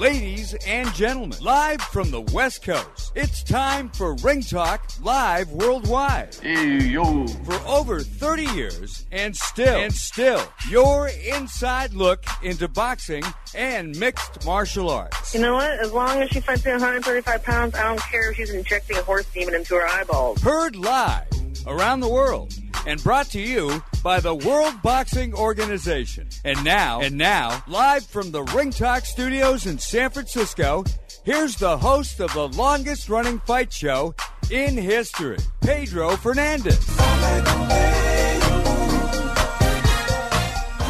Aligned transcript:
Ladies 0.00 0.54
and 0.66 0.90
gentlemen, 0.94 1.38
live 1.42 1.82
from 1.82 2.10
the 2.10 2.22
West 2.22 2.62
Coast, 2.62 3.12
it's 3.14 3.42
time 3.42 3.90
for 3.90 4.14
Ring 4.14 4.40
Talk 4.40 4.90
Live 5.02 5.52
Worldwide. 5.52 6.36
Hey, 6.36 6.78
yo. 6.84 7.26
For 7.26 7.56
over 7.66 8.00
30 8.00 8.44
years, 8.44 9.04
and 9.12 9.36
still, 9.36 9.78
and 9.78 9.92
still, 9.92 10.42
your 10.70 11.10
inside 11.30 11.92
look 11.92 12.24
into 12.42 12.66
boxing 12.66 13.24
and 13.54 13.94
mixed 14.00 14.42
martial 14.46 14.88
arts. 14.88 15.34
You 15.34 15.42
know 15.42 15.56
what? 15.56 15.70
As 15.70 15.92
long 15.92 16.22
as 16.22 16.30
she 16.30 16.40
fights 16.40 16.64
at 16.64 16.72
135 16.72 17.42
pounds, 17.42 17.74
I 17.74 17.82
don't 17.82 18.00
care 18.00 18.30
if 18.30 18.38
she's 18.38 18.54
injecting 18.54 18.96
a 18.96 19.02
horse 19.02 19.26
demon 19.34 19.54
into 19.54 19.74
her 19.74 19.86
eyeballs. 19.86 20.40
Heard 20.40 20.76
live 20.76 21.26
around 21.66 22.00
the 22.00 22.08
world 22.08 22.52
and 22.86 23.02
brought 23.02 23.26
to 23.26 23.40
you 23.40 23.82
by 24.02 24.20
the 24.20 24.34
World 24.34 24.80
Boxing 24.82 25.34
Organization. 25.34 26.28
And 26.44 26.62
now, 26.64 27.00
and 27.00 27.16
now, 27.16 27.62
live 27.68 28.04
from 28.06 28.30
the 28.30 28.42
Ring 28.42 28.70
Talk 28.70 29.04
Studios 29.04 29.66
in 29.66 29.78
San 29.78 30.10
Francisco, 30.10 30.84
here's 31.24 31.56
the 31.56 31.76
host 31.76 32.20
of 32.20 32.32
the 32.32 32.48
longest 32.48 33.08
running 33.08 33.38
fight 33.40 33.72
show 33.72 34.14
in 34.50 34.76
history, 34.76 35.38
Pedro 35.60 36.16
Fernandez. 36.16 36.88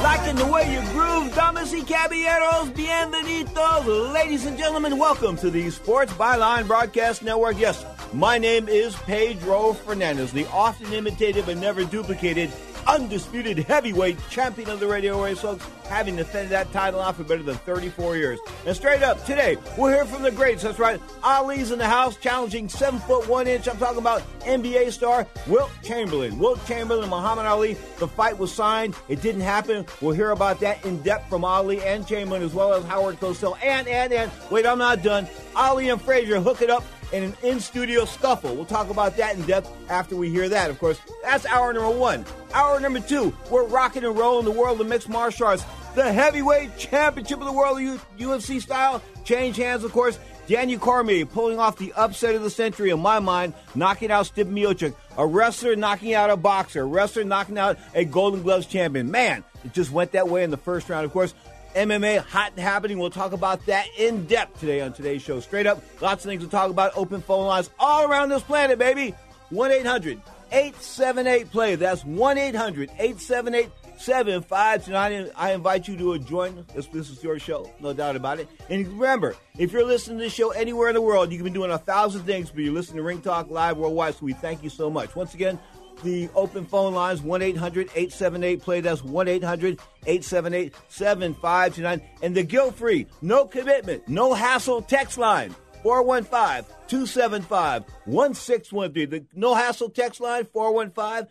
Liking 0.02 0.36
the 0.36 0.48
way 0.50 0.72
you 0.72 0.80
groove, 0.92 1.34
damas 1.34 1.72
y 1.72 1.82
caballeros, 1.82 2.70
bienvenidos. 2.72 4.12
Ladies 4.14 4.46
and 4.46 4.56
gentlemen, 4.56 4.98
welcome 4.98 5.36
to 5.36 5.50
the 5.50 5.68
Sports 5.70 6.12
Byline 6.14 6.66
Broadcast 6.66 7.22
Network. 7.22 7.58
Yes, 7.58 7.84
my 8.12 8.38
name 8.38 8.68
is 8.68 8.94
Pedro 8.96 9.72
Fernandez, 9.72 10.32
the 10.32 10.46
often 10.48 10.92
imitated 10.92 11.46
but 11.46 11.56
never 11.56 11.84
duplicated 11.84 12.50
undisputed 12.86 13.58
heavyweight 13.58 14.18
champion 14.30 14.68
of 14.70 14.80
the 14.80 14.86
radio 14.86 15.22
race, 15.22 15.40
folks, 15.40 15.64
having 15.88 16.16
defended 16.16 16.50
that 16.50 16.72
title 16.72 17.00
now 17.00 17.12
for 17.12 17.24
better 17.24 17.42
than 17.42 17.56
34 17.56 18.16
years. 18.16 18.40
And 18.66 18.74
straight 18.74 19.02
up, 19.02 19.24
today, 19.24 19.56
we'll 19.76 19.92
hear 19.92 20.04
from 20.04 20.22
the 20.22 20.30
greats. 20.30 20.62
That's 20.62 20.78
right, 20.78 21.00
Ali's 21.22 21.70
in 21.70 21.78
the 21.78 21.86
house, 21.86 22.16
challenging 22.16 22.68
7 22.68 22.98
foot 23.00 23.28
1 23.28 23.46
inch. 23.46 23.68
I'm 23.68 23.78
talking 23.78 23.98
about 23.98 24.22
NBA 24.40 24.92
star 24.92 25.26
Wilt 25.46 25.70
Chamberlain. 25.82 26.38
Wilt 26.38 26.64
Chamberlain 26.66 27.02
and 27.02 27.10
Muhammad 27.10 27.46
Ali. 27.46 27.74
The 27.98 28.08
fight 28.08 28.38
was 28.38 28.52
signed. 28.52 28.94
It 29.08 29.20
didn't 29.20 29.42
happen. 29.42 29.86
We'll 30.00 30.14
hear 30.14 30.30
about 30.30 30.60
that 30.60 30.84
in 30.84 31.00
depth 31.02 31.28
from 31.28 31.44
Ali 31.44 31.82
and 31.82 32.06
Chamberlain, 32.06 32.42
as 32.42 32.54
well 32.54 32.72
as 32.72 32.84
Howard 32.84 33.20
Cosell. 33.20 33.56
And, 33.62 33.86
and, 33.88 34.12
and, 34.12 34.30
wait, 34.50 34.66
I'm 34.66 34.78
not 34.78 35.02
done. 35.02 35.28
Ali 35.54 35.90
and 35.90 36.00
Frazier 36.00 36.40
hook 36.40 36.62
it 36.62 36.70
up 36.70 36.84
in 37.12 37.22
an 37.22 37.36
in 37.42 37.60
studio 37.60 38.04
scuffle. 38.04 38.54
We'll 38.54 38.64
talk 38.64 38.90
about 38.90 39.16
that 39.16 39.36
in 39.36 39.42
depth 39.42 39.70
after 39.88 40.16
we 40.16 40.30
hear 40.30 40.48
that, 40.48 40.70
of 40.70 40.78
course. 40.78 41.00
That's 41.22 41.46
hour 41.46 41.72
number 41.72 41.90
one. 41.90 42.24
Hour 42.52 42.80
number 42.80 43.00
two, 43.00 43.34
we're 43.50 43.64
rocking 43.64 44.04
and 44.04 44.16
rolling 44.16 44.44
the 44.44 44.50
world 44.50 44.80
of 44.80 44.86
mixed 44.86 45.08
martial 45.08 45.46
arts. 45.46 45.64
The 45.94 46.12
heavyweight 46.12 46.78
championship 46.78 47.40
of 47.40 47.46
the 47.46 47.52
world, 47.52 47.78
UFC 48.18 48.60
style, 48.60 49.02
change 49.24 49.56
hands, 49.56 49.82
of 49.84 49.92
course. 49.92 50.18
Daniel 50.46 50.80
Cormier 50.80 51.26
pulling 51.26 51.60
off 51.60 51.76
the 51.76 51.92
upset 51.92 52.34
of 52.34 52.42
the 52.42 52.50
century 52.50 52.90
in 52.90 52.98
my 52.98 53.20
mind, 53.20 53.54
knocking 53.76 54.10
out 54.10 54.26
Stipe 54.26 54.50
Miocic, 54.50 54.94
a 55.16 55.24
wrestler 55.24 55.76
knocking 55.76 56.12
out 56.12 56.28
a 56.28 56.36
boxer, 56.36 56.82
a 56.82 56.84
wrestler 56.84 57.22
knocking 57.22 57.56
out 57.56 57.78
a 57.94 58.04
Golden 58.04 58.42
Gloves 58.42 58.66
champion. 58.66 59.12
Man, 59.12 59.44
it 59.64 59.72
just 59.72 59.92
went 59.92 60.10
that 60.12 60.28
way 60.28 60.42
in 60.42 60.50
the 60.50 60.56
first 60.56 60.88
round. 60.88 61.04
Of 61.04 61.12
course, 61.12 61.34
MMA 61.74 62.18
hot 62.18 62.52
and 62.52 62.60
happening. 62.60 62.98
We'll 62.98 63.10
talk 63.10 63.32
about 63.32 63.64
that 63.66 63.86
in 63.98 64.26
depth 64.26 64.60
today 64.60 64.80
on 64.80 64.92
today's 64.92 65.22
show. 65.22 65.40
Straight 65.40 65.66
up, 65.66 65.82
lots 66.00 66.24
of 66.24 66.28
things 66.28 66.42
to 66.42 66.50
talk 66.50 66.70
about. 66.70 66.92
Open 66.96 67.20
phone 67.20 67.46
lines 67.46 67.70
all 67.78 68.10
around 68.10 68.28
this 68.28 68.42
planet, 68.42 68.78
baby. 68.78 69.14
1 69.50 69.72
800 69.72 70.20
878 70.52 71.50
play. 71.50 71.74
That's 71.76 72.04
1 72.04 72.38
800 72.38 72.90
878 72.98 73.70
7529. 74.00 75.30
I 75.36 75.52
invite 75.52 75.86
you 75.86 75.96
to 75.98 76.18
join 76.18 76.64
this. 76.74 76.86
This 76.86 77.10
is 77.10 77.22
your 77.22 77.38
show, 77.38 77.70
no 77.80 77.92
doubt 77.92 78.16
about 78.16 78.40
it. 78.40 78.48
And 78.70 78.86
remember, 78.88 79.36
if 79.58 79.72
you're 79.72 79.84
listening 79.84 80.18
to 80.18 80.24
this 80.24 80.32
show 80.32 80.50
anywhere 80.50 80.88
in 80.88 80.94
the 80.94 81.02
world, 81.02 81.30
you 81.30 81.38
can 81.38 81.44
be 81.44 81.50
doing 81.50 81.70
a 81.70 81.78
thousand 81.78 82.22
things, 82.22 82.50
but 82.50 82.60
you're 82.60 82.72
listening 82.72 82.96
to 82.96 83.02
Ring 83.02 83.20
Talk 83.20 83.50
Live 83.50 83.76
worldwide. 83.76 84.14
So 84.14 84.24
we 84.24 84.32
thank 84.32 84.62
you 84.62 84.70
so 84.70 84.88
much. 84.88 85.14
Once 85.14 85.34
again, 85.34 85.58
the 86.02 86.28
open 86.34 86.64
phone 86.64 86.94
lines 86.94 87.22
1 87.22 87.42
800 87.42 87.88
878 87.94 88.62
play. 88.62 88.80
That's 88.80 89.02
1 89.04 89.28
800 89.28 89.78
878 90.06 90.74
7529. 90.88 92.00
And 92.22 92.34
the 92.34 92.42
guilt 92.42 92.76
free, 92.76 93.06
no 93.22 93.46
commitment, 93.46 94.08
no 94.08 94.34
hassle 94.34 94.82
text 94.82 95.18
line 95.18 95.54
415 95.82 96.64
275 96.88 97.84
1613. 98.04 99.10
The 99.10 99.24
no 99.34 99.54
hassle 99.54 99.90
text 99.90 100.20
line 100.20 100.46
415 100.52 101.28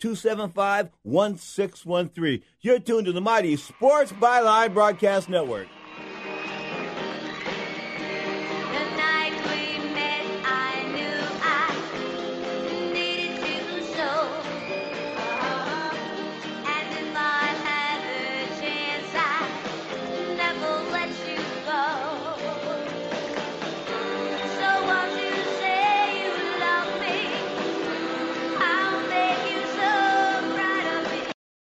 275 0.00 0.90
1613. 1.02 2.42
You're 2.60 2.78
tuned 2.78 3.06
to 3.06 3.12
the 3.12 3.20
mighty 3.20 3.56
Sports 3.56 4.12
Byline 4.12 4.74
Broadcast 4.74 5.28
Network. 5.28 5.68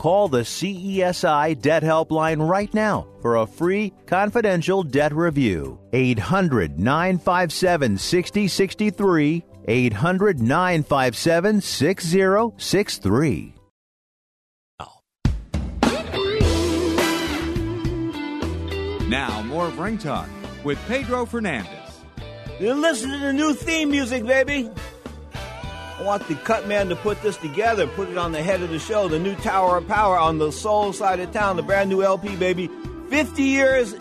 Call 0.00 0.28
the 0.28 0.40
CESI 0.40 1.60
Debt 1.60 1.82
Helpline 1.82 2.48
right 2.48 2.72
now 2.72 3.06
for 3.20 3.36
a 3.36 3.46
free 3.46 3.92
confidential 4.06 4.82
debt 4.82 5.14
review. 5.14 5.78
800 5.92 6.78
957 6.78 7.98
6063. 7.98 9.44
800 9.68 10.40
957 10.40 11.60
6063. 11.60 13.54
Now, 19.06 19.42
more 19.42 19.66
of 19.66 19.78
Ring 19.78 19.98
Talk 19.98 20.30
with 20.64 20.78
Pedro 20.88 21.26
Fernandez. 21.26 22.00
You 22.58 22.72
listen 22.72 23.10
to 23.10 23.18
the 23.18 23.34
new 23.34 23.52
theme 23.52 23.90
music, 23.90 24.24
baby. 24.24 24.70
Want 26.00 26.26
the 26.28 26.34
cut 26.34 26.66
man 26.66 26.88
to 26.88 26.96
put 26.96 27.20
this 27.22 27.36
together, 27.36 27.86
put 27.86 28.08
it 28.08 28.16
on 28.16 28.32
the 28.32 28.42
head 28.42 28.62
of 28.62 28.70
the 28.70 28.78
show, 28.78 29.06
the 29.06 29.18
new 29.18 29.34
Tower 29.36 29.76
of 29.76 29.86
Power 29.86 30.18
on 30.18 30.38
the 30.38 30.50
soul 30.50 30.94
side 30.94 31.20
of 31.20 31.30
town, 31.30 31.56
the 31.56 31.62
brand 31.62 31.90
new 31.90 32.02
LP, 32.02 32.36
baby. 32.36 32.70
50 33.10 33.42
years 33.42 33.92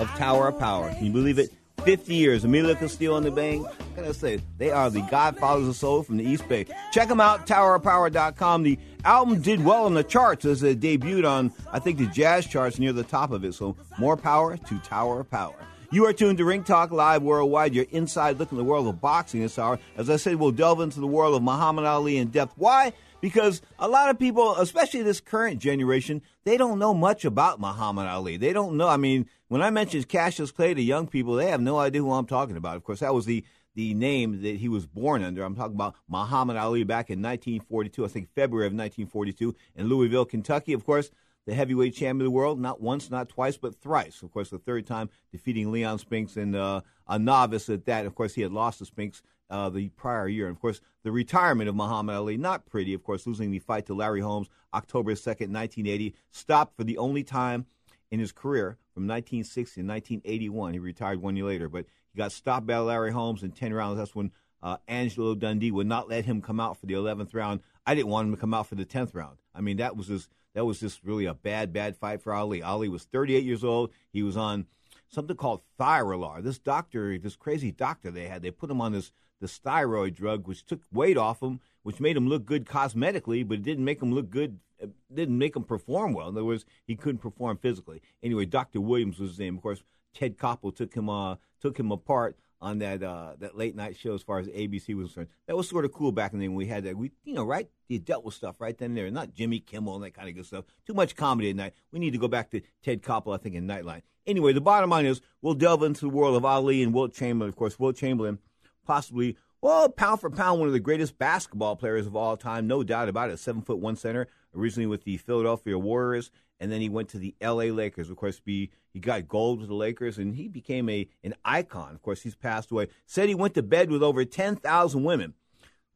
of 0.00 0.08
Tower 0.16 0.48
of 0.48 0.58
Power. 0.58 0.92
Can 0.94 1.06
you 1.06 1.12
believe 1.12 1.38
it? 1.38 1.52
50 1.84 2.14
years. 2.14 2.44
Emilio 2.44 2.74
Castillo 2.74 3.16
and 3.16 3.24
the 3.24 3.30
Bang. 3.30 3.62
What 3.62 3.94
can 3.94 4.04
I 4.04 4.12
say? 4.12 4.40
They 4.58 4.70
are 4.70 4.90
the 4.90 5.02
godfathers 5.02 5.68
of 5.68 5.76
soul 5.76 6.02
from 6.02 6.16
the 6.16 6.24
East 6.24 6.48
Bay. 6.48 6.66
Check 6.92 7.08
them 7.08 7.20
out, 7.20 7.46
towerofpower.com. 7.46 8.62
The 8.62 8.78
album 9.04 9.40
did 9.40 9.64
well 9.64 9.84
on 9.84 9.94
the 9.94 10.04
charts 10.04 10.44
as 10.44 10.62
it 10.62 10.80
debuted 10.80 11.28
on, 11.28 11.52
I 11.70 11.78
think, 11.78 11.98
the 11.98 12.06
jazz 12.06 12.46
charts 12.46 12.78
near 12.78 12.92
the 12.92 13.04
top 13.04 13.30
of 13.30 13.44
it. 13.44 13.54
So 13.54 13.76
more 13.98 14.16
power 14.16 14.56
to 14.56 14.78
Tower 14.80 15.20
of 15.20 15.30
Power. 15.30 15.54
You 15.92 16.06
are 16.06 16.12
tuned 16.12 16.38
to 16.38 16.44
Ring 16.44 16.62
Talk 16.62 16.92
Live 16.92 17.24
Worldwide, 17.24 17.74
your 17.74 17.84
inside 17.90 18.38
look 18.38 18.52
in 18.52 18.56
the 18.56 18.62
world 18.62 18.86
of 18.86 19.00
boxing 19.00 19.40
this 19.40 19.58
hour. 19.58 19.80
As 19.96 20.08
I 20.08 20.18
said, 20.18 20.36
we'll 20.36 20.52
delve 20.52 20.80
into 20.80 21.00
the 21.00 21.06
world 21.08 21.34
of 21.34 21.42
Muhammad 21.42 21.84
Ali 21.84 22.16
in 22.16 22.28
depth. 22.28 22.52
Why? 22.56 22.92
Because 23.20 23.60
a 23.76 23.88
lot 23.88 24.08
of 24.08 24.16
people, 24.16 24.54
especially 24.54 25.02
this 25.02 25.20
current 25.20 25.58
generation, 25.58 26.22
they 26.44 26.56
don't 26.56 26.78
know 26.78 26.94
much 26.94 27.24
about 27.24 27.58
Muhammad 27.58 28.06
Ali. 28.06 28.36
They 28.36 28.52
don't 28.52 28.76
know. 28.76 28.86
I 28.86 28.98
mean, 28.98 29.28
when 29.48 29.62
I 29.62 29.70
mention 29.70 30.04
Cassius 30.04 30.52
Clay 30.52 30.74
to 30.74 30.80
young 30.80 31.08
people, 31.08 31.34
they 31.34 31.50
have 31.50 31.60
no 31.60 31.76
idea 31.80 32.02
who 32.02 32.12
I'm 32.12 32.26
talking 32.26 32.56
about. 32.56 32.76
Of 32.76 32.84
course, 32.84 33.00
that 33.00 33.12
was 33.12 33.26
the 33.26 33.44
the 33.74 33.94
name 33.94 34.42
that 34.42 34.56
he 34.56 34.68
was 34.68 34.86
born 34.86 35.22
under. 35.22 35.42
I'm 35.42 35.54
talking 35.56 35.74
about 35.76 35.94
Muhammad 36.08 36.56
Ali 36.56 36.84
back 36.84 37.08
in 37.08 37.22
1942, 37.22 38.04
I 38.04 38.08
think 38.08 38.28
February 38.34 38.66
of 38.66 38.72
1942 38.72 39.54
in 39.76 39.88
Louisville, 39.88 40.24
Kentucky. 40.24 40.72
Of 40.72 40.84
course, 40.84 41.10
the 41.50 41.56
heavyweight 41.56 41.94
champion 41.94 42.20
of 42.20 42.26
the 42.26 42.30
world, 42.30 42.60
not 42.60 42.80
once, 42.80 43.10
not 43.10 43.28
twice, 43.28 43.56
but 43.56 43.74
thrice. 43.74 44.22
Of 44.22 44.30
course, 44.30 44.50
the 44.50 44.58
third 44.58 44.86
time 44.86 45.10
defeating 45.32 45.72
Leon 45.72 45.98
Spinks 45.98 46.36
and 46.36 46.54
uh, 46.54 46.82
a 47.08 47.18
novice 47.18 47.68
at 47.68 47.86
that. 47.86 48.06
Of 48.06 48.14
course, 48.14 48.34
he 48.34 48.42
had 48.42 48.52
lost 48.52 48.78
to 48.78 48.86
Spinks 48.86 49.20
uh, 49.50 49.68
the 49.68 49.88
prior 49.88 50.28
year. 50.28 50.46
And 50.46 50.54
of 50.54 50.60
course, 50.60 50.80
the 51.02 51.10
retirement 51.10 51.68
of 51.68 51.74
Muhammad 51.74 52.14
Ali, 52.14 52.36
not 52.36 52.66
pretty. 52.66 52.94
Of 52.94 53.02
course, 53.02 53.26
losing 53.26 53.50
the 53.50 53.58
fight 53.58 53.86
to 53.86 53.94
Larry 53.94 54.20
Holmes 54.20 54.48
October 54.72 55.14
2nd, 55.14 55.50
1980, 55.50 56.14
stopped 56.30 56.76
for 56.76 56.84
the 56.84 56.98
only 56.98 57.24
time 57.24 57.66
in 58.12 58.20
his 58.20 58.30
career 58.30 58.78
from 58.94 59.08
1960 59.08 59.80
to 59.80 59.86
1981. 59.86 60.74
He 60.74 60.78
retired 60.78 61.20
one 61.20 61.34
year 61.34 61.46
later, 61.46 61.68
but 61.68 61.86
he 62.12 62.18
got 62.18 62.30
stopped 62.30 62.68
by 62.68 62.78
Larry 62.78 63.10
Holmes 63.10 63.42
in 63.42 63.50
10 63.50 63.74
rounds. 63.74 63.98
That's 63.98 64.14
when 64.14 64.30
uh, 64.62 64.76
Angelo 64.86 65.34
Dundee 65.34 65.72
would 65.72 65.88
not 65.88 66.08
let 66.08 66.26
him 66.26 66.42
come 66.42 66.60
out 66.60 66.78
for 66.78 66.86
the 66.86 66.94
11th 66.94 67.34
round. 67.34 67.58
I 67.84 67.96
didn't 67.96 68.08
want 68.08 68.28
him 68.28 68.34
to 68.34 68.40
come 68.40 68.54
out 68.54 68.68
for 68.68 68.76
the 68.76 68.84
10th 68.84 69.16
round. 69.16 69.38
I 69.52 69.62
mean, 69.62 69.78
that 69.78 69.96
was 69.96 70.06
just 70.06 70.28
that 70.54 70.64
was 70.64 70.80
just 70.80 71.02
really 71.04 71.26
a 71.26 71.34
bad, 71.34 71.72
bad 71.72 71.96
fight 71.96 72.22
for 72.22 72.32
Ali. 72.32 72.62
Ali 72.62 72.88
was 72.88 73.04
38 73.04 73.44
years 73.44 73.64
old. 73.64 73.90
He 74.12 74.22
was 74.22 74.36
on 74.36 74.66
something 75.08 75.36
called 75.36 75.62
Thyrolar. 75.78 76.42
This 76.42 76.58
doctor, 76.58 77.18
this 77.18 77.36
crazy 77.36 77.70
doctor 77.70 78.10
they 78.10 78.28
had, 78.28 78.42
they 78.42 78.50
put 78.50 78.70
him 78.70 78.80
on 78.80 78.92
this 78.92 79.12
this 79.40 79.56
thyroid 79.56 80.14
drug, 80.14 80.46
which 80.46 80.66
took 80.66 80.82
weight 80.92 81.16
off 81.16 81.42
him, 81.42 81.60
which 81.82 81.98
made 81.98 82.16
him 82.16 82.28
look 82.28 82.44
good 82.44 82.66
cosmetically, 82.66 83.46
but 83.46 83.54
it 83.54 83.62
didn't 83.62 83.84
make 83.84 84.02
him 84.02 84.12
look 84.12 84.28
good. 84.28 84.58
It 84.78 84.90
didn't 85.12 85.38
make 85.38 85.56
him 85.56 85.64
perform 85.64 86.12
well. 86.12 86.28
In 86.28 86.34
other 86.34 86.44
words, 86.44 86.66
he 86.86 86.94
couldn't 86.94 87.22
perform 87.22 87.56
physically. 87.56 88.02
Anyway, 88.22 88.44
Doctor 88.44 88.80
Williams 88.80 89.18
was 89.18 89.30
his 89.30 89.38
name. 89.38 89.56
Of 89.56 89.62
course, 89.62 89.82
Ted 90.14 90.36
Koppel 90.36 90.74
took 90.74 90.94
him 90.94 91.08
uh, 91.08 91.36
took 91.60 91.78
him 91.78 91.90
apart 91.90 92.36
on 92.60 92.78
that 92.78 93.02
uh, 93.02 93.34
that 93.38 93.56
late 93.56 93.74
night 93.74 93.96
show 93.96 94.14
as 94.14 94.22
far 94.22 94.38
as 94.38 94.46
ABC 94.48 94.94
was 94.94 95.08
concerned. 95.08 95.28
That 95.46 95.56
was 95.56 95.68
sort 95.68 95.84
of 95.84 95.92
cool 95.92 96.12
back 96.12 96.32
in 96.32 96.38
the 96.38 96.44
day 96.44 96.48
when 96.48 96.56
we 96.56 96.66
had 96.66 96.84
that. 96.84 96.96
We 96.96 97.10
you 97.24 97.34
know 97.34 97.44
right, 97.44 97.68
you 97.88 97.98
dealt 97.98 98.24
with 98.24 98.34
stuff 98.34 98.60
right 98.60 98.76
then 98.76 98.90
and 98.90 98.96
there, 98.96 99.10
not 99.10 99.34
Jimmy 99.34 99.60
Kimmel 99.60 99.96
and 99.96 100.04
that 100.04 100.14
kind 100.14 100.28
of 100.28 100.34
good 100.34 100.46
stuff. 100.46 100.64
Too 100.86 100.94
much 100.94 101.16
comedy 101.16 101.50
at 101.50 101.56
night. 101.56 101.74
We 101.92 101.98
need 101.98 102.12
to 102.12 102.18
go 102.18 102.28
back 102.28 102.50
to 102.50 102.60
Ted 102.82 103.02
Koppel, 103.02 103.34
I 103.34 103.38
think, 103.38 103.54
in 103.54 103.66
Nightline. 103.66 104.02
Anyway, 104.26 104.52
the 104.52 104.60
bottom 104.60 104.90
line 104.90 105.06
is 105.06 105.20
we'll 105.42 105.54
delve 105.54 105.82
into 105.82 106.02
the 106.02 106.08
world 106.08 106.36
of 106.36 106.44
Ali 106.44 106.82
and 106.82 106.92
Wilt 106.92 107.14
Chamberlain. 107.14 107.48
Of 107.48 107.56
course, 107.56 107.78
Wilt 107.78 107.96
Chamberlain, 107.96 108.38
possibly 108.86 109.36
well, 109.62 109.90
pound 109.90 110.20
for 110.20 110.30
pound, 110.30 110.58
one 110.58 110.68
of 110.68 110.72
the 110.72 110.80
greatest 110.80 111.18
basketball 111.18 111.76
players 111.76 112.06
of 112.06 112.16
all 112.16 112.38
time, 112.38 112.66
no 112.66 112.82
doubt 112.82 113.10
about 113.10 113.28
it. 113.28 113.38
Seven 113.38 113.60
foot 113.60 113.78
one 113.78 113.94
center, 113.94 114.26
originally 114.54 114.86
with 114.86 115.04
the 115.04 115.18
Philadelphia 115.18 115.78
Warriors, 115.78 116.30
and 116.60 116.70
then 116.70 116.80
he 116.80 116.88
went 116.88 117.08
to 117.08 117.18
the 117.18 117.34
L.A. 117.40 117.70
Lakers. 117.70 118.10
Of 118.10 118.16
course, 118.16 118.38
be 118.38 118.70
he 118.92 119.00
got 119.00 119.26
gold 119.26 119.60
with 119.60 119.68
the 119.68 119.74
Lakers, 119.74 120.18
and 120.18 120.36
he 120.36 120.46
became 120.46 120.88
a 120.88 121.08
an 121.24 121.34
icon. 121.44 121.94
Of 121.94 122.02
course, 122.02 122.22
he's 122.22 122.36
passed 122.36 122.70
away. 122.70 122.88
Said 123.06 123.28
he 123.28 123.34
went 123.34 123.54
to 123.54 123.62
bed 123.62 123.90
with 123.90 124.02
over 124.02 124.24
ten 124.24 124.56
thousand 124.56 125.04
women. 125.04 125.34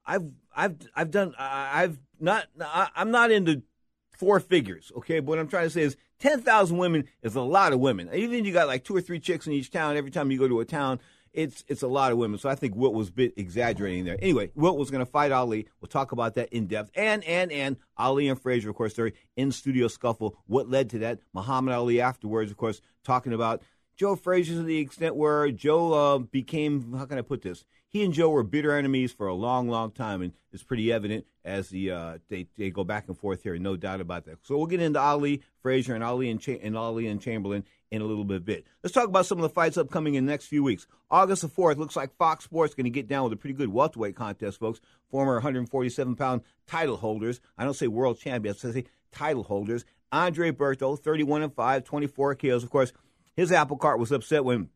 I've 0.06 0.30
I've 0.56 0.76
I've 0.96 1.10
done 1.10 1.34
I've 1.38 1.98
not 2.18 2.48
I'm 2.58 3.10
not 3.10 3.30
into 3.30 3.62
four 4.16 4.40
figures, 4.40 4.90
okay. 4.96 5.20
But 5.20 5.28
what 5.28 5.38
I'm 5.38 5.48
trying 5.48 5.66
to 5.66 5.70
say 5.70 5.82
is 5.82 5.96
ten 6.18 6.40
thousand 6.40 6.78
women 6.78 7.04
is 7.22 7.34
a 7.34 7.42
lot 7.42 7.72
of 7.72 7.80
women. 7.80 8.08
Even 8.14 8.38
if 8.38 8.46
you 8.46 8.52
got 8.52 8.66
like 8.66 8.84
two 8.84 8.96
or 8.96 9.00
three 9.00 9.20
chicks 9.20 9.46
in 9.46 9.52
each 9.52 9.70
town, 9.70 9.96
every 9.96 10.10
time 10.10 10.30
you 10.30 10.38
go 10.38 10.48
to 10.48 10.60
a 10.60 10.64
town, 10.64 11.00
it's 11.34 11.64
it's 11.68 11.82
a 11.82 11.88
lot 11.88 12.12
of 12.12 12.18
women. 12.18 12.38
So 12.38 12.48
I 12.48 12.54
think 12.54 12.74
Wilt 12.74 12.94
was 12.94 13.08
a 13.08 13.12
bit 13.12 13.34
exaggerating 13.36 14.04
there. 14.04 14.16
Anyway, 14.22 14.50
Wilt 14.54 14.78
was 14.78 14.90
going 14.90 15.04
to 15.04 15.10
fight 15.10 15.32
Ali. 15.32 15.66
We'll 15.80 15.88
talk 15.88 16.12
about 16.12 16.34
that 16.34 16.52
in 16.52 16.66
depth. 16.66 16.90
And 16.94 17.22
and 17.24 17.52
and 17.52 17.76
Ali 17.96 18.28
and 18.28 18.40
Frazier, 18.40 18.70
of 18.70 18.76
course, 18.76 18.94
their 18.94 19.12
in 19.36 19.52
studio 19.52 19.88
scuffle. 19.88 20.36
What 20.46 20.70
led 20.70 20.90
to 20.90 20.98
that? 21.00 21.18
Muhammad 21.32 21.74
Ali 21.74 22.00
afterwards, 22.00 22.50
of 22.50 22.56
course, 22.56 22.80
talking 23.04 23.32
about 23.32 23.62
Joe 23.96 24.16
Frazier 24.16 24.54
to 24.54 24.62
the 24.62 24.78
extent 24.78 25.16
where 25.16 25.50
Joe 25.50 25.92
uh, 25.92 26.18
became, 26.18 26.94
how 26.94 27.04
can 27.04 27.18
I 27.18 27.22
put 27.22 27.42
this? 27.42 27.64
He 27.88 28.04
and 28.04 28.12
Joe 28.12 28.28
were 28.28 28.42
bitter 28.42 28.76
enemies 28.76 29.12
for 29.12 29.28
a 29.28 29.34
long, 29.34 29.68
long 29.68 29.92
time, 29.92 30.20
and 30.20 30.32
it's 30.52 30.64
pretty 30.64 30.92
evident 30.92 31.26
as 31.44 31.68
the 31.68 31.92
uh, 31.92 32.18
they 32.28 32.48
they 32.58 32.70
go 32.70 32.82
back 32.82 33.06
and 33.06 33.16
forth 33.16 33.44
here, 33.44 33.56
no 33.56 33.76
doubt 33.76 34.00
about 34.00 34.24
that. 34.24 34.38
So 34.42 34.56
we'll 34.56 34.66
get 34.66 34.80
into 34.80 34.98
Ali 34.98 35.42
Frazier 35.62 35.94
and 35.94 36.02
Ali 36.02 36.28
and, 36.28 36.40
Cha- 36.40 36.58
and 36.60 36.76
Ali 36.76 37.06
and 37.06 37.20
Chamberlain 37.20 37.62
in 37.94 38.02
a 38.02 38.04
little 38.04 38.24
bit. 38.24 38.66
Let's 38.82 38.92
talk 38.92 39.08
about 39.08 39.26
some 39.26 39.38
of 39.38 39.42
the 39.42 39.48
fights 39.48 39.76
upcoming 39.76 40.14
in 40.14 40.26
the 40.26 40.32
next 40.32 40.46
few 40.46 40.62
weeks. 40.62 40.86
August 41.10 41.42
the 41.42 41.48
4th 41.48 41.76
looks 41.76 41.96
like 41.96 42.16
Fox 42.16 42.44
Sports 42.44 42.74
going 42.74 42.84
to 42.84 42.90
get 42.90 43.08
down 43.08 43.24
with 43.24 43.32
a 43.32 43.36
pretty 43.36 43.54
good 43.54 43.68
welterweight 43.68 44.16
contest, 44.16 44.58
folks. 44.58 44.80
Former 45.10 45.34
147 45.34 46.16
pound 46.16 46.42
title 46.66 46.96
holders. 46.96 47.40
I 47.56 47.64
don't 47.64 47.74
say 47.74 47.86
world 47.86 48.18
champions, 48.18 48.64
I 48.64 48.72
say 48.72 48.84
title 49.12 49.44
holders. 49.44 49.84
Andre 50.12 50.50
Berto, 50.50 50.98
31 50.98 51.42
and 51.42 51.54
5, 51.54 51.84
24 51.84 52.34
kills. 52.36 52.62
Of 52.62 52.70
course, 52.70 52.92
his 53.34 53.50
apple 53.50 53.76
cart 53.76 53.98
was 53.98 54.12
upset 54.12 54.44
when 54.44 54.68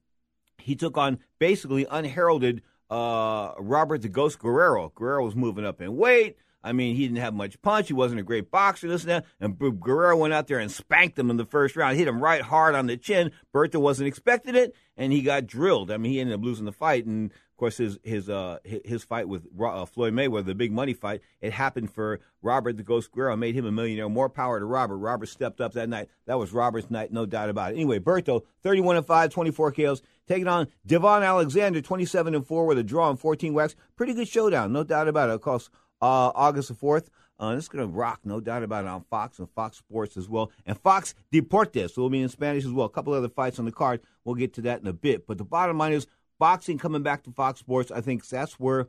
he 0.58 0.74
took 0.74 0.96
on 0.96 1.18
basically 1.38 1.86
unheralded 1.90 2.62
uh, 2.90 3.52
Robert 3.58 4.02
the 4.02 4.08
Ghost 4.08 4.38
Guerrero. 4.38 4.92
Guerrero 4.94 5.24
was 5.24 5.36
moving 5.36 5.64
up 5.64 5.80
in 5.80 5.96
weight. 5.96 6.36
I 6.62 6.72
mean, 6.72 6.96
he 6.96 7.04
didn't 7.04 7.18
have 7.18 7.34
much 7.34 7.60
punch. 7.62 7.86
He 7.88 7.94
wasn't 7.94 8.20
a 8.20 8.24
great 8.24 8.50
boxer, 8.50 8.88
this 8.88 9.02
and 9.02 9.10
that. 9.10 9.26
And 9.40 9.58
Guerrero 9.58 10.16
went 10.16 10.34
out 10.34 10.48
there 10.48 10.58
and 10.58 10.70
spanked 10.70 11.18
him 11.18 11.30
in 11.30 11.36
the 11.36 11.44
first 11.44 11.76
round, 11.76 11.96
hit 11.96 12.08
him 12.08 12.20
right 12.20 12.42
hard 12.42 12.74
on 12.74 12.86
the 12.86 12.96
chin. 12.96 13.30
Berto 13.54 13.80
wasn't 13.80 14.08
expecting 14.08 14.56
it, 14.56 14.74
and 14.96 15.12
he 15.12 15.22
got 15.22 15.46
drilled. 15.46 15.90
I 15.90 15.98
mean, 15.98 16.12
he 16.12 16.20
ended 16.20 16.34
up 16.34 16.44
losing 16.44 16.64
the 16.64 16.72
fight. 16.72 17.06
And 17.06 17.30
of 17.30 17.56
course, 17.56 17.76
his 17.76 17.98
his 18.02 18.28
uh, 18.28 18.58
his 18.64 19.04
fight 19.04 19.28
with 19.28 19.46
uh, 19.60 19.84
Floyd 19.86 20.14
Mayweather, 20.14 20.46
the 20.46 20.54
big 20.54 20.72
money 20.72 20.94
fight, 20.94 21.22
it 21.40 21.52
happened 21.52 21.92
for 21.92 22.20
Robert 22.42 22.76
the 22.76 22.82
Ghost 22.82 23.12
Guerrero, 23.12 23.36
made 23.36 23.54
him 23.54 23.64
a 23.64 23.72
millionaire. 23.72 24.08
More 24.08 24.28
power 24.28 24.58
to 24.58 24.64
Robert. 24.64 24.96
Robert 24.96 25.26
stepped 25.26 25.60
up 25.60 25.72
that 25.74 25.88
night. 25.88 26.08
That 26.26 26.38
was 26.38 26.52
Robert's 26.52 26.90
night, 26.90 27.12
no 27.12 27.24
doubt 27.24 27.50
about 27.50 27.72
it. 27.72 27.76
Anyway, 27.76 28.00
Berto, 28.00 28.42
31 28.62 28.96
and 28.96 29.06
5, 29.06 29.30
24 29.30 29.72
KOs, 29.72 30.02
taking 30.26 30.48
on 30.48 30.68
Devon 30.86 31.22
Alexander, 31.22 31.80
27 31.80 32.34
and 32.34 32.46
4 32.46 32.66
with 32.66 32.78
a 32.78 32.84
draw 32.84 33.10
and 33.10 33.18
14 33.18 33.54
whacks. 33.54 33.76
Pretty 33.96 34.14
good 34.14 34.28
showdown, 34.28 34.72
no 34.72 34.84
doubt 34.84 35.08
about 35.08 35.30
it. 35.30 35.34
Of 35.34 35.40
course, 35.40 35.70
uh, 36.00 36.32
August 36.34 36.68
the 36.68 36.74
4th. 36.74 37.08
Uh, 37.40 37.54
it's 37.56 37.68
going 37.68 37.86
to 37.86 37.92
rock, 37.92 38.20
no 38.24 38.40
doubt 38.40 38.64
about 38.64 38.84
it, 38.84 38.88
on 38.88 39.04
Fox 39.04 39.38
and 39.38 39.48
Fox 39.50 39.76
Sports 39.76 40.16
as 40.16 40.28
well. 40.28 40.50
And 40.66 40.76
Fox 40.78 41.14
Deportes 41.32 41.96
will 41.96 42.10
be 42.10 42.20
in 42.20 42.28
Spanish 42.28 42.64
as 42.64 42.72
well. 42.72 42.86
A 42.86 42.90
couple 42.90 43.12
other 43.14 43.28
fights 43.28 43.60
on 43.60 43.64
the 43.64 43.72
card. 43.72 44.00
We'll 44.24 44.34
get 44.34 44.54
to 44.54 44.62
that 44.62 44.80
in 44.80 44.88
a 44.88 44.92
bit. 44.92 45.26
But 45.26 45.38
the 45.38 45.44
bottom 45.44 45.78
line 45.78 45.92
is 45.92 46.08
boxing 46.40 46.78
coming 46.78 47.02
back 47.02 47.22
to 47.24 47.30
Fox 47.30 47.60
Sports. 47.60 47.92
I 47.92 48.00
think 48.00 48.26
that's 48.26 48.58
where 48.58 48.88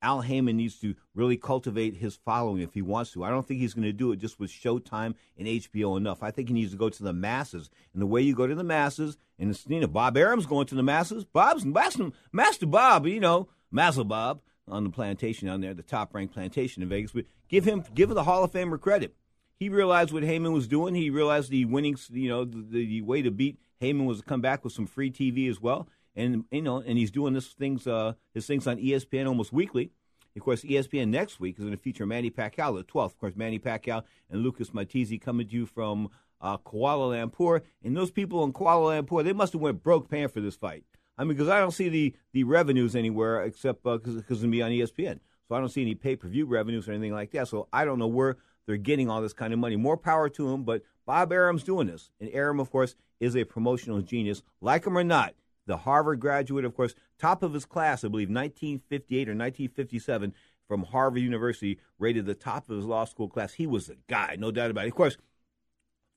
Al 0.00 0.22
Haymon 0.22 0.56
needs 0.56 0.80
to 0.80 0.94
really 1.14 1.36
cultivate 1.36 1.96
his 1.96 2.16
following 2.16 2.62
if 2.62 2.72
he 2.72 2.82
wants 2.82 3.12
to. 3.12 3.24
I 3.24 3.30
don't 3.30 3.46
think 3.46 3.60
he's 3.60 3.74
going 3.74 3.84
to 3.84 3.92
do 3.92 4.10
it 4.12 4.16
just 4.16 4.40
with 4.40 4.50
Showtime 4.50 5.14
and 5.38 5.46
HBO 5.46 5.96
enough. 5.96 6.22
I 6.22 6.30
think 6.30 6.48
he 6.48 6.54
needs 6.54 6.72
to 6.72 6.78
go 6.78 6.88
to 6.88 7.02
the 7.02 7.12
masses. 7.12 7.70
And 7.92 8.00
the 8.02 8.06
way 8.06 8.22
you 8.22 8.34
go 8.34 8.46
to 8.46 8.54
the 8.54 8.64
masses, 8.64 9.18
and 9.38 9.50
it's, 9.50 9.64
you 9.68 9.80
know, 9.80 9.86
Bob 9.86 10.16
Arum's 10.16 10.46
going 10.46 10.66
to 10.68 10.74
the 10.74 10.82
masses. 10.82 11.24
Bob's 11.24 11.64
Master, 11.64 12.10
Master 12.32 12.66
Bob, 12.66 13.06
you 13.06 13.20
know, 13.20 13.48
Mazel 13.70 14.04
Bob 14.04 14.40
on 14.72 14.84
the 14.84 14.90
plantation 14.90 15.48
down 15.48 15.60
there, 15.60 15.74
the 15.74 15.82
top 15.82 16.14
ranked 16.14 16.34
plantation 16.34 16.82
in 16.82 16.88
Vegas. 16.88 17.12
But 17.12 17.26
give 17.48 17.64
him 17.64 17.84
give 17.94 18.08
the 18.08 18.24
Hall 18.24 18.42
of 18.42 18.52
Famer 18.52 18.80
credit. 18.80 19.14
He 19.58 19.68
realized 19.68 20.12
what 20.12 20.24
Haymon 20.24 20.52
was 20.52 20.66
doing. 20.66 20.94
He 20.94 21.10
realized 21.10 21.50
the 21.50 21.64
winning, 21.66 21.96
you 22.10 22.28
know, 22.28 22.44
the, 22.44 22.62
the 22.62 23.02
way 23.02 23.22
to 23.22 23.30
beat 23.30 23.58
Haymon 23.80 24.06
was 24.06 24.18
to 24.18 24.24
come 24.24 24.40
back 24.40 24.64
with 24.64 24.72
some 24.72 24.86
free 24.86 25.10
TV 25.10 25.48
as 25.48 25.60
well. 25.60 25.88
And 26.16 26.44
you 26.50 26.62
know, 26.62 26.78
and 26.78 26.98
he's 26.98 27.10
doing 27.10 27.34
this 27.34 27.48
things, 27.48 27.86
uh, 27.86 28.14
his 28.34 28.46
things 28.46 28.66
on 28.66 28.78
ESPN 28.78 29.26
almost 29.26 29.52
weekly. 29.52 29.92
Of 30.34 30.42
course, 30.42 30.62
ESPN 30.62 31.08
next 31.08 31.40
week 31.40 31.58
is 31.58 31.64
going 31.64 31.76
to 31.76 31.82
feature 31.82 32.06
Manny 32.06 32.30
Pacquiao, 32.30 32.76
the 32.76 32.84
12th. 32.84 33.04
Of 33.04 33.18
course, 33.18 33.36
Manny 33.36 33.58
Pacquiao 33.58 34.02
and 34.30 34.42
Lucas 34.42 34.72
Matthysse 34.72 35.18
coming 35.20 35.46
to 35.46 35.54
you 35.54 35.66
from 35.66 36.08
uh, 36.40 36.56
Kuala 36.58 37.30
Lumpur. 37.30 37.60
And 37.84 37.96
those 37.96 38.10
people 38.10 38.42
in 38.44 38.52
Kuala 38.52 39.02
Lumpur, 39.02 39.22
they 39.22 39.34
must 39.34 39.52
have 39.52 39.60
went 39.60 39.82
broke 39.82 40.08
paying 40.10 40.28
for 40.28 40.40
this 40.40 40.56
fight. 40.56 40.84
I 41.18 41.24
mean, 41.24 41.36
because 41.36 41.48
I 41.48 41.60
don't 41.60 41.72
see 41.72 41.88
the, 41.88 42.14
the 42.32 42.44
revenues 42.44 42.96
anywhere 42.96 43.42
except 43.42 43.82
because 43.82 44.16
uh, 44.16 44.18
it's 44.20 44.28
going 44.28 44.42
to 44.42 44.48
be 44.48 44.62
on 44.62 44.70
ESPN. 44.70 45.20
So 45.48 45.54
I 45.54 45.60
don't 45.60 45.68
see 45.68 45.82
any 45.82 45.94
pay 45.94 46.16
per 46.16 46.28
view 46.28 46.46
revenues 46.46 46.88
or 46.88 46.92
anything 46.92 47.12
like 47.12 47.32
that. 47.32 47.48
So 47.48 47.68
I 47.72 47.84
don't 47.84 47.98
know 47.98 48.06
where 48.06 48.38
they're 48.66 48.76
getting 48.76 49.10
all 49.10 49.20
this 49.20 49.32
kind 49.32 49.52
of 49.52 49.58
money. 49.58 49.76
More 49.76 49.96
power 49.96 50.28
to 50.30 50.50
them, 50.50 50.62
but 50.62 50.82
Bob 51.06 51.32
Arum's 51.32 51.64
doing 51.64 51.88
this. 51.88 52.10
And 52.20 52.30
Arum, 52.32 52.60
of 52.60 52.70
course, 52.70 52.94
is 53.20 53.36
a 53.36 53.44
promotional 53.44 54.00
genius. 54.00 54.42
Like 54.60 54.86
him 54.86 54.96
or 54.96 55.04
not, 55.04 55.34
the 55.66 55.78
Harvard 55.78 56.20
graduate, 56.20 56.64
of 56.64 56.74
course, 56.74 56.94
top 57.18 57.42
of 57.42 57.54
his 57.54 57.64
class, 57.64 58.04
I 58.04 58.08
believe, 58.08 58.28
1958 58.28 59.28
or 59.28 59.32
1957 59.32 60.34
from 60.66 60.84
Harvard 60.84 61.20
University, 61.20 61.78
rated 61.98 62.24
the 62.24 62.34
top 62.34 62.70
of 62.70 62.76
his 62.76 62.86
law 62.86 63.04
school 63.04 63.28
class. 63.28 63.54
He 63.54 63.66
was 63.66 63.88
a 63.88 63.96
guy, 64.08 64.36
no 64.38 64.50
doubt 64.50 64.70
about 64.70 64.86
it. 64.86 64.88
Of 64.88 64.94
course, 64.94 65.16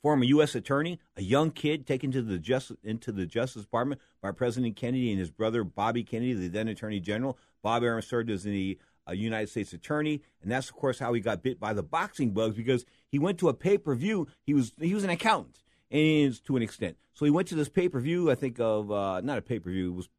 former 0.06 0.24
U.S. 0.26 0.54
attorney, 0.54 1.00
a 1.18 1.24
young 1.24 1.50
kid 1.50 1.88
taken 1.88 2.12
to 2.12 2.22
the 2.22 2.38
just, 2.38 2.72
into 2.84 3.12
the 3.12 3.26
Justice 3.26 3.64
Department 3.64 4.00
by 4.22 4.30
President 4.30 4.76
Kennedy 4.76 5.10
and 5.10 5.20
his 5.20 5.32
brother 5.32 5.64
Bobby 5.64 6.04
Kennedy, 6.04 6.36
the 6.36 6.48
then 6.48 6.68
Attorney 6.68 7.00
General. 7.00 7.40
Bob 7.64 7.82
Arum 7.82 8.04
served 8.04 8.30
as 8.30 8.44
the 8.44 8.78
uh, 9.10 9.14
United 9.14 9.50
States 9.50 9.74
Attorney, 9.74 10.22
and 10.44 10.52
that's 10.52 10.70
of 10.70 10.76
course 10.76 11.00
how 11.00 11.12
he 11.14 11.22
got 11.22 11.42
bit 11.42 11.60
by 11.60 11.74
the 11.74 11.82
boxing 11.82 12.36
bugs 12.36 12.56
because 12.56 12.86
he 13.08 13.18
went 13.18 13.40
to 13.40 13.50
a 13.50 13.54
pay 13.56 13.80
per 13.80 13.96
view. 13.96 14.28
He 14.44 14.54
was 14.54 14.74
he 14.80 14.94
was 14.94 15.04
an 15.04 15.10
accountant, 15.10 15.64
and 15.90 16.46
to 16.46 16.56
an 16.56 16.62
extent, 16.62 16.98
so 17.16 17.26
he 17.26 17.32
went 17.32 17.48
to 17.48 17.56
this 17.56 17.68
pay 17.68 17.90
per 17.90 18.00
view. 18.00 18.30
I 18.30 18.36
think 18.36 18.60
of 18.60 18.92
uh, 18.92 19.22
not 19.22 19.40
a 19.40 19.42
pay 19.42 19.58
per 19.58 19.72
view. 19.72 19.92
It 19.92 19.96
was 19.96 20.10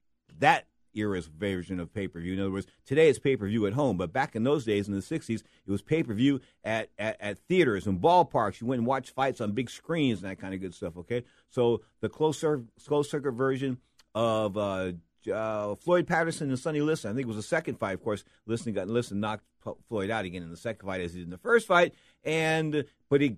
that 0.41 0.67
era's 0.97 1.27
version 1.27 1.79
of 1.79 1.93
pay 1.93 2.09
per 2.09 2.21
view. 2.21 2.35
In 2.35 2.41
other 2.41 2.51
words, 2.51 2.67
today 2.85 3.09
it's 3.09 3.19
pay 3.19 3.37
per 3.37 3.47
view 3.47 3.67
at 3.67 3.75
home, 3.75 3.97
but 3.97 4.13
back 4.13 4.35
in 4.35 4.45
those 4.45 4.65
days 4.65 4.89
in 4.89 4.95
the 4.95 5.01
60s, 5.01 5.43
it 5.67 5.71
was 5.71 5.83
pay 5.83 6.03
per 6.03 6.15
view 6.15 6.41
at, 6.65 6.91
at, 6.99 7.17
at, 7.21 7.39
theaters 7.39 7.87
and 7.87 8.01
ballparks. 8.01 8.61
You 8.61 8.67
went 8.67 8.81
and 8.81 8.87
watched 8.87 9.11
fights 9.11 9.41
on 9.41 9.53
big 9.53 9.71
screens 9.71 10.23
and 10.23 10.31
that 10.31 10.39
kind 10.39 10.55
of 10.55 10.61
good 10.61 10.75
stuff, 10.75 10.97
okay? 10.97 11.25
So 11.49 11.83
the 12.01 12.09
closed, 12.09 12.45
closed 12.87 13.11
circuit 13.11 13.33
version 13.33 13.79
of 14.15 14.57
uh, 14.57 14.93
uh, 15.33 15.75
Floyd 15.75 16.07
Patterson 16.07 16.49
and 16.49 16.59
Sonny 16.59 16.81
Liston, 16.81 17.11
I 17.11 17.15
think 17.15 17.25
it 17.25 17.29
was 17.29 17.37
the 17.37 17.43
second 17.43 17.79
fight, 17.79 17.95
of 17.95 18.03
course. 18.03 18.25
Liston 18.47 18.73
got 18.73 18.89
Liston 18.89 19.21
knocked 19.21 19.45
Floyd 19.89 20.11
out 20.11 20.25
again 20.25 20.43
in 20.43 20.51
the 20.51 20.57
second 20.57 20.87
fight 20.87 21.01
as 21.01 21.13
he 21.13 21.19
did 21.19 21.27
in 21.27 21.31
the 21.31 21.39
first 21.39 21.67
fight, 21.67 21.95
and 22.25 22.85
but 23.09 23.21
he 23.21 23.37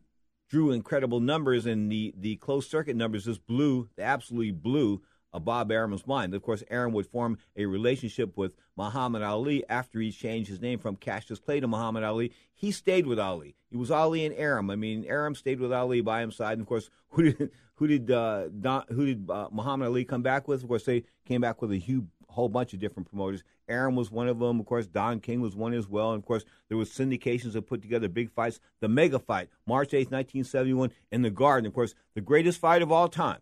drew 0.48 0.70
incredible 0.70 1.20
numbers, 1.20 1.66
and 1.66 1.90
the, 1.90 2.14
the 2.16 2.36
closed 2.36 2.70
circuit 2.70 2.96
numbers 2.96 3.24
just 3.24 3.46
blew, 3.46 3.88
absolutely 3.98 4.50
blew 4.50 5.02
of 5.32 5.44
Bob 5.44 5.70
Arum's 5.70 6.06
mind. 6.06 6.34
Of 6.34 6.42
course, 6.42 6.62
Arum 6.70 6.92
would 6.94 7.06
form 7.06 7.38
a 7.56 7.66
relationship 7.66 8.36
with 8.36 8.52
Muhammad 8.76 9.22
Ali 9.22 9.64
after 9.68 10.00
he 10.00 10.10
changed 10.10 10.48
his 10.48 10.60
name 10.60 10.78
from 10.78 10.96
Cassius 10.96 11.38
Clay 11.38 11.60
to 11.60 11.68
Muhammad 11.68 12.04
Ali. 12.04 12.32
He 12.54 12.70
stayed 12.72 13.06
with 13.06 13.18
Ali. 13.18 13.54
It 13.70 13.76
was 13.76 13.90
Ali 13.90 14.24
and 14.24 14.34
Arum. 14.34 14.70
I 14.70 14.76
mean, 14.76 15.04
Arum 15.06 15.34
stayed 15.34 15.60
with 15.60 15.72
Ali 15.72 16.00
by 16.00 16.24
his 16.24 16.36
side. 16.36 16.52
And 16.52 16.62
of 16.62 16.66
course, 16.66 16.90
who 17.10 17.32
did 17.32 17.50
who 17.74 17.86
did 17.86 18.10
uh, 18.10 18.48
Don, 18.48 18.84
who 18.88 19.06
did 19.06 19.30
uh, 19.30 19.48
Muhammad 19.52 19.88
Ali 19.88 20.04
come 20.04 20.22
back 20.22 20.48
with? 20.48 20.62
Of 20.62 20.68
course, 20.68 20.84
they 20.84 21.04
came 21.26 21.40
back 21.40 21.60
with 21.62 21.72
a 21.72 21.76
huge 21.76 22.04
whole 22.28 22.48
bunch 22.48 22.72
of 22.72 22.80
different 22.80 23.08
promoters. 23.08 23.42
Arum 23.68 23.96
was 23.96 24.10
one 24.10 24.28
of 24.28 24.38
them. 24.38 24.60
Of 24.60 24.66
course, 24.66 24.86
Don 24.86 25.20
King 25.20 25.40
was 25.40 25.54
one 25.56 25.74
as 25.74 25.88
well. 25.88 26.12
And 26.12 26.22
of 26.22 26.26
course, 26.26 26.44
there 26.68 26.76
was 26.78 26.90
syndications 26.90 27.52
that 27.52 27.62
put 27.62 27.82
together 27.82 28.08
big 28.08 28.30
fights. 28.30 28.60
The 28.80 28.88
mega 28.88 29.18
fight, 29.18 29.48
March 29.66 29.90
8th, 29.90 30.10
1971, 30.10 30.92
in 31.12 31.22
the 31.22 31.30
Garden. 31.30 31.66
Of 31.66 31.74
course, 31.74 31.94
the 32.14 32.20
greatest 32.20 32.60
fight 32.60 32.82
of 32.82 32.92
all 32.92 33.08
time. 33.08 33.38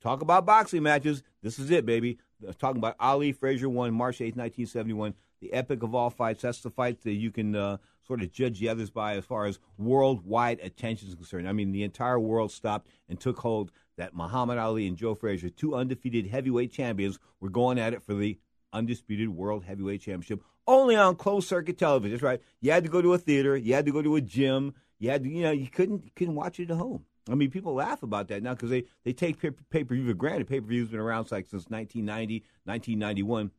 Talk 0.00 0.22
about 0.22 0.46
boxing 0.46 0.82
matches. 0.82 1.22
This 1.42 1.58
is 1.58 1.70
it, 1.70 1.84
baby. 1.84 2.18
Talking 2.58 2.78
about 2.78 2.96
Ali 3.00 3.32
Frazier 3.32 3.68
won 3.68 3.92
March 3.92 4.20
8, 4.20 4.36
1971. 4.36 5.14
The 5.40 5.52
epic 5.52 5.82
of 5.82 5.94
all 5.94 6.10
fights. 6.10 6.42
That's 6.42 6.60
the 6.60 6.70
fight 6.70 7.02
that 7.02 7.12
you 7.12 7.30
can 7.30 7.54
uh, 7.54 7.78
sort 8.06 8.22
of 8.22 8.32
judge 8.32 8.60
the 8.60 8.68
others 8.68 8.90
by 8.90 9.16
as 9.16 9.24
far 9.24 9.46
as 9.46 9.58
worldwide 9.76 10.60
attention 10.60 11.08
is 11.08 11.14
concerned. 11.14 11.48
I 11.48 11.52
mean, 11.52 11.72
the 11.72 11.84
entire 11.84 12.18
world 12.18 12.50
stopped 12.50 12.88
and 13.08 13.18
took 13.18 13.38
hold 13.38 13.70
that 13.96 14.14
Muhammad 14.14 14.58
Ali 14.58 14.86
and 14.86 14.96
Joe 14.96 15.14
Frazier, 15.14 15.50
two 15.50 15.74
undefeated 15.74 16.26
heavyweight 16.26 16.72
champions, 16.72 17.18
were 17.40 17.50
going 17.50 17.78
at 17.78 17.92
it 17.92 18.02
for 18.02 18.14
the 18.14 18.38
undisputed 18.72 19.28
world 19.28 19.64
heavyweight 19.64 20.00
championship 20.00 20.42
only 20.68 20.94
on 20.94 21.16
closed 21.16 21.48
circuit 21.48 21.78
television. 21.78 22.12
That's 22.12 22.22
right. 22.22 22.40
You 22.60 22.70
had 22.70 22.84
to 22.84 22.90
go 22.90 23.02
to 23.02 23.14
a 23.14 23.18
theater. 23.18 23.56
You 23.56 23.74
had 23.74 23.86
to 23.86 23.92
go 23.92 24.02
to 24.02 24.16
a 24.16 24.20
gym. 24.20 24.74
You 25.00 25.10
had 25.10 25.24
to, 25.24 25.30
you 25.30 25.42
know, 25.42 25.50
you 25.50 25.68
couldn't 25.68 26.04
you 26.04 26.10
couldn't 26.14 26.34
watch 26.34 26.60
it 26.60 26.70
at 26.70 26.76
home. 26.76 27.04
I 27.30 27.34
mean, 27.34 27.50
people 27.50 27.74
laugh 27.74 28.02
about 28.02 28.28
that 28.28 28.42
now 28.42 28.54
because 28.54 28.70
they, 28.70 28.84
they 29.04 29.12
take 29.12 29.40
pay 29.40 29.84
per 29.84 29.94
view 29.94 30.06
for 30.06 30.14
granted. 30.14 30.48
Pay 30.48 30.60
per 30.60 30.66
view 30.66 30.80
has 30.82 30.90
been 30.90 31.00
around 31.00 31.30
like 31.30 31.46
since 31.46 31.68
1990, 31.68 32.44
1991. 32.64 33.50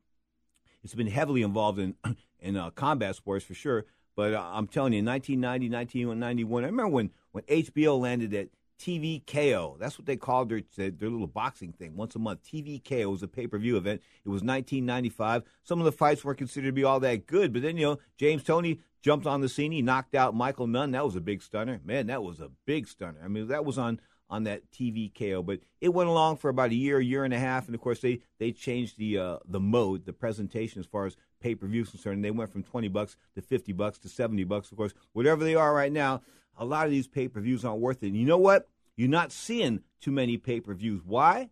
It's 0.84 0.96
been 0.96 1.08
heavily 1.08 1.42
involved 1.42 1.80
in 1.80 1.96
in 2.40 2.58
uh, 2.58 2.72
combat 2.72 3.16
sports 3.16 3.46
for 3.46 3.54
sure. 3.54 3.86
But 4.16 4.34
uh, 4.34 4.44
I'm 4.52 4.68
telling 4.68 4.94
you, 4.94 5.04
1990, 5.04 5.70
1991, 5.70 6.64
I 6.64 6.68
remember 6.68 6.90
when, 6.90 7.12
when 7.32 7.44
HBO 7.46 8.00
landed 8.00 8.34
at 8.34 8.50
TVKO. 8.80 9.78
That's 9.78 9.98
what 9.98 10.06
they 10.06 10.16
called 10.16 10.50
their, 10.50 10.62
their 10.76 11.10
little 11.10 11.28
boxing 11.28 11.74
thing 11.74 11.96
once 11.96 12.16
a 12.16 12.20
month. 12.20 12.44
TVKO 12.44 13.12
was 13.12 13.24
a 13.24 13.28
pay 13.28 13.48
per 13.48 13.58
view 13.58 13.78
event. 13.78 14.02
It 14.26 14.30
was 14.30 14.42
1995. 14.42 15.44
Some 15.64 15.80
of 15.80 15.86
the 15.86 15.92
fights 15.92 16.24
weren't 16.24 16.38
considered 16.38 16.68
to 16.68 16.74
be 16.74 16.84
all 16.84 17.00
that 17.02 17.28
good, 17.28 17.54
but 17.54 17.62
then, 17.62 17.78
you 17.78 17.86
know, 17.86 18.00
James 18.18 18.44
Toney 18.44 18.80
jumped 19.02 19.28
on 19.28 19.42
the 19.42 19.50
scene. 19.50 19.72
He 19.72 19.82
knocked 19.82 20.16
out 20.16 20.36
Michael 20.36 20.68
Nunn. 20.68 20.92
That 20.92 21.06
was 21.06 21.16
a 21.16 21.22
big 21.22 21.42
stunner. 21.42 21.80
Man, 21.84 22.08
that 22.08 22.24
was 22.24 22.40
a 22.40 22.50
big 22.66 22.88
stunner. 22.88 23.20
I 23.24 23.28
mean, 23.28 23.48
that 23.50 23.66
was 23.66 23.78
on 23.78 24.00
on 24.30 24.44
that 24.44 24.70
TVKO, 24.72 25.44
but 25.44 25.60
it 25.82 25.90
went 25.90 26.08
along 26.08 26.38
for 26.38 26.50
about 26.50 26.70
a 26.70 26.76
year, 26.76 27.00
year 27.00 27.24
and 27.24 27.34
a 27.34 27.40
half, 27.40 27.66
and 27.66 27.74
of 27.74 27.82
course 27.82 28.00
they 28.00 28.20
they 28.38 28.52
changed 28.52 28.98
the 28.98 29.18
uh, 29.18 29.38
the 29.46 29.60
mode, 29.60 30.06
the 30.06 30.14
presentation 30.14 30.80
as 30.80 30.86
far 30.86 31.08
as 31.08 31.18
pay 31.40 31.56
per 31.56 31.66
views 31.66 31.90
concerned. 31.90 32.24
They 32.24 32.32
went 32.32 32.52
from 32.52 32.64
twenty 32.64 32.90
bucks 32.90 33.16
to 33.36 33.42
fifty 33.42 33.74
bucks 33.74 33.98
to 34.00 34.10
seventy 34.10 34.44
bucks. 34.44 34.72
Of 34.72 34.78
course, 34.78 34.94
whatever 35.14 35.44
they 35.44 35.56
are 35.56 35.74
right 35.74 35.92
now, 35.92 36.22
a 36.60 36.66
lot 36.66 36.86
of 36.86 36.92
these 36.92 37.08
pay 37.08 37.28
per 37.28 37.42
views 37.42 37.66
aren't 37.66 37.82
worth 37.82 38.04
it. 38.04 38.08
And 38.08 38.18
you 38.18 38.28
know 38.28 38.38
what? 38.38 38.70
You're 38.96 39.10
not 39.10 39.32
seeing 39.32 39.82
too 40.00 40.12
many 40.12 40.38
pay 40.38 40.60
per 40.60 40.75
views. 40.75 41.01
Why? 41.04 41.50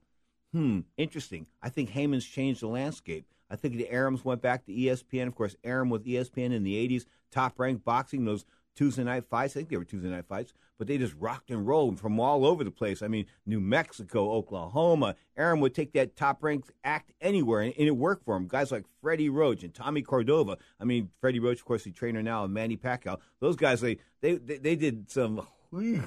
hmm, 0.53 0.79
interesting. 0.97 1.45
I 1.61 1.69
think 1.69 1.89
Haymon's 1.89 2.25
changed 2.25 2.61
the 2.61 2.67
landscape. 2.67 3.25
I 3.49 3.55
think 3.55 3.75
the 3.75 3.89
Arum's 3.89 4.25
went 4.25 4.41
back 4.41 4.65
to 4.65 4.73
ESPN. 4.73 5.27
Of 5.27 5.35
course, 5.35 5.55
Arum 5.63 5.89
with 5.89 6.05
ESPN 6.05 6.51
in 6.51 6.63
the 6.63 6.75
80s, 6.87 7.05
top 7.31 7.59
ranked 7.59 7.85
boxing, 7.85 8.25
those 8.25 8.45
Tuesday 8.77 9.03
night 9.03 9.25
fights. 9.25 9.53
I 9.53 9.59
think 9.59 9.69
they 9.69 9.77
were 9.77 9.83
Tuesday 9.83 10.09
night 10.09 10.27
fights, 10.27 10.53
but 10.77 10.87
they 10.87 10.97
just 10.97 11.15
rocked 11.19 11.49
and 11.49 11.67
rolled 11.67 11.99
from 11.99 12.19
all 12.19 12.45
over 12.45 12.63
the 12.63 12.71
place. 12.71 13.01
I 13.01 13.07
mean, 13.07 13.25
New 13.45 13.59
Mexico, 13.59 14.31
Oklahoma. 14.31 15.15
Arum 15.35 15.59
would 15.61 15.73
take 15.73 15.93
that 15.93 16.15
top 16.15 16.43
ranked 16.43 16.71
act 16.83 17.11
anywhere, 17.19 17.61
and, 17.61 17.73
and, 17.77 17.87
it 17.87 17.97
worked 17.97 18.23
for 18.23 18.37
him. 18.37 18.47
Guys 18.47 18.71
like 18.71 18.85
Freddie 19.01 19.29
Roach 19.29 19.63
and 19.63 19.73
Tommy 19.73 20.03
Cordova. 20.03 20.57
I 20.79 20.85
mean, 20.85 21.09
Freddie 21.19 21.39
Roach, 21.39 21.59
of 21.59 21.65
course, 21.65 21.83
the 21.83 21.91
trainer 21.91 22.21
now 22.21 22.43
of 22.43 22.51
Manny 22.51 22.77
Pacquiao. 22.77 23.17
Those 23.39 23.55
guys, 23.55 23.81
they 23.81 23.97
they 24.21 24.35
they, 24.35 24.57
they 24.57 24.75
did 24.75 25.09
some. 25.09 25.45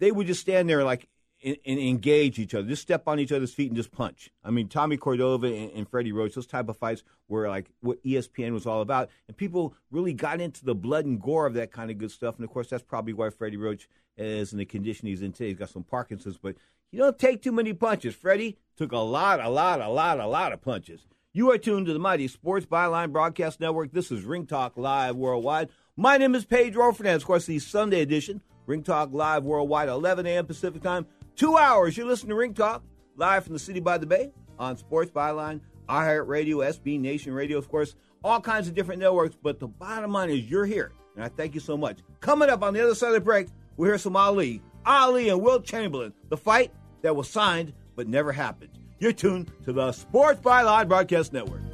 They 0.00 0.10
would 0.10 0.26
just 0.26 0.40
stand 0.40 0.68
there 0.68 0.82
like 0.82 1.08
and, 1.44 1.78
engage 1.78 2.38
each 2.38 2.54
other. 2.54 2.66
Just 2.66 2.82
step 2.82 3.06
on 3.06 3.20
each 3.20 3.32
other's 3.32 3.52
feet 3.52 3.68
and 3.68 3.76
just 3.76 3.92
punch. 3.92 4.30
I 4.42 4.50
mean, 4.50 4.68
Tommy 4.68 4.96
Cordova 4.96 5.46
and, 5.46 5.70
and 5.72 5.88
Freddie 5.88 6.12
Roach, 6.12 6.34
those 6.34 6.46
type 6.46 6.68
of 6.68 6.76
fights 6.76 7.02
were 7.28 7.48
like 7.48 7.70
what 7.80 8.02
ESPN 8.02 8.52
was 8.52 8.66
all 8.66 8.80
about. 8.80 9.10
And 9.28 9.36
people 9.36 9.74
really 9.90 10.14
got 10.14 10.40
into 10.40 10.64
the 10.64 10.74
blood 10.74 11.04
and 11.04 11.20
gore 11.20 11.46
of 11.46 11.54
that 11.54 11.72
kind 11.72 11.90
of 11.90 11.98
good 11.98 12.10
stuff. 12.10 12.36
And 12.36 12.44
of 12.44 12.50
course, 12.50 12.68
that's 12.68 12.82
probably 12.82 13.12
why 13.12 13.30
Freddie 13.30 13.56
Roach 13.56 13.88
is 14.16 14.52
in 14.52 14.58
the 14.58 14.64
condition 14.64 15.08
he's 15.08 15.22
in 15.22 15.32
today. 15.32 15.48
He's 15.48 15.58
got 15.58 15.70
some 15.70 15.84
Parkinson's, 15.84 16.38
but 16.38 16.56
you 16.90 16.98
don't 16.98 17.18
take 17.18 17.42
too 17.42 17.52
many 17.52 17.72
punches. 17.72 18.14
Freddie 18.14 18.56
took 18.76 18.92
a 18.92 18.98
lot, 18.98 19.40
a 19.40 19.48
lot, 19.48 19.80
a 19.80 19.88
lot, 19.88 20.20
a 20.20 20.26
lot 20.26 20.52
of 20.52 20.62
punches. 20.62 21.06
You 21.32 21.50
are 21.50 21.58
tuned 21.58 21.86
to 21.86 21.92
the 21.92 21.98
Mighty 21.98 22.28
Sports 22.28 22.64
Byline 22.64 23.10
Broadcast 23.10 23.58
Network. 23.58 23.90
This 23.90 24.12
is 24.12 24.22
Ring 24.22 24.46
Talk 24.46 24.76
Live 24.76 25.16
Worldwide. 25.16 25.68
My 25.96 26.16
name 26.16 26.36
is 26.36 26.44
Pedro 26.44 26.92
Fernandez. 26.92 27.22
Of 27.22 27.26
course, 27.26 27.46
the 27.46 27.58
Sunday 27.58 28.02
edition, 28.02 28.40
Ring 28.66 28.84
Talk 28.84 29.12
Live 29.12 29.44
Worldwide, 29.44 29.88
11 29.88 30.26
a.m. 30.26 30.46
Pacific 30.46 30.82
Time, 30.82 31.06
Two 31.36 31.56
hours. 31.56 31.96
You're 31.96 32.06
listening 32.06 32.30
to 32.30 32.36
Ring 32.36 32.54
Talk 32.54 32.84
live 33.16 33.42
from 33.42 33.54
the 33.54 33.58
city 33.58 33.80
by 33.80 33.98
the 33.98 34.06
bay 34.06 34.32
on 34.56 34.76
Sports 34.76 35.10
Byline, 35.10 35.60
iHeart 35.88 36.28
Radio, 36.28 36.58
SB 36.58 37.00
Nation 37.00 37.32
Radio, 37.32 37.58
of 37.58 37.68
course, 37.68 37.96
all 38.22 38.40
kinds 38.40 38.68
of 38.68 38.74
different 38.74 39.00
networks. 39.00 39.36
But 39.42 39.58
the 39.58 39.66
bottom 39.66 40.12
line 40.12 40.30
is 40.30 40.48
you're 40.48 40.64
here, 40.64 40.92
and 41.16 41.24
I 41.24 41.28
thank 41.28 41.54
you 41.54 41.60
so 41.60 41.76
much. 41.76 41.98
Coming 42.20 42.50
up 42.50 42.62
on 42.62 42.72
the 42.72 42.80
other 42.80 42.94
side 42.94 43.08
of 43.08 43.14
the 43.14 43.20
break, 43.20 43.48
we'll 43.76 43.88
hear 43.88 43.98
some 43.98 44.16
Ali, 44.16 44.62
Ali 44.86 45.28
and 45.28 45.42
Wilt 45.42 45.64
Chamberlain, 45.64 46.12
the 46.28 46.36
fight 46.36 46.72
that 47.02 47.16
was 47.16 47.28
signed 47.28 47.72
but 47.96 48.06
never 48.06 48.30
happened. 48.30 48.70
You're 49.00 49.12
tuned 49.12 49.50
to 49.64 49.72
the 49.72 49.90
Sports 49.90 50.40
Byline 50.40 50.86
Broadcast 50.86 51.32
Network. 51.32 51.73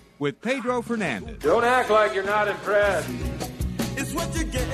with 0.21 0.39
Pedro 0.39 0.83
Fernandez. 0.83 1.39
Don't 1.39 1.63
act 1.63 1.89
like 1.89 2.13
you're 2.13 2.23
not 2.23 2.47
impressed. 2.47 3.09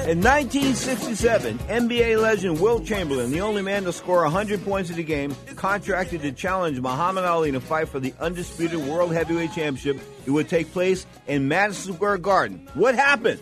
In 0.06 0.22
1967, 0.22 1.58
NBA 1.58 2.22
legend 2.22 2.60
Wilt 2.60 2.86
Chamberlain, 2.86 3.32
the 3.32 3.40
only 3.40 3.62
man 3.62 3.84
to 3.86 3.94
score 3.94 4.24
100 4.24 4.64
points 4.66 4.90
in 4.90 5.00
a 5.00 5.04
game, 5.04 5.34
contracted 5.56 6.22
to 6.22 6.34
challenge 6.34 6.82
Muhammad 6.82 7.24
Ali 7.24 7.48
in 7.48 7.56
a 7.56 7.62
fight 7.62 7.88
for 7.88 8.00
the 8.00 8.14
undisputed 8.20 8.80
World 8.80 9.14
Heavyweight 9.14 9.54
Championship. 9.54 10.02
It 10.26 10.32
would 10.32 10.50
take 10.50 10.72
place 10.74 11.06
in 11.28 11.48
Madison 11.48 11.94
Square 11.94 12.18
Garden. 12.18 12.68
What 12.74 12.96
happened? 12.96 13.40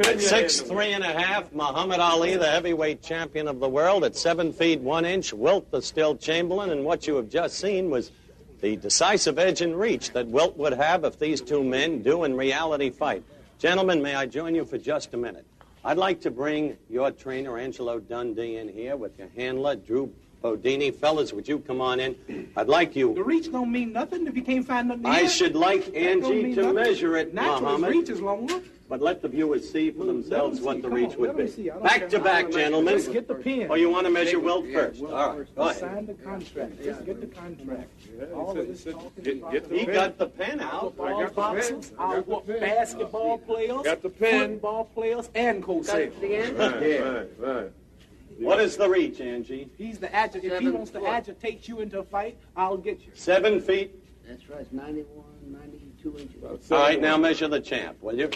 At 0.00 0.20
six 0.20 0.60
three 0.60 0.92
and 0.92 1.04
a 1.04 1.12
half, 1.12 1.50
Muhammad 1.52 2.00
Ali, 2.00 2.36
the 2.36 2.46
heavyweight 2.46 3.02
champion 3.02 3.48
of 3.48 3.58
the 3.58 3.68
world, 3.68 4.04
at 4.04 4.16
seven 4.16 4.52
feet 4.52 4.80
one 4.80 5.06
inch, 5.06 5.32
Wilt 5.32 5.70
the 5.70 5.80
still 5.80 6.14
Chamberlain, 6.14 6.70
and 6.70 6.84
what 6.84 7.06
you 7.06 7.16
have 7.16 7.30
just 7.30 7.58
seen 7.58 7.88
was 7.90 8.10
the 8.60 8.76
decisive 8.76 9.38
edge 9.38 9.60
and 9.60 9.78
reach 9.78 10.12
that 10.12 10.26
Wilt 10.28 10.56
would 10.56 10.72
have 10.72 11.04
if 11.04 11.18
these 11.18 11.40
two 11.40 11.62
men 11.62 12.02
do 12.02 12.24
in 12.24 12.36
reality 12.36 12.90
fight. 12.90 13.22
Gentlemen, 13.58 14.02
may 14.02 14.14
I 14.14 14.26
join 14.26 14.54
you 14.54 14.64
for 14.64 14.78
just 14.78 15.14
a 15.14 15.16
minute? 15.16 15.46
I'd 15.84 15.96
like 15.96 16.20
to 16.22 16.30
bring 16.30 16.76
your 16.90 17.10
trainer, 17.10 17.56
Angelo 17.58 17.98
Dundee, 18.00 18.56
in 18.56 18.68
here 18.68 18.96
with 18.96 19.18
your 19.18 19.28
handler, 19.36 19.76
Drew 19.76 20.12
Bundini. 20.42 20.94
Fellas, 20.94 21.32
would 21.32 21.48
you 21.48 21.58
come 21.60 21.80
on 21.80 21.98
in? 22.00 22.50
I'd 22.56 22.68
like 22.68 22.94
you. 22.96 23.14
The 23.14 23.22
reach 23.24 23.50
don't 23.50 23.70
mean 23.72 23.92
nothing 23.92 24.26
if 24.26 24.36
you 24.36 24.42
can't 24.42 24.66
find 24.66 24.88
nothing. 24.88 25.06
I 25.06 25.20
here. 25.20 25.28
should 25.28 25.56
like 25.56 25.94
Angie 25.96 26.54
to 26.54 26.62
nothing. 26.62 26.74
measure 26.74 27.16
it, 27.16 27.32
Naturally, 27.34 27.60
Muhammad. 27.62 27.90
reach 27.90 28.08
is 28.10 28.20
longer. 28.20 28.60
But 28.88 29.02
let 29.02 29.20
the 29.20 29.28
viewers 29.28 29.68
see 29.70 29.90
for 29.90 30.04
themselves 30.06 30.62
what 30.62 30.80
the 30.80 30.88
reach 30.88 31.14
would 31.16 31.36
be. 31.36 31.46
see. 31.46 31.70
I 31.70 31.74
don't 31.74 31.82
Back 31.82 32.08
to 32.08 32.18
back, 32.18 32.50
gentlemen. 32.50 32.94
Just 32.96 33.12
get 33.12 33.28
the 33.28 33.34
pen. 33.34 33.66
Oh, 33.70 33.74
you 33.74 33.90
want 33.90 34.06
to 34.06 34.10
measure 34.10 34.40
Wilt 34.40 34.64
first? 34.72 35.02
All 35.02 35.08
right, 35.10 35.54
go 35.54 35.64
Just 35.68 35.82
ahead. 35.82 35.94
Sign 35.94 36.06
the 36.06 36.14
contract. 36.14 36.82
Just 36.82 37.04
get 37.04 37.20
the 37.20 37.26
contract. 37.26 37.90
All 38.34 38.58
of 38.58 38.66
this 38.66 38.84
talking 38.84 39.10
get- 39.22 39.36
about 39.38 39.52
get 39.52 39.68
the 39.68 39.78
He 39.78 39.84
got 39.84 40.16
the 40.16 40.26
pen 40.26 40.60
out. 40.60 40.94
I 40.98 41.10
got 41.10 41.18
the 41.18 41.24
pen. 41.26 41.34
boxers, 41.34 41.92
I 41.92 41.96
got 41.98 42.06
our 42.06 42.22
the 42.22 42.30
wo- 42.30 42.40
pen. 42.40 42.60
basketball 42.60 43.38
players, 43.38 43.82
Got 43.82 44.02
the 44.02 44.08
pen. 44.08 44.50
football 44.54 44.84
players, 44.86 45.28
and 45.34 45.62
Cosell. 45.62 46.10
Right, 46.22 47.00
right, 47.02 47.28
right. 47.38 47.70
What 48.38 48.60
is 48.60 48.76
the 48.78 48.88
reach, 48.88 49.20
Angie? 49.20 49.68
He's 49.76 49.98
the 49.98 50.08
agit. 50.16 50.44
If 50.44 50.60
he 50.60 50.70
wants 50.70 50.92
to 50.92 51.04
agitate 51.06 51.68
you 51.68 51.80
into 51.80 51.98
a 51.98 52.04
fight, 52.04 52.38
I'll 52.56 52.76
get 52.78 53.00
you. 53.04 53.10
Seven 53.14 53.60
feet. 53.60 53.94
That's 54.26 54.48
right, 54.48 54.60
it's 54.60 54.72
91, 54.72 55.24
92 55.50 56.16
inches. 56.18 56.70
All 56.72 56.78
right, 56.78 57.00
now 57.00 57.16
measure 57.18 57.48
the 57.48 57.60
champ, 57.60 58.00
will 58.02 58.16
you? 58.16 58.30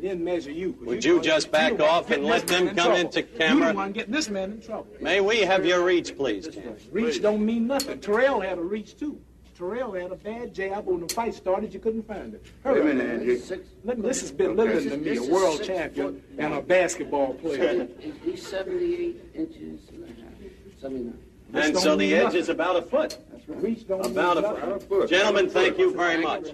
And 0.00 0.08
then 0.08 0.24
measure 0.24 0.50
you. 0.50 0.72
'cause 0.72 0.86
Would 0.86 1.04
you're 1.04 1.16
you 1.16 1.22
just 1.22 1.50
back 1.52 1.70
you're 1.70 1.78
the 1.78 1.84
one 1.84 1.92
off 1.92 2.10
and 2.10 2.24
let 2.24 2.46
them 2.46 2.68
in 2.68 2.74
come 2.74 2.76
trouble. 2.86 2.96
into 3.00 3.20
You're 3.20 3.38
camera? 3.38 3.68
the 3.68 3.74
one 3.74 3.92
getting 3.92 4.12
this 4.14 4.30
man 4.30 4.52
in 4.52 4.60
trouble. 4.62 4.86
May 5.00 5.20
we 5.20 5.40
have 5.40 5.66
your 5.66 5.84
reach, 5.84 6.16
please, 6.16 6.48
champ? 6.48 6.78
Reach 6.90 7.20
don't 7.20 7.44
mean 7.44 7.66
nothing. 7.66 8.00
Terrell 8.00 8.40
had 8.40 8.56
a 8.56 8.62
reach 8.62 8.96
too. 8.96 9.20
Terrell 9.58 9.92
had 9.92 10.10
a 10.10 10.14
bad 10.16 10.54
jab 10.54 10.86
when 10.86 11.00
the 11.06 11.12
fight 11.12 11.34
started. 11.34 11.74
You 11.74 11.80
couldn't 11.80 12.06
find 12.08 12.32
it. 12.32 12.42
Wait 12.64 12.70
a 12.70 12.74
Hurry. 12.80 12.94
minute, 12.94 13.20
Angie. 13.20 13.62
Let 13.84 13.98
me, 13.98 14.08
this 14.08 14.22
is 14.22 14.32
belittling 14.32 14.88
to 14.88 14.96
me, 14.96 15.16
a 15.18 15.22
world 15.22 15.62
champion 15.62 16.22
and 16.38 16.54
a 16.54 16.62
basketball 16.62 17.34
player. 17.34 17.86
He's 18.24 18.46
78 18.46 19.20
inches 19.34 19.80
and 19.90 20.04
a 20.04 20.06
half, 20.06 20.80
79. 20.80 21.12
And 21.52 21.76
so 21.76 21.94
the 21.94 22.14
edge 22.14 22.22
nothing. 22.24 22.40
is 22.40 22.48
about 22.48 22.76
a 22.76 22.82
foot. 22.82 23.18
Reach 23.48 23.82
About 23.82 24.38
mean 24.38 24.72
a 24.72 24.80
foot. 24.80 25.10
Gentlemen, 25.10 25.50
thank 25.50 25.76
you 25.76 25.92
very 25.92 26.22
much. 26.22 26.52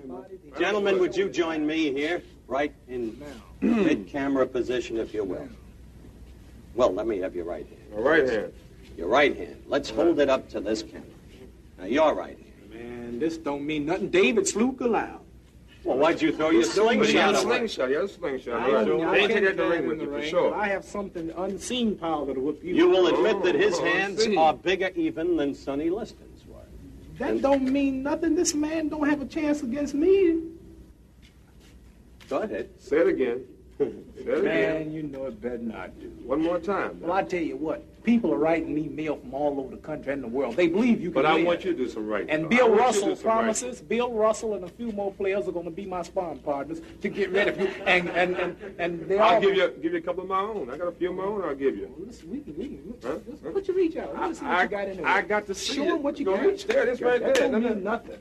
Gentlemen, 0.59 0.99
would 0.99 1.15
you 1.17 1.29
join 1.29 1.65
me 1.65 1.93
here, 1.93 2.23
right 2.49 2.73
in 2.89 3.21
mid-camera 3.61 4.47
position, 4.47 4.97
if 4.99 5.13
you 5.15 5.25
will? 5.25 5.49
Well, 6.75 6.93
let 6.93 7.07
me 7.07 7.19
have 7.19 7.35
your 7.35 7.45
right 7.45 7.67
hand. 7.67 7.81
Your 7.93 8.03
right 8.03 8.29
hand. 8.29 8.53
Your 8.97 9.09
right 9.09 9.37
hand. 9.37 9.63
Let's 9.67 9.91
hold 9.91 10.21
it 10.21 10.29
up 10.29 10.49
to 10.51 10.61
this 10.61 10.83
camera. 10.83 11.03
Now, 11.79 11.85
your 11.85 12.15
right 12.15 12.39
hand. 12.39 12.71
Man, 12.73 13.19
this 13.19 13.37
don't 13.39 13.65
mean 13.67 13.87
nothing. 13.87 14.11
David 14.11 14.47
slew 14.47 14.73
Goliath. 14.73 15.21
Well, 15.85 15.99
why'd 15.99 16.21
you 16.21 16.33
throw 16.33 16.51
your 16.51 16.63
Yeah, 16.63 16.69
slingshot 16.69 17.45
away? 17.45 17.59
slingshot. 17.69 17.91
Yeah, 17.91 18.07
slingshot. 18.07 18.61
I, 18.61 18.73
Right. 18.73 18.87
don't- 18.87 19.03
I 19.05 19.19
can't 19.29 19.33
take 19.47 19.57
the 19.57 19.69
ring 19.69 19.87
with 19.87 20.01
you 20.01 20.11
for 20.11 20.23
sure. 20.23 20.53
I 20.55 20.67
have 20.69 20.85
something 20.85 21.31
unseen 21.37 21.95
power 21.97 22.27
that'll 22.27 22.43
whip 22.43 22.63
you. 22.65 22.75
You 22.75 22.89
will 22.89 23.07
admit 23.07 23.43
that 23.45 23.55
his 23.55 23.79
Oh, 23.79 23.85
hands 23.85 24.27
are 24.37 24.53
bigger 24.55 24.91
even 24.97 25.37
than 25.37 25.55
Sonny 25.55 25.89
Liston's 25.89 26.45
were. 26.49 26.57
That 27.19 27.41
don't 27.41 27.71
mean 27.71 28.03
nothing. 28.03 28.35
This 28.35 28.53
man 28.53 28.89
don't 28.89 29.09
have 29.09 29.23
a 29.23 29.27
chance 29.27 29.63
against 29.63 29.95
me. 29.95 30.39
Go 32.29 32.39
ahead. 32.39 32.69
Say 32.79 32.99
it 32.99 33.07
again. 33.09 33.45
Say 33.79 33.85
it 33.87 34.39
again. 34.39 34.45
Man, 34.45 34.93
you 34.93 35.03
know 35.05 35.27
it 35.27 35.41
better 35.41 35.59
not 35.59 35.99
do. 36.01 36.09
One 36.25 36.43
more 36.43 36.59
time. 36.59 37.01
Well, 37.01 37.13
I 37.13 37.23
tell 37.23 37.43
you 37.43 37.57
what, 37.57 37.85
people 38.07 38.33
are 38.33 38.39
writing 38.39 38.73
me 38.73 38.89
mail 38.89 39.17
from 39.17 39.35
all 39.35 39.59
over 39.59 39.69
the 39.75 39.83
country 39.83 40.13
and 40.13 40.23
the 40.23 40.29
world. 40.29 40.55
They 40.57 40.69
believe 40.69 41.01
you 41.03 41.11
can 41.11 41.15
But 41.15 41.27
I 41.27 41.35
win. 41.35 41.45
want 41.45 41.65
you 41.65 41.73
to 41.73 41.77
do 41.77 41.89
some 41.89 42.07
right. 42.07 42.25
And 42.29 42.49
Bill 42.49 42.69
want 42.69 42.71
you 42.71 42.77
to 42.79 42.83
Russell 42.85 43.09
do 43.09 43.17
some 43.17 43.27
right. 43.27 43.35
promises, 43.35 43.81
Bill 43.83 44.13
Russell 44.13 44.55
and 44.55 44.65
a 44.65 44.69
few 44.69 44.93
more 44.93 45.13
players 45.13 45.49
are 45.49 45.53
going 45.53 45.65
to 45.65 45.71
be 45.73 45.85
my 45.87 46.03
sparring 46.03 46.39
partners 46.39 46.81
to 47.03 47.09
get 47.09 47.31
rid 47.31 47.49
of 47.49 47.61
you. 47.61 47.67
And 47.85 48.09
and 48.11 48.37
and, 48.37 48.57
and 48.79 49.09
they 49.09 49.19
I'll 49.19 49.35
all 49.35 49.41
give 49.41 49.57
you 49.57 49.69
give 49.83 49.93
you 49.93 49.99
a 49.99 50.01
couple 50.01 50.23
of 50.23 50.29
my 50.29 50.39
own. 50.41 50.71
I 50.71 50.77
got 50.79 50.87
a 50.87 50.93
few 50.93 51.11
of 51.11 51.17
my 51.17 51.25
own. 51.25 51.43
I'll 51.43 51.55
give 51.57 51.77
you. 51.77 51.93
Let's, 51.99 52.23
we 52.23 52.41
can, 52.41 52.57
we 52.57 52.65
can, 52.69 52.95
Huh? 53.03 53.09
let's, 53.27 53.43
let's 53.43 53.55
put 53.55 53.67
your 53.69 53.77
reach 53.77 53.97
out. 53.97 54.15
Let 54.15 54.29
me 54.31 54.35
see 54.37 54.45
what 54.45 54.55
I, 54.55 54.63
you 54.63 54.69
got 54.69 54.89
in 54.89 54.97
there. 54.99 55.07
I 55.07 55.23
got 55.23 55.47
to 55.49 55.55
see 55.55 55.75
Show 55.75 55.83
it. 55.83 55.89
'em 55.91 56.03
what 56.05 56.19
you 56.21 56.25
Go 56.27 56.37
got. 56.37 56.47
reach 56.47 56.67
there. 56.67 56.87
That's 56.87 57.01
right 57.01 57.21
That 57.21 57.35
there. 57.35 57.51
don't 57.51 57.61
No, 57.63 57.69
no. 57.69 57.75
mean 57.75 57.83
nothing. 57.85 58.19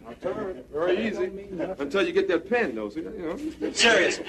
Very 0.74 0.96
That 0.96 1.06
easy. 1.06 1.12
don't 1.26 1.36
mean 1.36 1.58
nothing. 1.58 1.76
Until 1.80 2.02
you 2.08 2.12
get 2.12 2.28
that 2.30 2.50
pen, 2.50 2.74
though. 2.76 2.90
See, 2.90 3.02
you 3.02 3.48
know. 3.62 3.72
Seriously. 3.74 4.26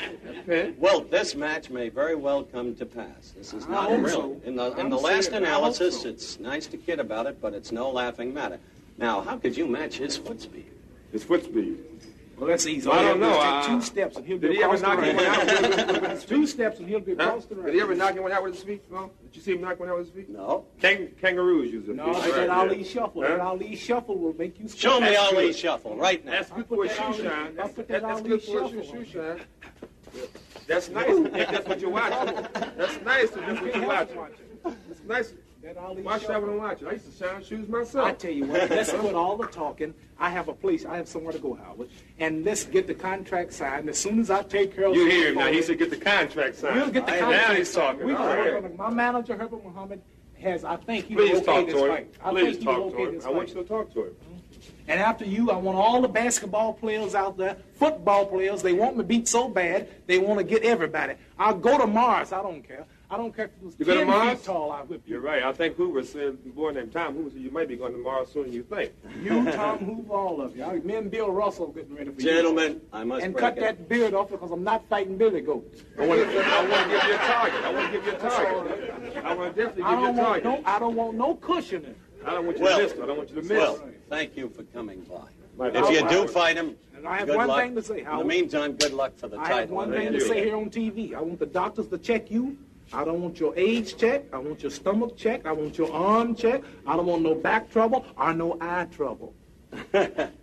Pen. 0.47 0.77
Well, 0.79 1.01
this 1.01 1.35
match 1.35 1.71
may 1.71 1.89
very 1.89 2.15
well 2.15 2.43
come 2.45 2.75
to 2.77 2.85
pass. 2.87 3.33
This 3.37 3.55
is 3.55 3.67
not 3.67 3.91
real. 3.91 4.39
In 4.45 4.57
the 4.57 4.73
in 4.77 4.91
the 4.91 4.97
last 4.99 5.31
serious. 5.31 5.46
I 5.47 5.57
analysis, 5.59 6.05
it's 6.05 6.39
nice 6.41 6.67
to 6.69 6.77
kid 6.77 7.01
about 7.01 7.27
it, 7.27 7.41
but 7.41 7.55
it's 7.55 7.73
no 7.73 7.91
laughing 7.91 8.35
matter. 8.35 8.59
Now, 8.99 9.21
how 9.23 9.37
could 9.39 9.57
you 9.57 9.67
match 9.67 9.99
his 9.99 10.17
foot 10.17 10.41
speed? 10.41 10.67
His 11.13 11.23
foot 11.25 11.45
speed. 11.45 11.79
Well, 12.39 12.49
that's 12.49 12.67
easy. 12.67 12.87
Well, 12.87 12.99
I 12.99 13.03
don't 13.03 13.19
you 13.19 13.25
have 13.25 13.65
to 13.65 13.71
know. 13.71 13.77
do 13.77 13.79
is 13.79 13.89
take 13.89 13.99
I- 14.03 14.07
two 14.07 14.11
steps 14.11 14.17
and 14.19 14.27
he'll 14.27 14.37
be 14.39 14.49
Did 14.49 14.51
be 14.53 14.57
he 14.59 14.63
ever 14.63 14.77
the 14.77 14.83
knock 14.83 15.01
ring. 15.01 15.17
anyone 15.19 16.05
out 16.11 16.21
Two 16.21 16.47
steps 16.47 16.79
and 16.81 16.89
he'll 16.89 17.01
be 17.01 17.15
Huh? 17.15 17.23
across 17.23 17.47
the 17.47 17.55
Did 17.55 17.75
he 17.75 17.81
ever 17.81 17.95
knock 17.95 18.11
anyone 18.11 18.33
out 18.33 18.43
with 18.43 18.55
his 18.55 18.63
feet? 18.63 18.83
No. 18.93 19.11
Did 19.23 19.37
you 19.37 19.41
see 19.43 19.53
him 19.55 19.63
knock 19.63 19.81
one 19.81 19.89
out 19.89 19.97
with 19.99 20.09
his 20.09 20.15
feet? 20.15 20.29
No. 20.29 20.67
Kang- 20.83 21.09
kangaroos 21.21 21.73
use 21.73 21.89
it. 21.89 21.97
No, 21.97 22.13
but 22.13 22.35
that 22.35 22.51
Ali 22.51 22.85
shuffle. 22.85 23.23
That 23.23 23.41
Ali 23.41 23.75
shuffle 23.75 24.19
will 24.19 24.35
make 24.35 24.61
you. 24.61 24.69
Show 24.69 25.01
me 25.01 25.15
squat. 25.15 25.35
Ali 25.35 25.53
shuffle 25.55 25.97
right 25.97 26.23
now. 26.27 26.33
That's 26.33 26.51
good 26.51 26.67
for 26.69 26.85
a 26.85 26.89
shoe 26.91 26.95
shine. 26.97 27.25
I'll 27.27 27.53
That's, 27.55 27.73
put 27.75 27.89
that, 27.89 28.03
that 28.03 28.03
that's 28.03 28.21
Ali 28.21 28.29
good 28.29 28.43
for 28.43 28.65
a 28.65 28.69
shoe, 28.85 29.05
shine. 29.07 29.41
That's 30.67 30.89
nice. 30.91 31.31
that's 31.33 31.69
what 31.69 31.81
you're 31.81 31.91
watching. 31.91 32.35
That's 32.77 33.01
nice 33.05 33.25
if 33.25 33.35
that's 33.35 33.61
what 33.63 33.77
you're 33.77 33.87
watching. 33.87 34.17
It's 34.91 35.03
nice. 35.07 35.35
That 35.63 35.77
Ali 35.79 36.03
Watch 36.03 36.21
that 36.23 36.27
shuffle. 36.35 36.49
when 36.59 36.61
I'm. 36.61 36.77
I 36.87 36.93
used 36.93 37.19
to 37.19 37.25
shine 37.25 37.43
shoes 37.43 37.69
myself. 37.69 38.07
I 38.07 38.13
tell 38.13 38.31
you 38.31 38.45
what, 38.47 38.71
let's 38.71 38.93
quit 38.93 39.15
all 39.15 39.37
the 39.37 39.47
talking. 39.49 39.95
I 40.19 40.31
have 40.31 40.49
a 40.49 40.53
place. 40.55 40.85
I 40.85 40.97
have 40.97 41.09
somewhere 41.09 41.33
to 41.33 41.39
go, 41.41 41.55
Howard. 41.55 41.89
And 42.21 42.45
let's 42.45 42.65
get 42.65 42.87
the 42.87 42.95
contract 42.95 43.53
signed. 43.53 43.89
As 43.89 43.99
soon 43.99 44.21
as 44.21 44.31
I 44.31 44.43
take 44.43 44.77
care 44.77 44.85
of 44.87 44.95
You 44.95 45.03
some 45.03 45.11
hear 45.11 45.29
him 45.31 45.35
now. 45.37 45.47
He 45.51 45.63
said 45.63 45.79
get 45.79 45.91
the 45.91 45.97
contract 45.97 46.57
signed. 46.57 46.77
We'll 46.77 46.91
get 46.91 47.07
the 47.07 47.13
Now 47.13 47.19
contract. 47.21 47.59
he's 47.59 47.75
talking. 47.75 48.07
We 48.07 48.15
All 48.15 48.19
can 48.29 48.39
right. 48.55 48.65
on. 48.65 48.77
My 48.77 48.91
manager, 48.91 49.37
Herbert 49.37 49.65
Muhammad, 49.65 50.01
has, 50.41 50.65
I 50.65 50.77
think 50.77 51.07
he 51.07 51.15
Please 51.17 51.33
will 51.33 51.37
okay 51.39 51.47
talk 51.47 51.67
this 51.67 51.75
to 51.75 51.85
him. 51.85 51.91
fight. 51.91 52.15
I 52.23 52.31
Please 52.31 52.45
think 52.57 52.61
he 52.61 52.67
will 52.69 52.75
talk 52.75 52.85
okay 52.95 53.03
to 53.05 53.09
him. 53.09 53.15
this 53.17 53.25
I 53.25 53.31
want 53.31 53.49
fight. 53.49 53.57
you 53.57 53.63
to 53.63 53.69
talk 53.69 53.93
to 53.95 54.01
him. 54.05 54.07
Mm-hmm. 54.11 54.33
And 54.89 55.01
after 55.01 55.25
you, 55.25 55.51
I 55.51 55.57
want 55.57 55.77
all 55.79 56.01
the 56.01 56.09
basketball 56.09 56.75
players 56.75 57.15
out 57.17 57.37
there, 57.37 57.57
football 57.75 58.27
players. 58.27 58.63
They 58.63 58.73
want 58.73 58.97
me 58.97 59.03
beat 59.05 59.27
so 59.27 59.49
bad, 59.49 59.89
they 60.07 60.19
want 60.19 60.39
to 60.39 60.45
get 60.45 60.63
everybody. 60.63 61.15
I'll 61.39 61.59
go 61.59 61.77
to 61.79 61.87
Mars. 61.89 62.33
I 62.33 62.41
don't 62.43 62.63
care. 62.63 62.87
I 63.09 63.17
don't 63.17 63.35
care 63.35 63.45
if 63.45 63.51
it 63.53 63.63
was 63.63 63.75
You 63.79 63.85
go 63.85 63.93
to 63.95 63.99
10 64.01 64.07
Mars? 64.09 64.39
feet 64.39 64.47
tall. 64.47 64.73
I 64.73 64.81
whip 64.83 65.03
you. 65.07 65.13
You're 65.15 65.21
right. 65.23 65.43
I 65.45 65.53
think 65.53 65.77
Hoover 65.77 66.03
said, 66.03 66.37
a 66.45 66.49
boy 66.49 66.73
named 66.73 66.93
Tom 66.93 67.15
Hoover 67.15 67.31
said 67.31 67.41
you 67.41 67.53
might 67.53 67.69
be 67.69 67.77
going 67.77 67.93
to 67.93 67.99
Mars 67.99 68.29
sooner 68.33 68.47
than 68.47 68.53
you 68.55 68.65
think. 68.65 68.93
You, 69.23 69.45
Tom 69.53 69.79
Hoover, 69.79 70.13
all 70.13 70.41
of 70.41 70.57
you. 70.57 70.65
I- 70.65 70.81
Me 70.81 70.97
and 70.97 71.09
Bill 71.09 71.31
Russell 71.31 71.69
getting 71.69 71.95
ready 71.95 72.11
for 72.11 72.21
you. 72.21 72.27
Gentlemen, 72.27 72.81
I 72.93 73.05
must 73.05 73.25
And 73.25 73.33
break 73.33 73.43
cut 73.45 73.59
it. 73.59 73.61
that 73.61 73.89
beard 73.89 74.13
off 74.15 74.31
because 74.31 74.51
I'm 74.51 74.65
not 74.65 74.89
fighting 74.89 75.17
Billy 75.17 75.41
Goat. 75.41 75.73
I 75.99 76.05
want 76.07 76.21
to, 76.21 76.39
I 76.45 76.69
want 76.69 76.83
to 76.83 76.97
give 76.97 77.05
you 77.09 77.15
a 77.15 77.19
target. 77.19 77.65
I 77.65 77.73
want 77.73 77.87
to 77.93 77.99
give 77.99 78.07
you 78.07 78.13
a 78.13 78.19
target. 78.19 79.25
I 79.25 79.35
want 79.35 79.55
to 79.57 79.63
definitely 79.63 79.83
give 79.85 79.91
you 79.93 79.99
a 79.99 80.01
don't 80.07 80.17
want 80.17 80.43
target. 80.43 80.45
no. 80.45 80.63
I 80.65 80.79
don't 80.81 80.95
want 80.97 81.17
no 81.17 81.35
cushioning. 81.37 81.95
I 82.27 82.31
don't 82.31 82.47
want 82.47 82.59
you 82.59 82.65
Well, 82.65 82.79
to 82.79 82.83
miss. 82.85 82.93
I 83.01 83.07
don't 83.07 83.17
want 83.19 83.29
you 83.31 83.35
to 83.37 83.43
miss. 83.43 83.51
Well, 83.51 83.89
thank 84.11 84.37
you 84.37 84.49
for 84.49 84.65
coming 84.65 85.01
by. 85.03 85.15
My 85.57 85.69
If 85.69 85.75
you 85.75 86.01
pleasure. 86.01 86.09
do 86.09 86.27
fight 86.29 86.57
him, 86.57 86.77
And 86.97 87.07
I 87.07 87.19
have 87.19 87.29
good 87.29 87.37
one 87.37 87.47
luck. 87.49 87.61
thing 87.63 87.75
to 87.77 87.83
say, 87.83 88.01
In 88.01 88.19
the 88.19 88.25
meantime, 88.25 88.73
good 88.73 88.93
luck 88.93 89.17
for 89.17 89.29
the 89.29 89.37
title. 89.37 89.55
I 89.57 89.61
have 89.61 89.71
one 89.71 89.93
thing 89.93 90.13
to 90.13 90.21
say 90.21 90.43
here 90.45 90.57
on 90.57 90.71
TV. 90.71 91.15
I 91.15 91.21
want 91.21 91.39
the 91.39 91.47
doctors 91.47 91.87
to 91.89 91.99
check 91.99 92.31
you. 92.33 92.57
I 92.93 93.05
don't 93.05 93.21
want 93.21 93.41
your 93.41 93.55
age 93.57 93.97
checked. 93.97 94.33
I 94.33 94.39
want 94.39 94.63
your 94.63 94.71
stomach 94.71 95.17
checked. 95.17 95.47
I 95.47 95.53
want 95.53 95.77
your 95.77 95.93
arm 95.93 96.35
checked. 96.35 96.65
I 96.87 96.97
don't 96.97 97.07
want 97.07 97.23
no 97.23 97.35
back 97.35 97.71
trouble 97.71 98.05
or 98.17 98.33
no 98.33 98.57
eye 98.61 98.87
trouble. 98.91 99.35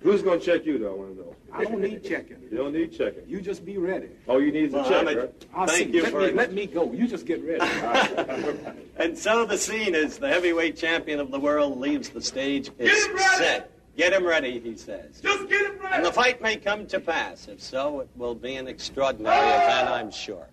Who's 0.02 0.22
going 0.22 0.40
to 0.40 0.46
check 0.46 0.66
you, 0.66 0.78
though? 0.78 0.92
I 0.92 0.96
want 0.96 1.16
to 1.16 1.22
know. 1.22 1.36
I 1.52 1.64
don't 1.64 1.82
need 1.82 2.04
checking. 2.04 2.38
You 2.52 2.58
don't 2.58 2.74
need 2.74 2.92
checking. 2.92 3.28
You 3.28 3.42
just 3.42 3.64
be 3.66 3.78
ready. 3.78 4.10
All 4.28 4.42
you 4.42 4.52
need 4.52 4.66
is 4.66 4.74
a 4.74 4.78
Well, 4.78 4.90
check, 4.90 5.08
I'm 5.08 5.18
right? 5.18 5.46
I'll 5.56 5.68
Thank 5.68 5.92
see. 5.92 5.96
you 5.98 6.04
let 6.04 6.12
very 6.12 6.32
me. 6.32 6.38
Let 6.38 6.54
me 6.54 6.66
go. 6.68 6.92
You 6.92 7.08
just 7.08 7.26
get 7.26 7.42
ready. 7.44 7.64
And 8.96 9.18
so 9.18 9.44
the 9.44 9.58
scene 9.58 9.96
is 9.96 10.20
the 10.20 10.28
heavyweight 10.30 10.78
champion 10.78 11.20
of 11.20 11.32
the 11.32 11.40
world 11.40 11.80
leaves 11.80 12.10
the 12.10 12.22
stage. 12.22 12.70
Is 12.78 13.10
set. 13.38 13.72
Get 13.98 14.14
him 14.14 14.26
ready, 14.26 14.60
he 14.60 14.76
says. 14.76 15.20
Just 15.20 15.50
get 15.50 15.66
him 15.66 15.80
ready. 15.80 15.96
And 15.96 16.06
the 16.06 16.12
fight 16.12 16.42
may 16.42 16.58
come 16.58 16.86
to 16.88 17.00
pass. 17.00 17.48
If 17.48 17.60
so, 17.62 18.02
it 18.02 18.10
will 18.16 18.36
be 18.36 18.56
an 18.56 18.68
extraordinary 18.68 19.36
event, 19.36 19.90
I'm 19.90 20.12
sure. 20.12 20.48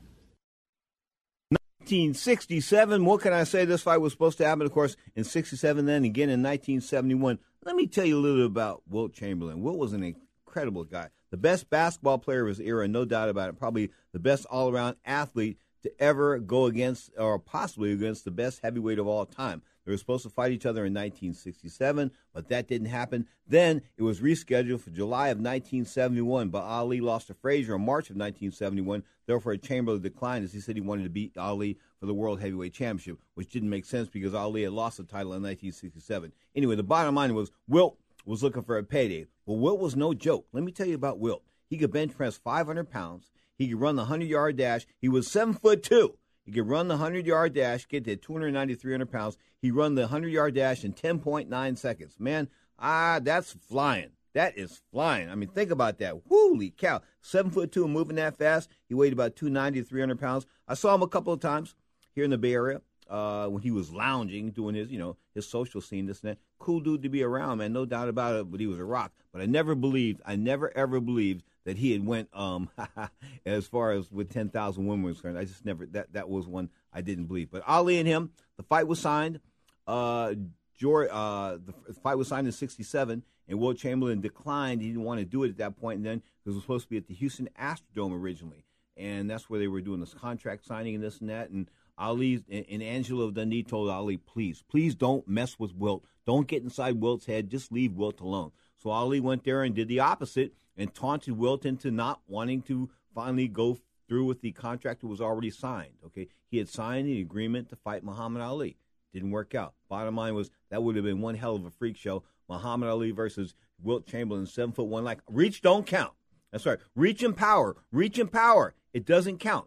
1967, 1.91 3.05
what 3.05 3.21
can 3.21 3.33
I 3.33 3.43
say? 3.43 3.65
This 3.65 3.83
fight 3.83 3.99
was 3.99 4.13
supposed 4.13 4.39
to 4.39 4.47
happen, 4.47 4.65
of 4.65 4.71
course, 4.71 4.95
in 5.17 5.25
67, 5.25 5.87
then 5.87 6.05
again 6.05 6.29
in 6.29 6.41
1971. 6.41 7.41
Let 7.65 7.75
me 7.75 7.89
tell 7.89 8.05
you 8.05 8.17
a 8.17 8.21
little 8.21 8.39
bit 8.39 8.47
about 8.47 8.83
Wilt 8.89 9.13
Chamberlain. 9.13 9.61
Wilt 9.61 9.77
was 9.77 9.93
an 9.93 10.05
incredible 10.05 10.85
guy, 10.85 11.09
the 11.33 11.37
best 11.37 11.69
basketball 11.69 12.19
player 12.19 12.43
of 12.43 12.49
his 12.49 12.61
era, 12.61 12.87
no 12.87 13.05
doubt 13.05 13.29
about 13.29 13.49
it. 13.49 13.59
Probably 13.59 13.91
the 14.13 14.21
best 14.21 14.47
all 14.47 14.71
around 14.71 14.97
athlete 15.05 15.59
to 15.83 15.91
ever 16.01 16.39
go 16.39 16.67
against, 16.67 17.11
or 17.19 17.41
possibly 17.41 17.91
against, 17.91 18.25
the 18.25 18.31
best 18.31 18.61
heavyweight 18.63 19.01
of 19.01 19.09
all 19.09 19.27
time. 19.27 19.63
They 19.85 19.93
were 19.93 19.99
supposed 19.99 20.25
to 20.25 20.31
fight 20.31 20.53
each 20.53 20.67
other 20.67 20.85
in 20.85 20.93
1967, 20.93 22.11
but 22.33 22.49
that 22.49 22.69
didn't 22.69 22.89
happen. 22.89 23.27
Then 23.47 23.83
it 23.97 24.03
was 24.03 24.21
rescheduled 24.21 24.81
for 24.81 24.91
July 24.91 25.29
of 25.29 25.39
1971, 25.39 26.51
but 26.51 26.63
Ali 26.63 27.01
lost 27.01 27.29
to 27.29 27.35
Frazier 27.35 27.77
in 27.77 27.85
March 27.85 28.11
of 28.11 28.17
1971. 28.17 29.03
Therefore, 29.27 29.57
Chamberlain 29.57 30.03
declined 30.03 30.45
as 30.45 30.53
he 30.53 30.61
said 30.61 30.77
he 30.77 30.81
wanted 30.81 31.05
to 31.05 31.11
beat 31.11 31.37
Ali 31.39 31.79
for 31.99 32.07
the 32.07 32.15
World 32.15 32.41
Heavyweight 32.41 32.75
Championship, 32.75 33.19
which 33.35 33.51
didn't 33.51 33.71
make 33.71 33.85
sense 33.85 34.09
because 34.09 34.35
Ali 34.35 34.63
had 34.63 34.73
lost 34.73 34.99
the 34.99 35.05
title 35.05 35.33
in 35.33 35.43
1967. 35.43 36.33
Anyway, 36.55 36.77
the 36.77 36.83
bottom 36.83 37.15
line 37.15 37.35
was 37.35 37.51
Wilt 37.67 37.99
was 38.25 38.43
looking 38.43 38.63
for 38.63 38.79
a 38.79 38.83
payday. 38.83 39.27
Well, 39.47 39.59
Wilt 39.59 39.81
was 39.81 39.97
no 39.97 40.15
joke. 40.15 40.47
Let 40.53 40.63
me 40.63 40.73
tell 40.73 40.87
you 40.87 40.95
about 40.95 41.19
Wilt. 41.19 41.43
He 41.69 41.79
could 41.79 41.93
bench 41.93 42.17
press 42.17 42.37
500 42.37 42.91
pounds. 42.91 43.31
He 43.57 43.69
could 43.69 43.81
run 43.81 43.97
the 43.97 44.03
100 44.03 44.29
yard 44.29 44.57
dash. 44.57 44.87
He 45.01 45.09
was 45.09 45.31
seven 45.31 45.55
foot 45.55 45.83
two. 45.83 46.17
He 46.51 46.55
could 46.57 46.69
run 46.69 46.89
the 46.89 46.95
100 46.95 47.27
yard 47.27 47.55
dash, 47.55 47.87
get 47.87 48.03
to 48.07 48.17
290, 48.17 48.75
300 48.75 49.09
pounds. 49.09 49.37
He 49.63 49.71
run 49.71 49.95
the 49.95 50.03
100 50.03 50.33
yard 50.33 50.57
dash 50.57 50.83
in 50.83 50.93
10.9 50.93 51.79
seconds. 51.79 52.17
Man, 52.19 52.49
ah, 52.77 53.21
that's 53.23 53.53
flying. 53.53 54.11
That 54.35 54.59
is 54.59 54.83
flying. 54.91 55.31
I 55.31 55.37
mean, 55.37 55.49
think 55.51 55.71
about 55.71 55.99
that. 55.99 56.21
Holy 56.29 56.71
cow. 56.71 57.03
Seven 57.21 57.53
foot 57.53 57.71
two 57.71 57.87
moving 57.87 58.17
that 58.17 58.37
fast. 58.37 58.69
He 58.89 58.95
weighed 58.95 59.13
about 59.13 59.37
290, 59.37 59.83
300 59.83 60.19
pounds. 60.19 60.45
I 60.67 60.75
saw 60.75 60.93
him 60.93 61.03
a 61.03 61.07
couple 61.07 61.33
of 61.33 61.39
times 61.39 61.77
here 62.17 62.25
in 62.25 62.31
the 62.31 62.39
Bay 62.39 62.55
Area 62.55 62.81
uh, 63.09 63.47
when 63.47 63.63
he 63.63 63.71
was 63.71 63.93
lounging, 63.93 64.51
doing 64.51 64.75
his, 64.75 64.91
you 64.91 64.99
know, 64.99 65.17
his 65.37 65.49
social 65.49 65.81
scene, 65.81 66.07
this 66.07 66.21
and 66.23 66.33
that. 66.33 66.39
Cool 66.59 66.81
dude 66.81 67.05
to 67.05 67.09
be 67.09 67.23
around, 67.23 67.59
man. 67.59 67.73
No 67.73 67.85
doubt 67.85 68.09
about 68.09 68.35
it, 68.35 68.51
but 68.51 68.59
he 68.59 68.67
was 68.67 68.81
a 68.81 68.85
rock. 68.85 69.13
But 69.33 69.41
I 69.41 69.47
never 69.47 69.77
believed, 69.77 70.21
I 70.27 70.35
never 70.35 70.77
ever 70.77 70.99
believed 70.99 71.45
that 71.71 71.79
he 71.79 71.93
had 71.93 72.05
went 72.05 72.29
um 72.33 72.69
as 73.47 73.69
far 73.69 73.93
as 73.93 74.11
with 74.11 74.29
10,000 74.33 74.85
women 74.85 75.05
was 75.05 75.21
concerned. 75.21 75.39
I 75.39 75.45
just 75.45 75.65
never, 75.65 75.87
that, 75.87 76.13
that 76.15 76.29
was 76.29 76.49
one 76.49 76.69
I 76.93 77.01
didn't 77.01 77.27
believe. 77.27 77.49
But 77.49 77.63
Ali 77.65 77.99
and 77.99 78.09
him, 78.09 78.33
the 78.57 78.65
fight 78.65 78.89
was 78.89 78.99
signed. 78.99 79.39
Uh, 79.87 80.35
George, 80.77 81.09
uh, 81.13 81.59
the 81.65 81.95
fight 81.95 82.17
was 82.17 82.27
signed 82.27 82.49
in 82.49 82.53
67, 82.53 83.23
and 83.47 83.61
Wilt 83.61 83.79
Chamberlain 83.79 84.21
declined. 84.21 84.83
He 84.83 84.89
didn't 84.89 85.05
want 85.05 85.21
to 85.21 85.25
do 85.25 85.45
it 85.45 85.51
at 85.51 85.59
that 85.59 85.81
point, 85.81 85.99
and 85.99 86.07
then 86.07 86.23
because 86.43 86.55
it 86.55 86.57
was 86.57 86.65
supposed 86.65 86.87
to 86.87 86.91
be 86.91 86.97
at 86.97 87.07
the 87.07 87.15
Houston 87.15 87.49
Astrodome 87.61 88.21
originally. 88.21 88.65
And 88.97 89.31
that's 89.31 89.49
where 89.49 89.61
they 89.61 89.69
were 89.69 89.81
doing 89.81 90.01
this 90.01 90.13
contract 90.13 90.67
signing 90.67 90.97
and 90.97 91.05
this 91.05 91.21
and 91.21 91.31
that. 91.31 91.51
And 91.51 91.71
Ali 91.97 92.43
and 92.51 92.83
Angelo 92.83 93.31
Dundee 93.31 93.63
told 93.63 93.91
Ali, 93.91 94.17
please, 94.17 94.65
please 94.69 94.97
don't 94.97 95.29
mess 95.29 95.57
with 95.57 95.73
Wilt. 95.77 96.05
Don't 96.27 96.49
get 96.49 96.65
inside 96.65 97.01
Wilt's 97.01 97.27
head. 97.27 97.49
Just 97.49 97.71
leave 97.71 97.93
Wilt 97.93 98.21
alone. 98.21 98.51
So 98.83 98.91
Ali 98.91 99.21
went 99.21 99.45
there 99.45 99.63
and 99.63 99.75
did 99.75 99.89
the 99.89 100.01
opposite 100.01 100.55
and 100.77 100.95
taunted 100.95 101.37
Wilt 101.37 101.67
into 101.67 101.91
not 101.91 102.21
wanting 102.27 102.63
to 102.63 102.91
finally 103.15 103.49
go 103.49 103.79
through 104.09 104.25
with 104.25 104.41
the 104.41 104.53
contract 104.53 105.03
that 105.03 105.07
was 105.07 105.21
already 105.21 105.51
signed. 105.51 105.93
Okay, 106.07 106.29
he 106.51 106.59
had 106.59 106.69
signed 106.69 107.07
the 107.07 107.21
agreement 107.21 107.69
to 107.69 107.77
fight 107.77 108.03
Muhammad 108.03 108.43
Ali. 108.43 108.77
Didn't 109.13 109.31
work 109.31 109.55
out. 109.55 109.75
Bottom 109.89 110.17
line 110.17 110.35
was 110.35 110.51
that 110.71 110.83
would 110.83 110.97
have 110.97 111.05
been 111.05 111.21
one 111.21 111.35
hell 111.35 111.57
of 111.57 111.65
a 111.65 111.71
freak 111.71 111.97
show. 111.97 112.23
Muhammad 112.49 112.89
Ali 112.89 113.11
versus 113.11 113.55
Wilt 113.83 114.07
Chamberlain, 114.07 114.47
seven 114.47 114.73
foot 114.73 114.87
one. 114.87 115.05
Like 115.05 115.21
reach 115.29 115.63
don't 115.63 115.87
count. 115.87 116.13
That's 116.51 116.67
right. 116.67 116.79
Reach 116.97 117.23
and 117.23 117.37
power. 117.37 117.77
Reach 117.93 118.19
and 118.19 118.31
power. 118.31 118.75
It 118.93 119.05
doesn't 119.05 119.39
count. 119.39 119.67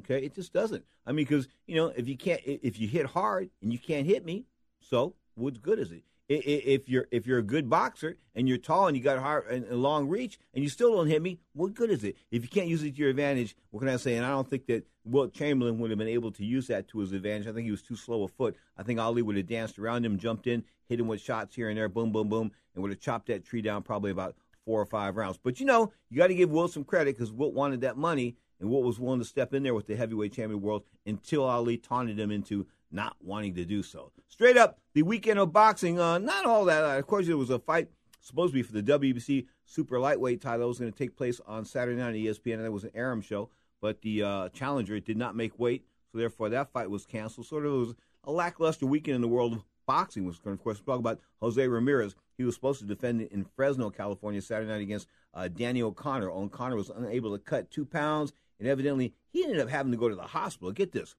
Okay, 0.00 0.24
it 0.24 0.34
just 0.34 0.52
doesn't. 0.52 0.84
I 1.04 1.12
mean, 1.12 1.26
because 1.26 1.48
you 1.66 1.74
know, 1.74 1.88
if 1.88 2.08
you 2.08 2.16
can't, 2.16 2.40
if 2.44 2.78
you 2.78 2.86
hit 2.88 3.06
hard 3.06 3.50
and 3.60 3.72
you 3.72 3.78
can't 3.78 4.06
hit 4.06 4.24
me, 4.24 4.46
so 4.80 5.14
what 5.34 5.60
good 5.60 5.78
is 5.78 5.90
it? 5.92 6.04
If 6.34 6.88
you're 6.88 7.08
if 7.10 7.26
you're 7.26 7.38
a 7.38 7.42
good 7.42 7.68
boxer 7.68 8.16
and 8.34 8.48
you're 8.48 8.58
tall 8.58 8.86
and 8.86 8.96
you 8.96 9.02
got 9.02 9.18
hard 9.18 9.46
and 9.48 9.70
long 9.70 10.08
reach 10.08 10.38
and 10.54 10.64
you 10.64 10.70
still 10.70 10.94
don't 10.94 11.08
hit 11.08 11.20
me, 11.20 11.38
what 11.52 11.74
good 11.74 11.90
is 11.90 12.04
it? 12.04 12.16
If 12.30 12.42
you 12.42 12.48
can't 12.48 12.68
use 12.68 12.82
it 12.82 12.92
to 12.92 12.98
your 12.98 13.10
advantage, 13.10 13.54
what 13.70 13.80
can 13.80 13.88
I 13.88 13.96
say? 13.96 14.16
And 14.16 14.24
I 14.24 14.30
don't 14.30 14.48
think 14.48 14.66
that 14.66 14.86
Wilt 15.04 15.34
Chamberlain 15.34 15.78
would 15.78 15.90
have 15.90 15.98
been 15.98 16.08
able 16.08 16.32
to 16.32 16.44
use 16.44 16.68
that 16.68 16.88
to 16.88 17.00
his 17.00 17.12
advantage. 17.12 17.46
I 17.46 17.52
think 17.52 17.66
he 17.66 17.70
was 17.70 17.82
too 17.82 17.96
slow 17.96 18.22
a 18.22 18.28
foot. 18.28 18.56
I 18.78 18.82
think 18.82 18.98
Ali 18.98 19.20
would 19.20 19.36
have 19.36 19.46
danced 19.46 19.78
around 19.78 20.06
him, 20.06 20.18
jumped 20.18 20.46
in, 20.46 20.64
hit 20.88 21.00
him 21.00 21.08
with 21.08 21.20
shots 21.20 21.54
here 21.54 21.68
and 21.68 21.76
there, 21.76 21.88
boom, 21.88 22.12
boom, 22.12 22.28
boom, 22.28 22.52
and 22.74 22.82
would 22.82 22.92
have 22.92 23.00
chopped 23.00 23.26
that 23.26 23.44
tree 23.44 23.60
down 23.60 23.82
probably 23.82 24.10
about 24.10 24.34
four 24.64 24.80
or 24.80 24.86
five 24.86 25.16
rounds. 25.16 25.38
But 25.42 25.60
you 25.60 25.66
know, 25.66 25.92
you 26.08 26.16
got 26.16 26.28
to 26.28 26.34
give 26.34 26.50
Wilt 26.50 26.72
some 26.72 26.84
credit 26.84 27.16
because 27.16 27.32
Wilt 27.32 27.52
wanted 27.52 27.82
that 27.82 27.96
money 27.96 28.36
and 28.60 28.70
Wilt 28.70 28.84
was 28.84 29.00
willing 29.00 29.18
to 29.18 29.26
step 29.26 29.52
in 29.52 29.64
there 29.64 29.74
with 29.74 29.88
the 29.88 29.96
heavyweight 29.96 30.32
champion 30.32 30.62
world 30.62 30.84
until 31.04 31.44
Ali 31.44 31.76
taunted 31.76 32.18
him 32.18 32.30
into 32.30 32.66
not 32.92 33.16
wanting 33.20 33.54
to 33.54 33.64
do 33.64 33.82
so. 33.82 34.12
Straight 34.28 34.56
up, 34.56 34.78
the 34.94 35.02
weekend 35.02 35.38
of 35.38 35.52
boxing, 35.52 35.98
uh, 35.98 36.18
not 36.18 36.46
all 36.46 36.64
that. 36.66 36.84
Uh, 36.84 36.98
of 36.98 37.06
course, 37.06 37.26
there 37.26 37.36
was 37.36 37.50
a 37.50 37.58
fight 37.58 37.88
supposed 38.20 38.52
to 38.52 38.54
be 38.54 38.62
for 38.62 38.72
the 38.72 38.82
WBC 38.82 39.46
super 39.64 39.98
lightweight 39.98 40.40
title. 40.40 40.60
that 40.60 40.68
was 40.68 40.78
going 40.78 40.92
to 40.92 40.98
take 40.98 41.16
place 41.16 41.40
on 41.46 41.64
Saturday 41.64 41.98
night 41.98 42.08
on 42.08 42.14
ESPN, 42.14 42.54
and 42.54 42.64
it 42.64 42.72
was 42.72 42.84
an 42.84 42.90
Arum 42.94 43.20
show. 43.20 43.50
But 43.80 44.02
the 44.02 44.22
uh, 44.22 44.48
challenger 44.50 45.00
did 45.00 45.16
not 45.16 45.34
make 45.34 45.58
weight, 45.58 45.84
so 46.10 46.18
therefore 46.18 46.48
that 46.50 46.72
fight 46.72 46.88
was 46.88 47.04
canceled. 47.04 47.46
Sort 47.46 47.66
of 47.66 47.72
was 47.72 47.94
a 48.24 48.30
lackluster 48.30 48.86
weekend 48.86 49.16
in 49.16 49.20
the 49.22 49.28
world 49.28 49.54
of 49.54 49.64
boxing. 49.86 50.24
Was 50.24 50.40
of 50.44 50.62
course 50.62 50.80
talk 50.80 51.00
about 51.00 51.20
Jose 51.40 51.66
Ramirez. 51.66 52.14
He 52.38 52.44
was 52.44 52.54
supposed 52.54 52.80
to 52.80 52.86
defend 52.86 53.22
in 53.22 53.44
Fresno, 53.56 53.90
California, 53.90 54.40
Saturday 54.40 54.70
night 54.70 54.82
against 54.82 55.08
uh, 55.34 55.48
Danny 55.48 55.82
O'Connor. 55.82 56.30
O'Connor 56.30 56.76
was 56.76 56.90
unable 56.90 57.32
to 57.32 57.42
cut 57.42 57.70
two 57.70 57.84
pounds, 57.84 58.32
and 58.60 58.68
evidently 58.68 59.14
he 59.32 59.42
ended 59.42 59.58
up 59.58 59.68
having 59.68 59.92
to 59.92 59.98
go 59.98 60.08
to 60.08 60.14
the 60.14 60.22
hospital. 60.22 60.70
Get 60.70 60.92
this. 60.92 61.16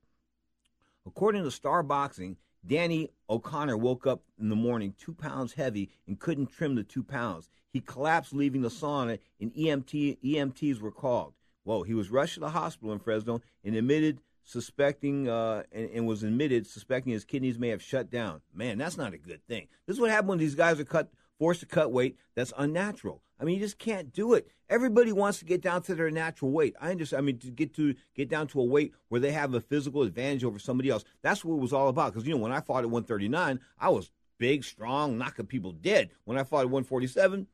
According 1.05 1.43
to 1.43 1.51
Star 1.51 1.83
Boxing, 1.83 2.37
Danny 2.65 3.09
O'Connor 3.29 3.77
woke 3.77 4.07
up 4.07 4.23
in 4.39 4.49
the 4.49 4.55
morning 4.55 4.93
two 4.97 5.13
pounds 5.13 5.53
heavy 5.53 5.89
and 6.07 6.19
couldn't 6.19 6.47
trim 6.47 6.75
the 6.75 6.83
two 6.83 7.03
pounds. 7.03 7.49
He 7.69 7.81
collapsed 7.81 8.33
leaving 8.33 8.61
the 8.61 8.69
sauna, 8.69 9.19
and 9.41 9.53
EMT, 9.53 10.19
EMTs 10.23 10.79
were 10.79 10.91
called. 10.91 11.33
Whoa, 11.63 11.83
he 11.83 11.93
was 11.93 12.09
rushed 12.09 12.35
to 12.35 12.39
the 12.39 12.49
hospital 12.49 12.93
in 12.93 12.99
Fresno 12.99 13.41
and 13.63 13.75
admitted 13.75 14.19
suspecting 14.43 15.27
uh, 15.29 15.63
and, 15.71 15.89
and, 15.89 16.07
was 16.07 16.23
admitted 16.23 16.67
suspecting 16.67 17.13
his 17.13 17.23
kidneys 17.23 17.57
may 17.57 17.69
have 17.69 17.81
shut 17.81 18.11
down. 18.11 18.41
Man, 18.53 18.77
that's 18.77 18.97
not 18.97 19.13
a 19.13 19.17
good 19.17 19.45
thing. 19.47 19.67
This 19.85 19.95
is 19.95 20.01
what 20.01 20.09
happens 20.09 20.29
when 20.29 20.39
these 20.39 20.55
guys 20.55 20.79
are 20.79 20.85
cut 20.85 21.09
forced 21.43 21.59
to 21.59 21.65
cut 21.65 21.91
weight 21.91 22.15
that's 22.35 22.53
unnatural. 22.57 23.21
I 23.37 23.43
mean, 23.43 23.55
you 23.55 23.61
just 23.61 23.77
can't 23.77 24.13
do 24.13 24.33
it. 24.33 24.47
Everybody 24.69 25.11
wants 25.11 25.39
to 25.39 25.45
get 25.45 25.61
down 25.61 25.81
to 25.81 25.93
their 25.93 26.09
natural 26.09 26.51
weight. 26.51 26.73
I 26.79 26.91
understand. 26.91 27.19
I 27.19 27.25
mean, 27.25 27.37
to 27.39 27.51
get 27.51 27.73
to 27.73 27.95
get 28.15 28.29
down 28.29 28.47
to 28.47 28.61
a 28.61 28.63
weight 28.63 28.93
where 29.09 29.19
they 29.19 29.33
have 29.33 29.53
a 29.53 29.59
physical 29.59 30.03
advantage 30.03 30.45
over 30.45 30.57
somebody 30.57 30.89
else. 30.89 31.03
That's 31.21 31.43
what 31.43 31.55
it 31.55 31.59
was 31.59 31.73
all 31.73 31.89
about. 31.89 32.13
Because 32.13 32.25
you 32.25 32.33
know, 32.33 32.39
when 32.39 32.53
I 32.53 32.61
fought 32.61 32.85
at 32.85 32.89
139, 32.89 33.59
I 33.77 33.89
was 33.89 34.09
big, 34.39 34.63
strong, 34.63 35.17
knocking 35.17 35.45
people 35.45 35.73
dead. 35.73 36.11
When 36.23 36.37
I 36.37 36.45
fought 36.45 36.61
at 36.61 36.69
147, 36.69 37.45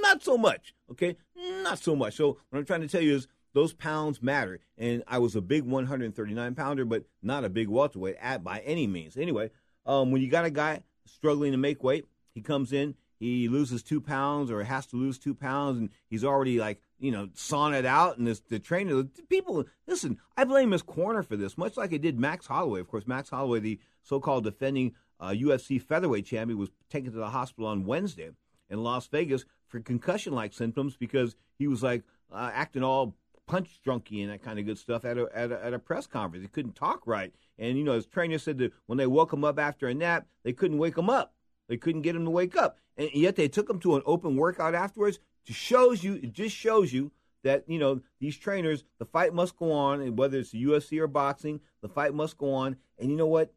not 0.00 0.22
so 0.22 0.38
much. 0.38 0.72
Okay, 0.90 1.18
not 1.36 1.78
so 1.78 1.94
much. 1.94 2.14
So 2.14 2.38
what 2.48 2.58
I'm 2.58 2.64
trying 2.64 2.80
to 2.80 2.88
tell 2.88 3.02
you 3.02 3.14
is 3.14 3.28
those 3.52 3.74
pounds 3.74 4.22
matter. 4.22 4.58
And 4.78 5.02
I 5.06 5.18
was 5.18 5.36
a 5.36 5.42
big 5.42 5.64
139 5.64 6.54
pounder, 6.54 6.86
but 6.86 7.04
not 7.22 7.44
a 7.44 7.50
big 7.50 7.68
welterweight 7.68 8.16
at 8.22 8.42
by 8.42 8.60
any 8.60 8.86
means. 8.86 9.18
Anyway, 9.18 9.50
um, 9.84 10.12
when 10.12 10.22
you 10.22 10.30
got 10.30 10.46
a 10.46 10.50
guy 10.50 10.80
struggling 11.04 11.52
to 11.52 11.58
make 11.58 11.84
weight, 11.84 12.06
he 12.32 12.40
comes 12.40 12.72
in 12.72 12.94
he 13.18 13.48
loses 13.48 13.82
two 13.82 14.00
pounds 14.00 14.50
or 14.50 14.62
has 14.62 14.86
to 14.86 14.96
lose 14.96 15.18
two 15.18 15.34
pounds 15.34 15.78
and 15.78 15.90
he's 16.08 16.24
already 16.24 16.58
like 16.58 16.80
you 16.98 17.10
know 17.10 17.28
saunted 17.34 17.84
out 17.84 18.18
and 18.18 18.26
this, 18.26 18.40
the 18.40 18.58
trainer 18.58 19.04
people 19.28 19.64
listen 19.86 20.18
i 20.36 20.44
blame 20.44 20.70
his 20.70 20.82
corner 20.82 21.22
for 21.22 21.36
this 21.36 21.58
much 21.58 21.76
like 21.76 21.92
i 21.92 21.96
did 21.96 22.18
max 22.18 22.46
holloway. 22.46 22.80
Of 22.80 22.88
course 22.88 23.06
max 23.06 23.30
holloway 23.30 23.60
the 23.60 23.80
so-called 24.02 24.44
defending 24.44 24.94
uh, 25.20 25.30
ufc 25.30 25.80
featherweight 25.82 26.26
champion 26.26 26.58
was 26.58 26.70
taken 26.90 27.12
to 27.12 27.18
the 27.18 27.30
hospital 27.30 27.68
on 27.68 27.84
wednesday 27.84 28.30
in 28.70 28.82
las 28.82 29.06
vegas 29.06 29.44
for 29.66 29.80
concussion-like 29.80 30.52
symptoms 30.52 30.96
because 30.96 31.36
he 31.58 31.66
was 31.66 31.82
like 31.82 32.02
uh, 32.32 32.50
acting 32.52 32.82
all 32.82 33.16
punch 33.48 33.80
drunky 33.84 34.22
and 34.22 34.30
that 34.30 34.42
kind 34.42 34.58
of 34.58 34.66
good 34.66 34.78
stuff 34.78 35.04
at 35.04 35.18
a, 35.18 35.26
at 35.34 35.50
a, 35.50 35.64
at 35.64 35.72
a 35.72 35.78
press 35.78 36.06
conference. 36.06 36.44
He 36.44 36.48
couldn't 36.48 36.74
talk 36.74 37.06
right. 37.06 37.32
And 37.58 37.76
you 37.78 37.82
know 37.82 37.94
his 37.94 38.06
trainer 38.06 38.38
said 38.38 38.58
that 38.58 38.72
when 38.86 38.98
they 38.98 39.06
woke 39.06 39.32
him 39.32 39.42
up 39.42 39.58
after 39.58 39.88
a 39.88 39.94
nap 39.94 40.26
they 40.44 40.52
couldn't 40.52 40.78
wake 40.78 40.96
him 40.96 41.10
up 41.10 41.34
they 41.68 41.76
couldn't 41.76 42.02
get 42.02 42.16
him 42.16 42.24
to 42.24 42.30
wake 42.30 42.56
up, 42.56 42.78
and 42.96 43.10
yet 43.12 43.36
they 43.36 43.48
took 43.48 43.68
him 43.68 43.78
to 43.80 43.96
an 43.96 44.02
open 44.06 44.36
workout 44.36 44.74
afterwards. 44.74 45.18
To 45.46 45.52
shows 45.52 46.02
you, 46.02 46.14
it 46.14 46.32
just 46.32 46.54
shows 46.54 46.92
you 46.92 47.12
that 47.44 47.64
you 47.68 47.78
know 47.78 48.00
these 48.20 48.36
trainers. 48.36 48.84
The 48.98 49.04
fight 49.04 49.32
must 49.32 49.56
go 49.56 49.72
on, 49.72 50.00
and 50.00 50.18
whether 50.18 50.38
it's 50.38 50.52
UFC 50.52 50.98
or 50.98 51.06
boxing, 51.06 51.60
the 51.80 51.88
fight 51.88 52.14
must 52.14 52.38
go 52.38 52.52
on. 52.52 52.76
And 52.98 53.10
you 53.10 53.16
know 53.16 53.26
what? 53.26 53.52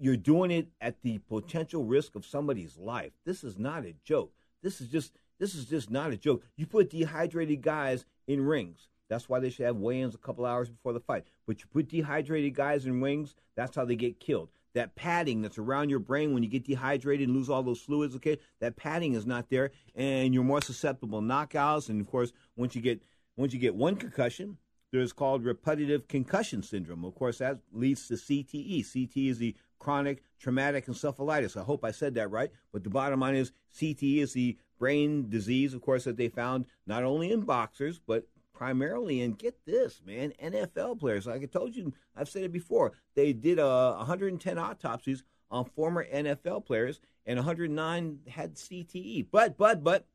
You're 0.00 0.16
doing 0.16 0.50
it 0.50 0.68
at 0.80 1.02
the 1.02 1.18
potential 1.18 1.84
risk 1.84 2.14
of 2.14 2.24
somebody's 2.24 2.76
life. 2.76 3.12
This 3.24 3.42
is 3.42 3.58
not 3.58 3.84
a 3.84 3.94
joke. 4.04 4.32
This 4.62 4.80
is 4.80 4.88
just 4.88 5.12
this 5.38 5.54
is 5.54 5.66
just 5.66 5.90
not 5.90 6.12
a 6.12 6.16
joke. 6.16 6.44
You 6.56 6.66
put 6.66 6.90
dehydrated 6.90 7.62
guys 7.62 8.04
in 8.26 8.44
rings. 8.44 8.88
That's 9.08 9.28
why 9.28 9.40
they 9.40 9.48
should 9.48 9.64
have 9.64 9.76
weigh-ins 9.76 10.14
a 10.14 10.18
couple 10.18 10.44
hours 10.44 10.68
before 10.68 10.92
the 10.92 11.00
fight. 11.00 11.24
But 11.46 11.60
you 11.60 11.66
put 11.72 11.88
dehydrated 11.88 12.54
guys 12.54 12.84
in 12.84 13.00
rings, 13.00 13.34
that's 13.56 13.74
how 13.74 13.86
they 13.86 13.96
get 13.96 14.20
killed 14.20 14.50
that 14.78 14.94
padding 14.94 15.42
that's 15.42 15.58
around 15.58 15.90
your 15.90 15.98
brain 15.98 16.32
when 16.32 16.44
you 16.44 16.48
get 16.48 16.62
dehydrated 16.62 17.26
and 17.26 17.36
lose 17.36 17.50
all 17.50 17.64
those 17.64 17.80
fluids, 17.80 18.14
okay? 18.14 18.38
That 18.60 18.76
padding 18.76 19.14
is 19.14 19.26
not 19.26 19.50
there, 19.50 19.72
and 19.96 20.32
you're 20.32 20.44
more 20.44 20.62
susceptible 20.62 21.20
to 21.20 21.26
knockouts. 21.26 21.88
And 21.88 22.00
of 22.00 22.06
course, 22.06 22.32
once 22.56 22.76
you 22.76 22.80
get 22.80 23.02
once 23.36 23.52
you 23.52 23.58
get 23.58 23.74
one 23.74 23.96
concussion, 23.96 24.56
there's 24.92 25.12
called 25.12 25.44
repetitive 25.44 26.06
concussion 26.06 26.62
syndrome. 26.62 27.04
Of 27.04 27.16
course, 27.16 27.38
that 27.38 27.58
leads 27.72 28.06
to 28.06 28.14
CTE. 28.14 28.84
CTE 28.84 29.30
is 29.30 29.38
the 29.38 29.56
chronic 29.80 30.22
traumatic 30.38 30.86
encephalitis. 30.86 31.60
I 31.60 31.64
hope 31.64 31.84
I 31.84 31.90
said 31.90 32.14
that 32.14 32.30
right. 32.30 32.52
But 32.72 32.84
the 32.84 32.90
bottom 32.90 33.18
line 33.18 33.34
is 33.34 33.50
CTE 33.76 34.18
is 34.18 34.32
the 34.32 34.58
brain 34.78 35.28
disease, 35.28 35.74
of 35.74 35.80
course, 35.80 36.04
that 36.04 36.16
they 36.16 36.28
found 36.28 36.66
not 36.86 37.02
only 37.02 37.32
in 37.32 37.40
boxers, 37.40 37.98
but 37.98 38.28
primarily 38.58 39.20
in, 39.20 39.32
get 39.34 39.64
this, 39.64 40.02
man, 40.04 40.32
NFL 40.42 40.98
players. 40.98 41.26
Like 41.26 41.42
I 41.42 41.46
told 41.46 41.76
you, 41.76 41.94
I've 42.16 42.28
said 42.28 42.42
it 42.42 42.52
before. 42.52 42.92
They 43.14 43.32
did 43.32 43.60
uh, 43.60 43.94
110 43.98 44.58
autopsies 44.58 45.22
on 45.48 45.64
former 45.64 46.04
NFL 46.04 46.66
players, 46.66 47.00
and 47.24 47.38
109 47.38 48.18
had 48.26 48.56
CTE. 48.56 49.26
But, 49.30 49.56
but, 49.56 49.84
but, 49.84 50.06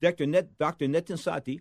Dr. 0.00 0.26
Net, 0.26 0.58
Dr. 0.58 0.86
Nitin 0.86 1.16
Sethi, 1.16 1.60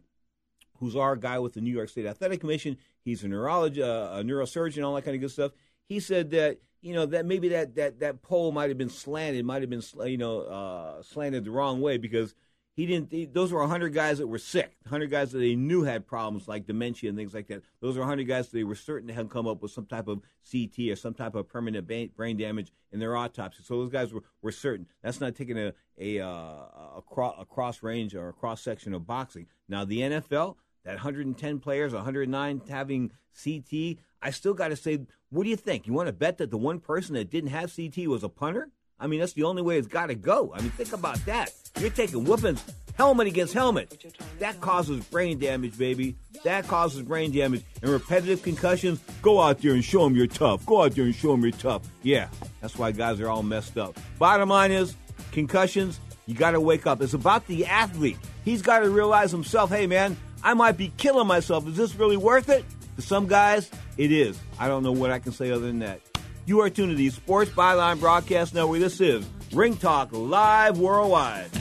who's 0.79 0.95
our 0.95 1.15
guy 1.15 1.37
with 1.37 1.53
the 1.53 1.61
New 1.61 1.71
York 1.71 1.89
State 1.89 2.07
Athletic 2.07 2.39
Commission, 2.39 2.75
he's 3.05 3.23
a 3.23 3.27
neurologist, 3.27 3.87
uh, 3.87 4.09
a 4.13 4.23
neurosurgeon, 4.23 4.83
all 4.83 4.95
that 4.95 5.03
kind 5.03 5.13
of 5.13 5.21
good 5.21 5.29
stuff. 5.29 5.51
He 5.87 5.99
said 5.99 6.31
that 6.31 6.57
you 6.81 6.95
know 6.95 7.05
that 7.05 7.27
maybe 7.27 7.49
that 7.49 7.75
that 7.75 7.99
that 7.99 8.23
poll 8.23 8.51
might 8.51 8.69
have 8.69 8.79
been 8.79 8.89
slanted, 8.89 9.45
might 9.45 9.61
have 9.61 9.69
been 9.69 9.83
you 10.09 10.17
know 10.17 10.39
uh, 10.41 11.03
slanted 11.03 11.45
the 11.45 11.51
wrong 11.51 11.81
way 11.81 11.97
because 11.97 12.33
he 12.73 12.85
didn't. 12.85 13.11
He, 13.11 13.25
those 13.25 13.51
were 13.51 13.59
100 13.59 13.93
guys 13.93 14.19
that 14.19 14.27
were 14.27 14.37
sick, 14.37 14.75
100 14.83 15.11
guys 15.11 15.31
that 15.31 15.39
they 15.39 15.55
knew 15.55 15.83
had 15.83 16.07
problems 16.07 16.47
like 16.47 16.65
dementia 16.65 17.09
and 17.09 17.17
things 17.17 17.33
like 17.33 17.47
that. 17.47 17.63
Those 17.81 17.95
were 17.95 18.01
100 18.01 18.23
guys 18.27 18.47
that 18.47 18.57
they 18.57 18.63
were 18.63 18.75
certain 18.75 19.07
to 19.09 19.13
have 19.13 19.29
come 19.29 19.47
up 19.47 19.61
with 19.61 19.71
some 19.71 19.85
type 19.85 20.07
of 20.07 20.21
CT 20.49 20.89
or 20.89 20.95
some 20.95 21.13
type 21.13 21.35
of 21.35 21.49
permanent 21.49 21.87
brain 22.15 22.37
damage 22.37 22.71
in 22.91 22.99
their 22.99 23.15
autopsy. 23.17 23.63
So 23.63 23.77
those 23.77 23.91
guys 23.91 24.13
were, 24.13 24.23
were 24.41 24.51
certain. 24.51 24.87
That's 25.03 25.19
not 25.19 25.35
taking 25.35 25.57
a 25.57 25.73
a, 25.97 26.19
uh, 26.19 26.27
a, 26.97 27.01
cro- 27.05 27.35
a 27.37 27.45
cross 27.45 27.83
range 27.83 28.15
or 28.15 28.29
a 28.29 28.33
cross 28.33 28.61
section 28.61 28.93
of 28.93 29.05
boxing. 29.05 29.45
Now 29.69 29.85
the 29.85 29.99
NFL, 29.99 30.55
that 30.83 30.95
110 30.95 31.59
players, 31.59 31.93
109 31.93 32.61
having 32.69 33.11
CT. 33.43 33.97
I 34.21 34.31
still 34.31 34.53
got 34.53 34.69
to 34.69 34.75
say, 34.75 34.99
what 35.29 35.43
do 35.43 35.49
you 35.49 35.55
think? 35.55 35.87
You 35.87 35.93
want 35.93 36.07
to 36.07 36.13
bet 36.13 36.37
that 36.39 36.51
the 36.51 36.57
one 36.57 36.79
person 36.79 37.15
that 37.15 37.29
didn't 37.29 37.51
have 37.51 37.73
CT 37.75 38.07
was 38.07 38.23
a 38.23 38.29
punter? 38.29 38.69
I 39.01 39.07
mean, 39.07 39.19
that's 39.19 39.33
the 39.33 39.43
only 39.43 39.63
way 39.63 39.79
it's 39.79 39.87
got 39.87 40.07
to 40.07 40.15
go. 40.15 40.53
I 40.55 40.61
mean, 40.61 40.69
think 40.69 40.93
about 40.93 41.17
that. 41.25 41.51
You're 41.79 41.89
taking 41.89 42.23
whoopings, 42.23 42.63
helmet 42.93 43.25
against 43.25 43.53
helmet. 43.53 44.05
That 44.37 44.61
causes 44.61 45.03
brain 45.05 45.39
damage, 45.39 45.75
baby. 45.75 46.15
That 46.43 46.67
causes 46.67 47.01
brain 47.01 47.31
damage. 47.31 47.63
And 47.81 47.91
repetitive 47.91 48.43
concussions, 48.43 48.99
go 49.23 49.41
out 49.41 49.59
there 49.59 49.73
and 49.73 49.83
show 49.83 50.03
them 50.03 50.15
you're 50.15 50.27
tough. 50.27 50.63
Go 50.67 50.83
out 50.83 50.91
there 50.91 51.05
and 51.05 51.15
show 51.15 51.31
them 51.31 51.41
you're 51.41 51.51
tough. 51.51 51.81
Yeah, 52.03 52.27
that's 52.61 52.77
why 52.77 52.91
guys 52.91 53.19
are 53.19 53.27
all 53.27 53.41
messed 53.41 53.75
up. 53.77 53.99
Bottom 54.19 54.49
line 54.49 54.71
is, 54.71 54.95
concussions, 55.31 55.99
you 56.27 56.35
got 56.35 56.51
to 56.51 56.61
wake 56.61 56.85
up. 56.85 57.01
It's 57.01 57.15
about 57.15 57.47
the 57.47 57.65
athlete. 57.65 58.19
He's 58.45 58.61
got 58.61 58.81
to 58.81 58.89
realize 58.91 59.31
himself, 59.31 59.71
hey, 59.71 59.87
man, 59.87 60.15
I 60.43 60.53
might 60.53 60.77
be 60.77 60.93
killing 60.97 61.25
myself. 61.25 61.67
Is 61.67 61.75
this 61.75 61.95
really 61.95 62.17
worth 62.17 62.49
it? 62.49 62.63
To 62.97 63.01
some 63.01 63.25
guys, 63.25 63.71
it 63.97 64.11
is. 64.11 64.39
I 64.59 64.67
don't 64.67 64.83
know 64.83 64.91
what 64.91 65.09
I 65.09 65.17
can 65.17 65.31
say 65.31 65.49
other 65.49 65.65
than 65.65 65.79
that. 65.79 66.01
You 66.51 66.59
are 66.59 66.69
tuned 66.69 66.89
to 66.91 66.95
the 66.97 67.09
Sports 67.11 67.49
Byline 67.51 68.01
Broadcast 68.01 68.53
Network. 68.53 68.81
This 68.81 68.99
is 68.99 69.25
Ring 69.53 69.77
Talk 69.77 70.09
Live 70.11 70.77
Worldwide. 70.79 71.60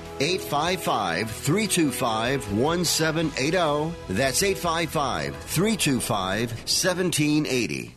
855 0.21 1.31
325 1.31 2.53
1780. 2.53 3.95
That's 4.09 4.43
855 4.43 5.35
325 5.35 6.49
1780. 6.51 7.95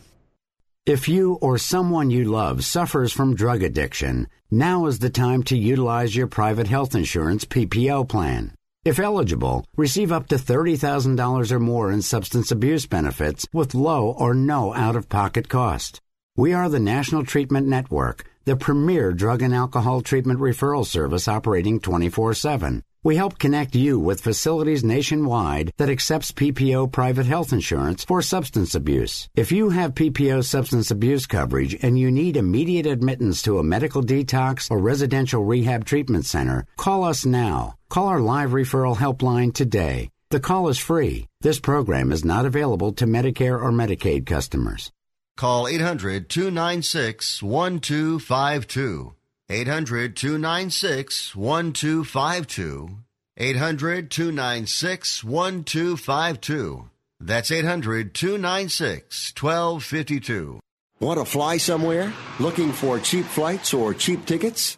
If 0.87 1.07
you 1.07 1.33
or 1.41 1.57
someone 1.57 2.09
you 2.11 2.25
love 2.25 2.63
suffers 2.63 3.11
from 3.11 3.35
drug 3.35 3.63
addiction, 3.63 4.27
now 4.51 4.85
is 4.87 4.99
the 4.99 5.09
time 5.09 5.43
to 5.43 5.57
utilize 5.57 6.15
your 6.15 6.27
private 6.27 6.67
health 6.67 6.95
insurance 6.95 7.45
PPO 7.45 8.07
plan. 8.09 8.53
If 8.83 8.99
eligible, 8.99 9.65
receive 9.77 10.11
up 10.11 10.27
to 10.27 10.35
$30,000 10.35 11.51
or 11.51 11.59
more 11.59 11.91
in 11.91 12.01
substance 12.03 12.51
abuse 12.51 12.85
benefits 12.85 13.47
with 13.51 13.73
low 13.73 14.11
or 14.11 14.35
no 14.35 14.75
out 14.75 14.95
of 14.95 15.09
pocket 15.09 15.49
cost. 15.49 16.01
We 16.37 16.53
are 16.53 16.69
the 16.69 16.79
National 16.79 17.23
Treatment 17.23 17.67
Network 17.67 18.25
the 18.45 18.55
premier 18.55 19.11
drug 19.11 19.41
and 19.41 19.55
alcohol 19.55 20.01
treatment 20.01 20.39
referral 20.39 20.85
service 20.85 21.27
operating 21.27 21.79
24 21.79 22.35
7. 22.35 22.83
We 23.03 23.15
help 23.15 23.39
connect 23.39 23.75
you 23.75 23.99
with 23.99 24.21
facilities 24.21 24.83
nationwide 24.83 25.71
that 25.77 25.89
accepts 25.89 26.31
PPO 26.31 26.91
private 26.91 27.25
health 27.25 27.53
insurance 27.53 28.03
for 28.03 28.21
substance 28.21 28.75
abuse. 28.75 29.27
If 29.35 29.51
you 29.51 29.69
have 29.69 29.95
PPO 29.95 30.43
substance 30.43 30.91
abuse 30.91 31.25
coverage 31.25 31.75
and 31.83 31.97
you 31.97 32.11
need 32.11 32.37
immediate 32.37 32.85
admittance 32.85 33.41
to 33.43 33.57
a 33.57 33.63
medical 33.63 34.03
detox 34.03 34.69
or 34.69 34.77
residential 34.77 35.43
rehab 35.43 35.85
treatment 35.85 36.25
center, 36.25 36.65
call 36.77 37.03
us 37.03 37.25
now. 37.25 37.75
Call 37.89 38.07
our 38.07 38.21
live 38.21 38.51
referral 38.51 38.95
helpline 38.95 39.53
today. 39.53 40.09
The 40.29 40.39
call 40.39 40.69
is 40.69 40.77
free. 40.77 41.27
This 41.41 41.59
program 41.59 42.11
is 42.11 42.25
not 42.25 42.45
available 42.45 42.93
to 42.93 43.05
Medicare 43.05 43.61
or 43.61 43.71
Medicaid 43.71 44.25
customers. 44.25 44.91
Call 45.37 45.67
800 45.67 46.29
296 46.29 47.43
1252. 47.43 49.15
800 49.49 50.15
296 50.15 51.35
1252. 51.35 52.97
800 53.37 54.09
296 54.09 55.23
1252. 55.25 56.89
That's 57.19 57.51
800 57.51 58.13
296 58.13 59.33
1252. 59.37 60.59
Want 61.01 61.19
to 61.19 61.25
fly 61.25 61.57
somewhere? 61.57 62.13
Looking 62.39 62.71
for 62.71 62.97
cheap 62.99 63.25
flights 63.25 63.73
or 63.73 63.93
cheap 63.93 64.25
tickets? 64.25 64.77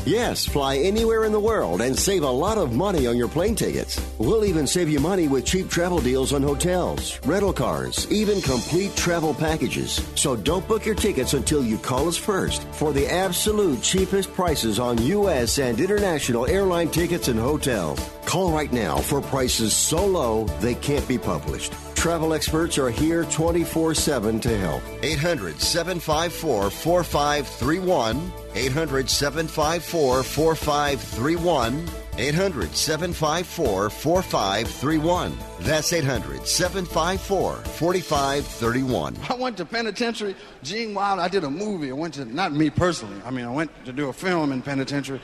Yes, 0.05 0.47
fly 0.47 0.77
anywhere 0.77 1.25
in 1.25 1.31
the 1.31 1.39
world 1.39 1.79
and 1.79 1.97
save 1.97 2.23
a 2.23 2.29
lot 2.29 2.57
of 2.57 2.73
money 2.73 3.05
on 3.05 3.15
your 3.15 3.27
plane 3.27 3.53
tickets. 3.53 4.01
We'll 4.17 4.45
even 4.45 4.65
save 4.65 4.89
you 4.89 4.99
money 4.99 5.27
with 5.27 5.45
cheap 5.45 5.69
travel 5.69 5.99
deals 5.99 6.33
on 6.33 6.41
hotels, 6.41 7.19
rental 7.23 7.53
cars, 7.53 8.11
even 8.11 8.41
complete 8.41 8.95
travel 8.95 9.31
packages. 9.31 10.03
So 10.15 10.35
don't 10.35 10.67
book 10.67 10.87
your 10.87 10.95
tickets 10.95 11.35
until 11.35 11.63
you 11.63 11.77
call 11.77 12.07
us 12.07 12.17
first 12.17 12.63
for 12.69 12.93
the 12.93 13.07
absolute 13.07 13.83
cheapest 13.83 14.33
prices 14.33 14.79
on 14.79 14.99
U.S. 15.03 15.59
and 15.59 15.79
international 15.79 16.47
airline 16.47 16.89
tickets 16.89 17.27
and 17.27 17.39
hotels. 17.39 17.99
Call 18.25 18.51
right 18.51 18.73
now 18.73 18.97
for 18.97 19.21
prices 19.21 19.75
so 19.75 20.03
low 20.03 20.45
they 20.61 20.73
can't 20.73 21.07
be 21.07 21.19
published. 21.19 21.73
Travel 22.01 22.33
experts 22.33 22.79
are 22.79 22.89
here 22.89 23.25
24 23.25 23.93
7 23.93 24.39
to 24.39 24.57
help. 24.57 24.81
800 25.03 25.61
754 25.61 26.71
4531. 26.71 28.31
800 28.55 29.07
754 29.07 30.23
4531. 30.23 31.87
800 32.17 32.75
754 32.75 33.89
4531. 33.91 35.37
That's 35.59 35.93
800 35.93 36.47
754 36.47 37.55
4531. 37.57 39.17
I 39.29 39.35
went 39.35 39.57
to 39.57 39.65
penitentiary. 39.65 40.35
Gene 40.63 40.95
Wilder, 40.95 41.21
I 41.21 41.27
did 41.27 41.43
a 41.43 41.51
movie. 41.51 41.91
I 41.91 41.93
went 41.93 42.15
to, 42.15 42.25
not 42.25 42.51
me 42.51 42.71
personally, 42.71 43.21
I 43.23 43.29
mean, 43.29 43.45
I 43.45 43.51
went 43.51 43.69
to 43.85 43.93
do 43.93 44.09
a 44.09 44.13
film 44.13 44.51
in 44.51 44.63
penitentiary. 44.63 45.21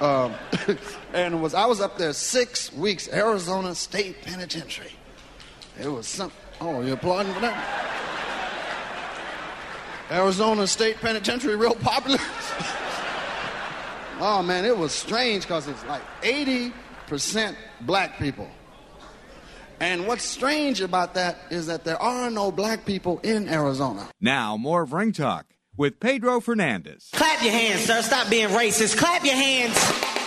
Uh, 0.00 0.30
and 1.14 1.42
was 1.42 1.54
I 1.54 1.64
was 1.64 1.80
up 1.80 1.96
there 1.96 2.12
six 2.12 2.70
weeks, 2.74 3.08
Arizona 3.10 3.74
State 3.74 4.20
Penitentiary. 4.22 4.92
It 5.80 5.88
was 5.88 6.06
some. 6.06 6.30
Oh, 6.60 6.82
you 6.82 6.92
applauding 6.92 7.32
for 7.32 7.40
that? 7.40 7.80
Arizona 10.10 10.66
State 10.66 10.96
Penitentiary, 10.96 11.56
real 11.56 11.74
popular. 11.74 12.18
oh 14.20 14.42
man, 14.44 14.64
it 14.64 14.76
was 14.76 14.92
strange 14.92 15.44
because 15.44 15.68
it's 15.68 15.84
like 15.86 16.02
80% 16.22 17.54
black 17.82 18.18
people. 18.18 18.48
And 19.78 20.06
what's 20.06 20.24
strange 20.24 20.82
about 20.82 21.14
that 21.14 21.38
is 21.50 21.66
that 21.68 21.84
there 21.84 22.00
are 22.00 22.30
no 22.30 22.52
black 22.52 22.84
people 22.84 23.18
in 23.22 23.48
Arizona. 23.48 24.08
Now, 24.20 24.58
more 24.58 24.82
of 24.82 24.92
Ring 24.92 25.12
Talk 25.12 25.46
with 25.76 26.00
Pedro 26.00 26.40
Fernandez. 26.40 27.08
Clap 27.14 27.42
your 27.42 27.52
hands, 27.52 27.84
sir. 27.84 28.02
Stop 28.02 28.28
being 28.28 28.48
racist. 28.48 28.98
Clap 28.98 29.24
your 29.24 29.36
hands. 29.36 30.19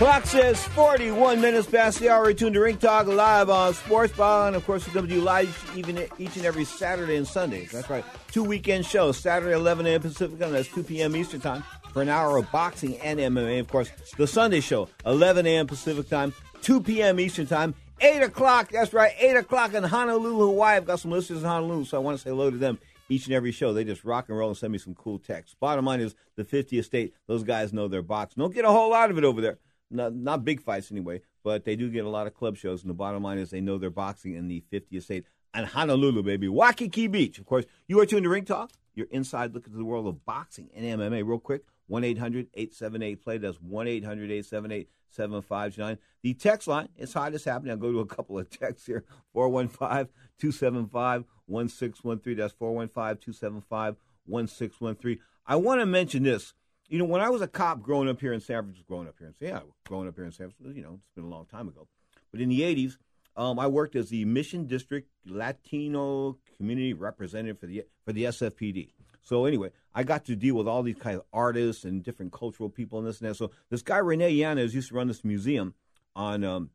Clock 0.00 0.24
says 0.24 0.64
41 0.68 1.42
minutes 1.42 1.68
past 1.68 2.00
the 2.00 2.08
hour. 2.08 2.32
Tuned 2.32 2.54
to 2.54 2.60
Ring 2.60 2.78
Talk 2.78 3.06
live 3.06 3.50
on 3.50 3.74
Sports 3.74 4.14
Ball. 4.14 4.46
And 4.46 4.56
of 4.56 4.64
course, 4.64 4.86
we 4.86 4.94
come 4.94 5.06
to 5.06 5.12
you 5.12 5.20
live 5.20 5.72
even 5.76 5.98
each 6.16 6.36
and 6.36 6.46
every 6.46 6.64
Saturday 6.64 7.16
and 7.16 7.28
Sunday. 7.28 7.66
That's 7.66 7.90
right. 7.90 8.02
Two 8.32 8.42
weekend 8.42 8.86
shows. 8.86 9.18
Saturday, 9.18 9.52
11 9.52 9.86
a.m. 9.86 10.00
Pacific 10.00 10.38
Time. 10.38 10.52
That's 10.52 10.68
2 10.68 10.84
p.m. 10.84 11.14
Eastern 11.14 11.42
Time 11.42 11.62
for 11.92 12.00
an 12.00 12.08
hour 12.08 12.38
of 12.38 12.50
boxing 12.50 12.96
and 13.00 13.20
MMA. 13.20 13.60
Of 13.60 13.68
course, 13.68 13.90
the 14.16 14.26
Sunday 14.26 14.60
show, 14.60 14.88
11 15.04 15.46
a.m. 15.46 15.66
Pacific 15.66 16.08
Time, 16.08 16.32
2 16.62 16.80
p.m. 16.80 17.20
Eastern 17.20 17.46
Time. 17.46 17.74
8 18.00 18.22
o'clock, 18.22 18.70
that's 18.70 18.94
right, 18.94 19.12
8 19.18 19.36
o'clock 19.36 19.74
in 19.74 19.84
Honolulu, 19.84 20.46
Hawaii. 20.46 20.78
I've 20.78 20.86
got 20.86 21.00
some 21.00 21.10
listeners 21.10 21.42
in 21.42 21.46
Honolulu, 21.46 21.84
so 21.84 21.98
I 21.98 22.00
want 22.00 22.16
to 22.16 22.22
say 22.22 22.30
hello 22.30 22.50
to 22.50 22.56
them 22.56 22.78
each 23.10 23.26
and 23.26 23.34
every 23.34 23.52
show. 23.52 23.74
They 23.74 23.84
just 23.84 24.04
rock 24.04 24.30
and 24.30 24.38
roll 24.38 24.48
and 24.48 24.56
send 24.56 24.72
me 24.72 24.78
some 24.78 24.94
cool 24.94 25.18
texts. 25.18 25.54
Bottom 25.60 25.84
line 25.84 26.00
is 26.00 26.14
the 26.36 26.44
50th 26.44 26.86
state, 26.86 27.12
those 27.26 27.44
guys 27.44 27.74
know 27.74 27.86
their 27.86 28.00
box. 28.00 28.32
Don't 28.34 28.54
get 28.54 28.64
a 28.64 28.70
whole 28.70 28.88
lot 28.88 29.10
of 29.10 29.18
it 29.18 29.24
over 29.24 29.42
there. 29.42 29.58
Not, 29.90 30.14
not 30.14 30.44
big 30.44 30.60
fights 30.62 30.92
anyway, 30.92 31.22
but 31.42 31.64
they 31.64 31.76
do 31.76 31.90
get 31.90 32.04
a 32.04 32.08
lot 32.08 32.26
of 32.26 32.34
club 32.34 32.56
shows. 32.56 32.82
And 32.82 32.90
the 32.90 32.94
bottom 32.94 33.22
line 33.22 33.38
is 33.38 33.50
they 33.50 33.60
know 33.60 33.78
they're 33.78 33.90
boxing 33.90 34.34
in 34.34 34.48
the 34.48 34.62
50th 34.72 35.02
state. 35.02 35.24
And 35.52 35.66
Honolulu, 35.66 36.22
baby. 36.22 36.48
Waikiki 36.48 37.08
Beach. 37.08 37.38
Of 37.38 37.46
course, 37.46 37.64
you 37.88 37.98
are 38.00 38.06
tuned 38.06 38.22
to 38.22 38.28
Ring 38.28 38.44
Talk. 38.44 38.70
You're 38.94 39.08
inside 39.10 39.54
looking 39.54 39.72
to 39.72 39.78
the 39.78 39.84
world 39.84 40.06
of 40.06 40.24
boxing 40.24 40.68
and 40.74 40.84
MMA. 40.84 41.26
Real 41.26 41.38
quick, 41.38 41.62
1 41.88 42.04
800 42.04 42.48
878 42.54 43.22
play. 43.22 43.38
That's 43.38 43.60
1 43.60 43.88
800 43.88 44.30
878 44.30 44.88
7529. 45.10 45.98
The 46.22 46.34
text 46.34 46.68
line 46.68 46.88
is 46.96 47.12
hot 47.12 47.34
as 47.34 47.44
happening. 47.44 47.72
I'll 47.72 47.78
go 47.78 47.92
to 47.92 48.00
a 48.00 48.06
couple 48.06 48.38
of 48.38 48.48
texts 48.50 48.86
here 48.86 49.04
415 49.32 50.12
275 50.38 51.24
1613. 51.46 52.36
That's 52.36 52.52
415 52.52 53.16
275 53.16 53.96
1613. 54.26 55.18
I 55.46 55.56
want 55.56 55.80
to 55.80 55.86
mention 55.86 56.22
this. 56.22 56.54
You 56.90 56.98
know, 56.98 57.04
when 57.04 57.20
I 57.20 57.28
was 57.28 57.40
a 57.40 57.46
cop 57.46 57.82
growing 57.82 58.08
up 58.08 58.20
here 58.20 58.32
in 58.32 58.40
San 58.40 58.64
Francisco, 58.64 58.84
growing 58.88 59.06
up 59.06 59.14
here 59.16 59.28
in 59.28 59.34
yeah, 59.38 59.60
growing 59.86 60.08
up 60.08 60.16
here 60.16 60.24
in 60.24 60.32
San 60.32 60.50
Francisco, 60.50 60.76
you 60.76 60.82
know, 60.82 60.94
it's 60.94 61.14
been 61.14 61.22
a 61.22 61.28
long 61.28 61.46
time 61.46 61.68
ago. 61.68 61.86
But 62.32 62.40
in 62.40 62.48
the 62.48 62.62
80s, 62.62 62.96
um, 63.36 63.60
I 63.60 63.68
worked 63.68 63.94
as 63.94 64.08
the 64.08 64.24
Mission 64.24 64.66
District 64.66 65.08
Latino 65.24 66.36
Community 66.56 66.92
Representative 66.92 67.60
for 67.60 67.66
the 67.66 67.84
for 68.04 68.12
the 68.12 68.24
SFPD. 68.24 68.88
So 69.22 69.44
anyway, 69.44 69.70
I 69.94 70.02
got 70.02 70.24
to 70.24 70.34
deal 70.34 70.56
with 70.56 70.66
all 70.66 70.82
these 70.82 70.96
kind 70.96 71.16
of 71.16 71.22
artists 71.32 71.84
and 71.84 72.02
different 72.02 72.32
cultural 72.32 72.68
people 72.68 72.98
and 72.98 73.06
this 73.06 73.20
and 73.20 73.30
that. 73.30 73.36
So 73.36 73.52
this 73.70 73.82
guy 73.82 73.98
Rene 73.98 74.28
Yanez 74.28 74.74
used 74.74 74.88
to 74.88 74.96
run 74.96 75.06
this 75.06 75.24
museum 75.24 75.74
on 76.16 76.42
um, 76.42 76.70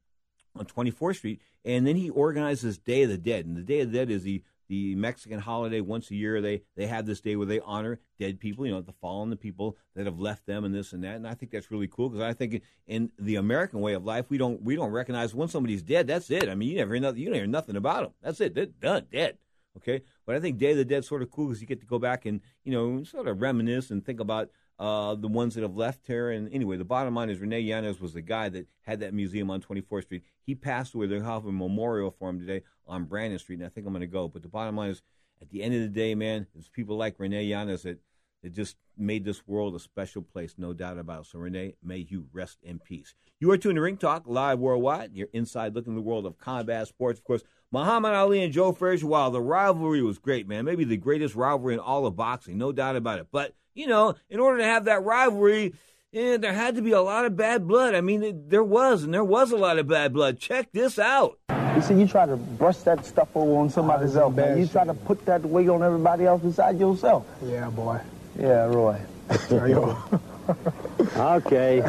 on 0.55 0.65
24th 0.65 1.17
Street, 1.17 1.41
and 1.65 1.85
then 1.85 1.97
he 1.97 2.09
organized 2.09 2.63
this 2.63 2.77
Day 2.77 3.03
of 3.03 3.09
the 3.09 3.17
Dead. 3.17 3.45
And 3.45 3.57
the 3.57 3.63
Day 3.63 3.81
of 3.81 3.91
the 3.91 3.97
Dead 3.97 4.09
is 4.09 4.23
the 4.23 4.43
the 4.67 4.95
Mexican 4.95 5.39
holiday. 5.39 5.81
Once 5.81 6.11
a 6.11 6.15
year, 6.15 6.41
they 6.41 6.61
they 6.75 6.87
have 6.87 7.05
this 7.05 7.21
day 7.21 7.35
where 7.35 7.45
they 7.45 7.59
honor 7.59 7.99
dead 8.19 8.39
people, 8.39 8.65
you 8.65 8.71
know, 8.71 8.81
the 8.81 8.93
fallen, 8.93 9.29
the 9.29 9.35
people 9.35 9.77
that 9.95 10.05
have 10.05 10.19
left 10.19 10.45
them, 10.45 10.63
and 10.63 10.73
this 10.73 10.93
and 10.93 11.03
that. 11.03 11.15
And 11.15 11.27
I 11.27 11.33
think 11.33 11.51
that's 11.51 11.71
really 11.71 11.87
cool 11.87 12.09
because 12.09 12.23
I 12.23 12.33
think 12.33 12.61
in 12.87 13.11
the 13.19 13.35
American 13.35 13.81
way 13.81 13.93
of 13.93 14.05
life, 14.05 14.29
we 14.29 14.37
don't 14.37 14.61
we 14.61 14.75
don't 14.75 14.91
recognize 14.91 15.33
when 15.35 15.47
somebody's 15.47 15.83
dead. 15.83 16.07
That's 16.07 16.29
it. 16.29 16.49
I 16.49 16.55
mean, 16.55 16.69
you 16.69 16.77
never 16.77 16.93
hear 16.93 17.01
nothing, 17.01 17.21
you 17.21 17.27
don't 17.27 17.35
hear 17.35 17.47
nothing 17.47 17.75
about 17.75 18.03
them. 18.03 18.13
That's 18.21 18.41
it. 18.41 18.55
They're 18.55 18.65
done, 18.65 19.05
dead. 19.11 19.37
Okay, 19.77 20.03
but 20.25 20.35
I 20.35 20.39
think 20.39 20.57
Day 20.57 20.71
of 20.71 20.77
the 20.77 20.85
Dead 20.85 21.03
sort 21.03 21.21
of 21.21 21.29
cool 21.29 21.47
because 21.47 21.59
you 21.59 21.67
get 21.67 21.81
to 21.81 21.85
go 21.85 21.99
back 21.99 22.25
and 22.25 22.39
you 22.63 22.71
know 22.71 23.03
sort 23.03 23.27
of 23.27 23.41
reminisce 23.41 23.91
and 23.91 24.05
think 24.05 24.19
about 24.19 24.49
uh, 24.77 25.15
the 25.15 25.27
ones 25.27 25.55
that 25.55 25.61
have 25.61 25.75
left 25.75 26.05
here. 26.07 26.31
And 26.31 26.51
anyway, 26.53 26.77
the 26.77 26.85
bottom 26.85 27.15
line 27.15 27.29
is 27.29 27.39
Rene 27.39 27.59
Yanez 27.59 27.99
was 27.99 28.13
the 28.13 28.21
guy 28.21 28.49
that 28.49 28.67
had 28.81 28.99
that 28.99 29.13
museum 29.13 29.49
on 29.49 29.61
24th 29.61 30.03
Street. 30.03 30.23
He 30.45 30.55
passed 30.55 30.93
away. 30.93 31.07
They 31.07 31.19
have 31.19 31.45
a 31.45 31.51
memorial 31.51 32.11
for 32.11 32.29
him 32.29 32.39
today 32.39 32.63
on 32.87 33.05
Brannan 33.05 33.39
Street, 33.39 33.59
and 33.59 33.65
I 33.65 33.69
think 33.69 33.87
I'm 33.87 33.93
going 33.93 34.01
to 34.01 34.07
go. 34.07 34.27
But 34.27 34.41
the 34.41 34.49
bottom 34.49 34.75
line 34.75 34.91
is, 34.91 35.01
at 35.41 35.49
the 35.49 35.63
end 35.63 35.75
of 35.75 35.81
the 35.81 35.87
day, 35.87 36.15
man, 36.15 36.47
it's 36.57 36.69
people 36.69 36.97
like 36.97 37.15
Rene 37.17 37.43
Yanez 37.43 37.83
that, 37.83 37.99
that 38.43 38.53
just 38.53 38.77
made 38.97 39.25
this 39.25 39.45
world 39.47 39.75
a 39.75 39.79
special 39.79 40.21
place, 40.21 40.55
no 40.57 40.73
doubt 40.73 40.97
about 40.97 41.21
it. 41.21 41.27
So, 41.27 41.39
Rene, 41.39 41.75
may 41.83 41.97
you 41.97 42.27
rest 42.31 42.59
in 42.63 42.79
peace. 42.79 43.15
You 43.39 43.51
are 43.51 43.57
tuned 43.57 43.75
to 43.75 43.81
Ring 43.81 43.97
Talk 43.97 44.23
live 44.25 44.59
worldwide. 44.59 45.11
You're 45.13 45.27
inside 45.33 45.75
looking 45.75 45.95
the 45.95 46.01
world 46.01 46.25
of 46.25 46.37
combat 46.37 46.87
sports. 46.87 47.19
Of 47.19 47.25
course, 47.25 47.43
Muhammad 47.75 48.13
Ali 48.13 48.41
and 48.41 48.53
Joe 48.53 48.71
Frazier, 48.71 49.05
wow, 49.05 49.29
the 49.29 49.41
rivalry 49.41 50.01
was 50.01 50.17
great, 50.17 50.47
man. 50.47 50.63
Maybe 50.63 50.85
the 50.85 50.95
greatest 50.95 51.35
rivalry 51.35 51.73
in 51.73 51.81
all 51.81 52.05
of 52.05 52.15
boxing, 52.15 52.57
no 52.57 52.71
doubt 52.71 52.95
about 52.95 53.19
it. 53.19 53.27
But, 53.33 53.53
you 53.73 53.85
know, 53.85 54.15
in 54.29 54.39
order 54.39 54.59
to 54.59 54.63
have 54.63 54.85
that 54.85 55.03
rivalry, 55.03 55.73
eh, 56.13 56.37
there 56.37 56.53
had 56.53 56.75
to 56.75 56.81
be 56.81 56.93
a 56.93 57.01
lot 57.01 57.25
of 57.25 57.35
bad 57.35 57.67
blood. 57.67 57.93
I 57.93 57.99
mean, 57.99 58.23
it, 58.23 58.49
there 58.49 58.63
was, 58.63 59.03
and 59.03 59.13
there 59.13 59.25
was 59.25 59.51
a 59.51 59.57
lot 59.57 59.77
of 59.77 59.89
bad 59.89 60.13
blood. 60.13 60.39
Check 60.39 60.71
this 60.71 60.97
out. 60.97 61.37
You 61.75 61.81
see, 61.81 61.95
you 61.95 62.07
try 62.07 62.25
to 62.25 62.37
brush 62.37 62.77
that 62.77 63.05
stuff 63.05 63.27
over 63.35 63.59
on 63.59 63.69
somebody 63.69 64.05
else, 64.05 64.33
man. 64.33 64.57
You 64.57 64.67
try 64.67 64.85
to 64.85 64.93
put 64.93 65.25
that 65.25 65.41
weight 65.41 65.67
on 65.67 65.83
everybody 65.83 66.27
else 66.27 66.43
beside 66.43 66.79
yourself. 66.79 67.27
Yeah, 67.43 67.69
boy. 67.71 67.99
Yeah, 68.39 68.67
Roy. 68.67 69.01
okay. 71.17 71.83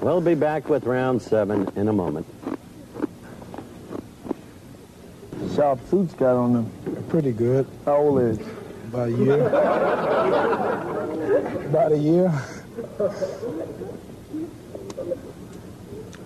we'll 0.00 0.20
be 0.20 0.34
back 0.34 0.68
with 0.68 0.86
round 0.86 1.22
seven 1.22 1.70
in 1.76 1.86
a 1.86 1.92
moment. 1.92 2.26
Sharp 5.54 5.80
suits 5.88 6.14
got 6.14 6.36
on 6.36 6.52
them. 6.52 7.04
Pretty 7.08 7.32
good. 7.32 7.66
How 7.84 7.96
old 7.96 8.20
is 8.20 8.38
it? 8.38 8.46
About 8.88 9.08
a 9.08 9.12
year. 9.12 9.46
About 11.66 11.92
a 11.92 11.98
year. 11.98 12.32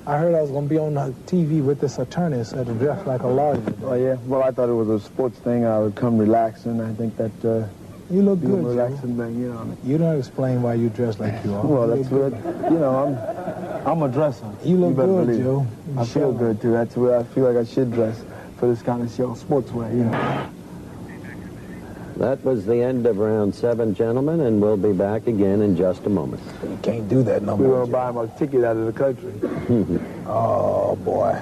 I 0.07 0.19
heard 0.19 0.35
I 0.35 0.43
was 0.43 0.51
going 0.51 0.65
to 0.69 0.71
be 0.71 0.79
on 0.79 0.95
the 0.95 1.15
TV 1.27 1.65
with 1.65 1.81
this 1.81 1.99
attorney, 1.99 2.45
so 2.45 2.63
to 2.63 2.75
dress 2.75 3.07
like 3.07 3.23
a 3.23 3.27
lawyer. 3.29 3.63
Oh, 3.85 3.95
yeah? 3.95 4.17
Well, 4.27 4.43
I 4.43 4.51
thought 4.51 4.69
it 4.69 4.75
was 4.75 4.89
a 4.91 5.01
sports 5.01 5.39
thing. 5.39 5.65
I 5.65 5.79
would 5.79 5.95
come 5.95 6.19
relaxing. 6.19 6.81
I 6.81 6.93
think 6.95 7.17
that... 7.17 7.45
Uh, 7.45 7.67
you 8.11 8.21
look 8.21 8.43
good, 8.43 8.63
relaxing 8.63 9.17
Joe. 9.17 9.25
thing, 9.25 9.41
you 9.41 9.49
know. 9.51 9.77
You 9.83 9.97
don't 9.97 10.19
explain 10.19 10.61
why 10.61 10.75
you 10.75 10.91
dress 10.91 11.19
like 11.19 11.43
you 11.43 11.55
are. 11.55 11.65
Well, 11.65 11.89
You 11.89 12.03
that's 12.03 12.13
look 12.13 12.35
what, 12.35 12.71
you 12.71 12.79
know, 12.79 12.95
I'm, 13.83 13.87
I'm 13.87 14.03
a 14.03 14.09
dresser. 14.13 14.45
You 14.63 14.77
look 14.77 14.95
better 14.97 15.25
good. 15.25 15.43
Joe. 15.43 15.67
I 15.97 16.05
feel 16.05 16.33
good, 16.33 16.61
too. 16.61 16.73
That's 16.73 16.95
where 16.97 17.19
I 17.19 17.23
feel 17.23 17.51
like 17.51 17.57
I 17.57 17.65
should 17.65 17.91
dress 17.93 18.23
for 18.59 18.69
this 18.69 18.83
kind 18.83 19.03
of 19.03 19.11
show, 19.11 19.35
sportswear, 19.35 19.91
you 19.91 20.05
know. 20.05 20.51
That 22.17 22.45
was 22.45 22.65
the 22.65 22.77
end 22.77 23.07
of 23.07 23.19
round 23.19 23.55
seven, 23.55 23.93
gentlemen, 23.95 24.41
and 24.41 24.63
we'll 24.63 24.77
be 24.77 24.93
back 24.93 25.27
again 25.27 25.63
in 25.63 25.77
just 25.77 26.07
a 26.07 26.09
moment. 26.09 26.43
You 26.63 26.79
can't 26.81 27.09
do 27.09 27.25
that 27.25 27.43
no 27.43 27.57
We're 27.57 27.69
going 27.69 27.87
to 27.87 27.93
buy 27.93 28.11
him 28.11 28.17
a 28.19 28.29
ticket 28.39 28.63
out 28.63 28.77
of 28.77 28.87
the 28.87 28.93
country. 28.93 29.33
Oh, 30.27 30.97
boy. 30.97 31.39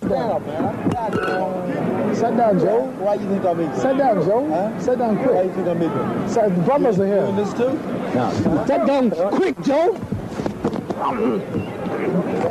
Sit 0.00 0.08
down, 0.08 0.46
man. 0.46 2.14
Sit 2.16 2.36
down, 2.36 2.58
Joe. 2.58 2.84
Why 2.98 3.14
you 3.14 3.28
think 3.28 3.44
I'm 3.44 3.58
making 3.58 3.74
Sit 3.80 3.98
down, 3.98 4.24
Joe. 4.24 4.48
Huh? 4.48 4.80
Sit 4.80 4.98
down 4.98 5.16
quick. 5.18 5.30
Why 5.30 5.42
you 5.42 5.52
think 5.52 5.68
I'm 5.68 5.78
making 5.78 6.28
Sit, 6.28 6.54
the 6.54 6.62
brothers 6.62 6.98
are 6.98 7.06
here. 7.06 7.20
Doing 7.20 7.36
this 7.36 7.52
too? 7.52 7.72
No. 8.14 8.64
Sit 8.66 8.86
down 8.86 9.10
quick, 9.10 9.60
Joe. 9.62 9.98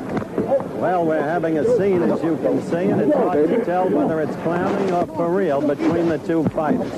Well, 0.81 1.05
we're 1.05 1.21
having 1.21 1.59
a 1.59 1.77
scene, 1.77 2.01
as 2.01 2.23
you 2.23 2.37
can 2.37 2.59
see, 2.63 2.89
and 2.89 2.99
it's 2.99 3.13
hard 3.13 3.47
to 3.49 3.63
tell 3.63 3.87
whether 3.87 4.19
it's 4.19 4.35
clowning 4.37 4.91
or 4.91 5.05
for 5.05 5.29
real 5.29 5.61
between 5.61 6.09
the 6.09 6.17
two 6.17 6.43
fighters. 6.45 6.91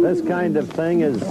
This 0.00 0.26
kind 0.26 0.56
of 0.56 0.70
thing 0.70 1.02
is 1.02 1.22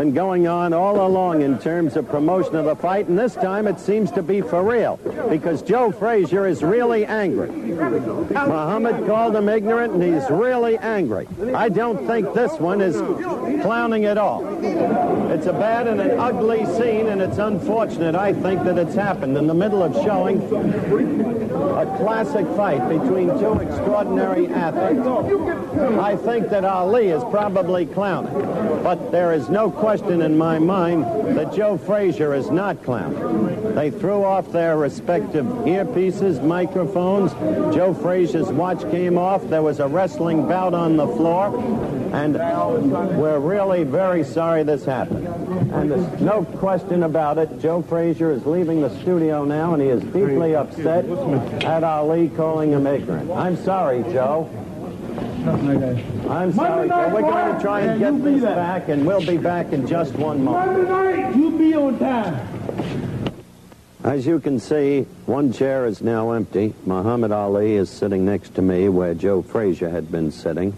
been 0.00 0.14
going 0.14 0.48
on 0.48 0.72
all 0.72 1.06
along 1.06 1.42
in 1.42 1.58
terms 1.58 1.94
of 1.94 2.08
promotion 2.08 2.56
of 2.56 2.64
the 2.64 2.74
fight, 2.74 3.06
and 3.08 3.18
this 3.18 3.34
time 3.34 3.66
it 3.66 3.78
seems 3.78 4.10
to 4.10 4.22
be 4.22 4.40
for 4.40 4.62
real 4.62 4.96
because 5.28 5.60
Joe 5.60 5.92
Frazier 5.92 6.46
is 6.46 6.62
really 6.62 7.04
angry. 7.04 7.50
Muhammad 7.50 9.06
called 9.06 9.36
him 9.36 9.50
ignorant, 9.50 9.92
and 9.92 10.02
he's 10.02 10.30
really 10.30 10.78
angry. 10.78 11.28
I 11.54 11.68
don't 11.68 12.06
think 12.06 12.32
this 12.32 12.58
one 12.58 12.80
is 12.80 12.96
clowning 13.60 14.06
at 14.06 14.16
all. 14.16 14.42
It's 15.30 15.44
a 15.44 15.52
bad 15.52 15.86
and 15.86 16.00
an 16.00 16.18
ugly 16.18 16.64
scene, 16.64 17.08
and 17.08 17.20
it's 17.20 17.36
unfortunate, 17.36 18.14
I 18.14 18.32
think, 18.32 18.64
that 18.64 18.78
it's 18.78 18.94
happened 18.94 19.36
in 19.36 19.46
the 19.46 19.54
middle 19.54 19.82
of 19.82 19.92
showing 20.02 20.40
a 20.40 21.84
classic 21.98 22.46
fight 22.56 22.88
between 22.88 23.28
two 23.38 23.52
extraordinary 23.60 24.48
athletes. 24.48 25.06
I 25.98 26.16
think 26.16 26.48
that 26.48 26.64
Ali 26.64 27.08
is 27.08 27.22
probably 27.24 27.84
clowning, 27.84 28.32
but 28.82 29.12
there 29.12 29.34
is 29.34 29.50
no 29.50 29.70
question 29.70 29.89
in 29.98 30.38
my 30.38 30.56
mind 30.56 31.02
that 31.36 31.52
Joe 31.52 31.76
Frazier 31.76 32.32
is 32.32 32.48
not 32.48 32.84
clowning. 32.84 33.74
They 33.74 33.90
threw 33.90 34.22
off 34.22 34.52
their 34.52 34.76
respective 34.76 35.44
earpieces, 35.44 36.40
microphones. 36.44 37.32
Joe 37.74 37.92
Frazier's 37.92 38.46
watch 38.52 38.82
came 38.92 39.18
off. 39.18 39.42
There 39.48 39.62
was 39.62 39.80
a 39.80 39.88
wrestling 39.88 40.46
bout 40.46 40.74
on 40.74 40.96
the 40.96 41.08
floor, 41.08 41.58
and 42.14 42.34
we're 43.18 43.40
really 43.40 43.82
very 43.82 44.22
sorry 44.22 44.62
this 44.62 44.84
happened. 44.84 45.26
And 45.72 45.90
there's 45.90 46.20
no 46.20 46.44
question 46.44 47.02
about 47.02 47.38
it. 47.38 47.60
Joe 47.60 47.82
Frazier 47.82 48.30
is 48.30 48.46
leaving 48.46 48.82
the 48.82 48.96
studio 49.00 49.44
now, 49.44 49.74
and 49.74 49.82
he 49.82 49.88
is 49.88 50.04
deeply 50.04 50.54
upset 50.54 51.04
at 51.64 51.82
Ali 51.82 52.28
calling 52.28 52.70
him 52.70 52.86
ignorant. 52.86 53.28
I'm 53.32 53.56
sorry, 53.56 54.04
Joe. 54.12 54.48
I'm 56.28 56.52
sorry. 56.52 56.88
We're 56.88 57.20
going 57.22 57.54
to 57.54 57.60
try 57.60 57.80
and 57.80 57.98
get 57.98 58.22
this 58.22 58.42
back, 58.42 58.88
and 58.88 59.06
we'll 59.06 59.24
be 59.24 59.36
back 59.36 59.72
in 59.72 59.86
just 59.86 60.14
one 60.14 60.44
moment. 60.44 60.88
night, 60.88 61.36
you 61.36 61.50
be 61.56 61.74
on 61.74 61.98
time. 61.98 62.60
As 64.02 64.26
you 64.26 64.40
can 64.40 64.58
see, 64.58 65.02
one 65.26 65.52
chair 65.52 65.84
is 65.86 66.00
now 66.00 66.30
empty. 66.30 66.74
Muhammad 66.86 67.32
Ali 67.32 67.74
is 67.74 67.90
sitting 67.90 68.24
next 68.24 68.54
to 68.54 68.62
me 68.62 68.88
where 68.88 69.14
Joe 69.14 69.42
Frazier 69.42 69.90
had 69.90 70.10
been 70.10 70.32
sitting. 70.32 70.74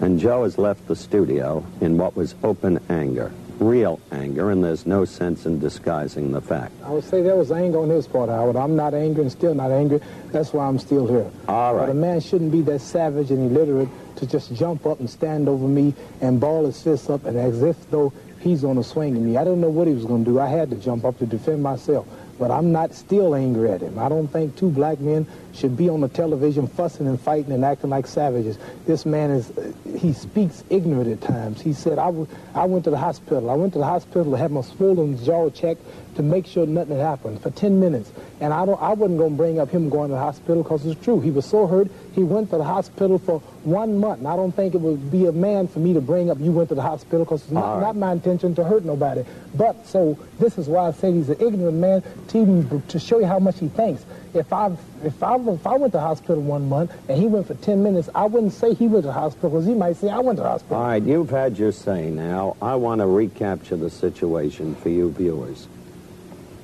And 0.00 0.18
Joe 0.18 0.44
has 0.44 0.56
left 0.56 0.86
the 0.86 0.96
studio 0.96 1.64
in 1.80 1.98
what 1.98 2.16
was 2.16 2.34
open 2.42 2.80
anger, 2.88 3.32
real 3.60 4.00
anger, 4.10 4.50
and 4.50 4.64
there's 4.64 4.86
no 4.86 5.04
sense 5.04 5.46
in 5.46 5.60
disguising 5.60 6.32
the 6.32 6.40
fact. 6.40 6.72
I 6.84 6.90
would 6.90 7.04
say 7.04 7.22
there 7.22 7.36
was 7.36 7.52
anger 7.52 7.78
on 7.78 7.90
his 7.90 8.06
part, 8.06 8.28
Howard. 8.30 8.56
I'm 8.56 8.74
not 8.74 8.94
angry 8.94 9.22
and 9.22 9.30
still 9.30 9.54
not 9.54 9.70
angry. 9.70 10.00
That's 10.32 10.52
why 10.52 10.66
I'm 10.66 10.78
still 10.78 11.06
here. 11.06 11.30
All 11.46 11.76
But 11.76 11.90
a 11.90 11.94
man 11.94 12.20
shouldn't 12.20 12.52
be 12.52 12.62
that 12.62 12.80
savage 12.80 13.30
and 13.30 13.50
illiterate 13.50 13.88
to 14.16 14.26
just 14.26 14.54
jump 14.54 14.86
up 14.86 15.00
and 15.00 15.08
stand 15.08 15.48
over 15.48 15.68
me 15.68 15.94
and 16.20 16.40
ball 16.40 16.66
his 16.66 16.82
fists 16.82 17.08
up 17.10 17.24
and 17.24 17.38
as 17.38 17.62
if 17.62 17.90
though 17.90 18.12
he's 18.40 18.64
on 18.64 18.76
to 18.76 18.84
swing 18.84 19.16
at 19.16 19.22
me. 19.22 19.36
I 19.36 19.44
didn't 19.44 19.60
know 19.60 19.68
what 19.68 19.86
he 19.86 19.94
was 19.94 20.04
going 20.04 20.24
to 20.24 20.30
do. 20.30 20.40
I 20.40 20.48
had 20.48 20.70
to 20.70 20.76
jump 20.76 21.04
up 21.04 21.18
to 21.18 21.26
defend 21.26 21.62
myself. 21.62 22.06
But 22.38 22.50
I'm 22.50 22.72
not 22.72 22.94
still 22.94 23.34
angry 23.34 23.70
at 23.70 23.82
him. 23.82 23.98
I 23.98 24.08
don't 24.08 24.28
think 24.28 24.56
two 24.56 24.70
black 24.70 24.98
men 24.98 25.26
should 25.54 25.76
be 25.76 25.88
on 25.88 26.00
the 26.00 26.08
television 26.08 26.66
fussing 26.66 27.06
and 27.06 27.20
fighting 27.20 27.52
and 27.52 27.64
acting 27.64 27.90
like 27.90 28.06
savages. 28.06 28.58
This 28.86 29.04
man 29.04 29.30
is, 29.30 29.52
he 29.98 30.12
speaks 30.12 30.64
ignorant 30.70 31.08
at 31.10 31.20
times. 31.20 31.60
He 31.60 31.72
said, 31.72 31.98
I, 31.98 32.06
w- 32.06 32.26
I 32.54 32.64
went 32.64 32.84
to 32.84 32.90
the 32.90 32.98
hospital. 32.98 33.50
I 33.50 33.54
went 33.54 33.72
to 33.74 33.78
the 33.78 33.84
hospital 33.86 34.30
to 34.30 34.36
have 34.36 34.50
my 34.50 34.62
swollen 34.62 35.22
jaw 35.24 35.50
checked 35.50 35.82
to 36.16 36.22
make 36.22 36.46
sure 36.46 36.66
nothing 36.66 36.96
had 36.96 37.04
happened 37.04 37.40
for 37.42 37.50
10 37.50 37.80
minutes. 37.80 38.12
And 38.40 38.52
I, 38.52 38.66
don't, 38.66 38.80
I 38.80 38.92
wasn't 38.92 39.18
going 39.18 39.32
to 39.32 39.36
bring 39.36 39.60
up 39.60 39.70
him 39.70 39.88
going 39.88 40.08
to 40.08 40.14
the 40.14 40.20
hospital 40.20 40.62
because 40.62 40.84
it's 40.86 41.02
true. 41.04 41.20
He 41.20 41.30
was 41.30 41.46
so 41.46 41.66
hurt, 41.66 41.88
he 42.14 42.22
went 42.22 42.50
to 42.50 42.58
the 42.58 42.64
hospital 42.64 43.18
for 43.18 43.40
one 43.64 43.98
month. 43.98 44.18
And 44.18 44.28
I 44.28 44.36
don't 44.36 44.52
think 44.52 44.74
it 44.74 44.80
would 44.80 45.10
be 45.10 45.26
a 45.26 45.32
man 45.32 45.68
for 45.68 45.78
me 45.78 45.94
to 45.94 46.00
bring 46.00 46.30
up 46.30 46.38
you 46.40 46.52
went 46.52 46.68
to 46.70 46.74
the 46.74 46.82
hospital 46.82 47.24
because 47.24 47.42
it's 47.42 47.50
not, 47.50 47.74
right. 47.74 47.80
not 47.80 47.96
my 47.96 48.12
intention 48.12 48.54
to 48.56 48.64
hurt 48.64 48.84
nobody. 48.84 49.24
But 49.54 49.86
so 49.86 50.18
this 50.38 50.58
is 50.58 50.68
why 50.68 50.88
I 50.88 50.92
say 50.92 51.12
he's 51.12 51.28
an 51.28 51.40
ignorant 51.40 51.76
man 51.76 52.02
to 52.28 52.38
even 52.38 52.82
to 52.88 52.98
show 52.98 53.18
you 53.18 53.26
how 53.26 53.38
much 53.38 53.58
he 53.58 53.68
thinks. 53.68 54.04
If 54.34 54.52
I 54.52 54.70
if 55.02 55.22
I 55.22 55.36
if 55.48 55.66
I 55.66 55.76
went 55.76 55.92
to 55.92 56.00
hospital 56.00 56.42
one 56.42 56.68
month 56.68 56.92
and 57.08 57.18
he 57.18 57.26
went 57.26 57.46
for 57.46 57.54
10 57.54 57.82
minutes, 57.82 58.08
I 58.14 58.24
wouldn't 58.24 58.52
say 58.52 58.74
he 58.74 58.86
went 58.86 59.04
to 59.04 59.12
hospital 59.12 59.50
because 59.50 59.66
he 59.66 59.74
might 59.74 59.96
say 59.96 60.08
I 60.08 60.18
went 60.18 60.38
to 60.38 60.44
hospital. 60.44 60.76
All 60.76 60.84
right, 60.84 61.02
you've 61.02 61.30
had 61.30 61.58
your 61.58 61.72
say 61.72 62.10
now. 62.10 62.56
I 62.60 62.76
want 62.76 63.00
to 63.00 63.06
recapture 63.06 63.76
the 63.76 63.90
situation 63.90 64.74
for 64.74 64.88
you 64.88 65.10
viewers. 65.10 65.68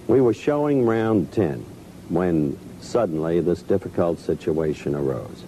We 0.06 0.20
were 0.20 0.34
showing 0.34 0.86
round 0.86 1.32
10 1.32 1.64
when 2.08 2.58
suddenly 2.80 3.40
this 3.40 3.62
difficult 3.62 4.18
situation 4.18 4.94
arose. 4.94 5.44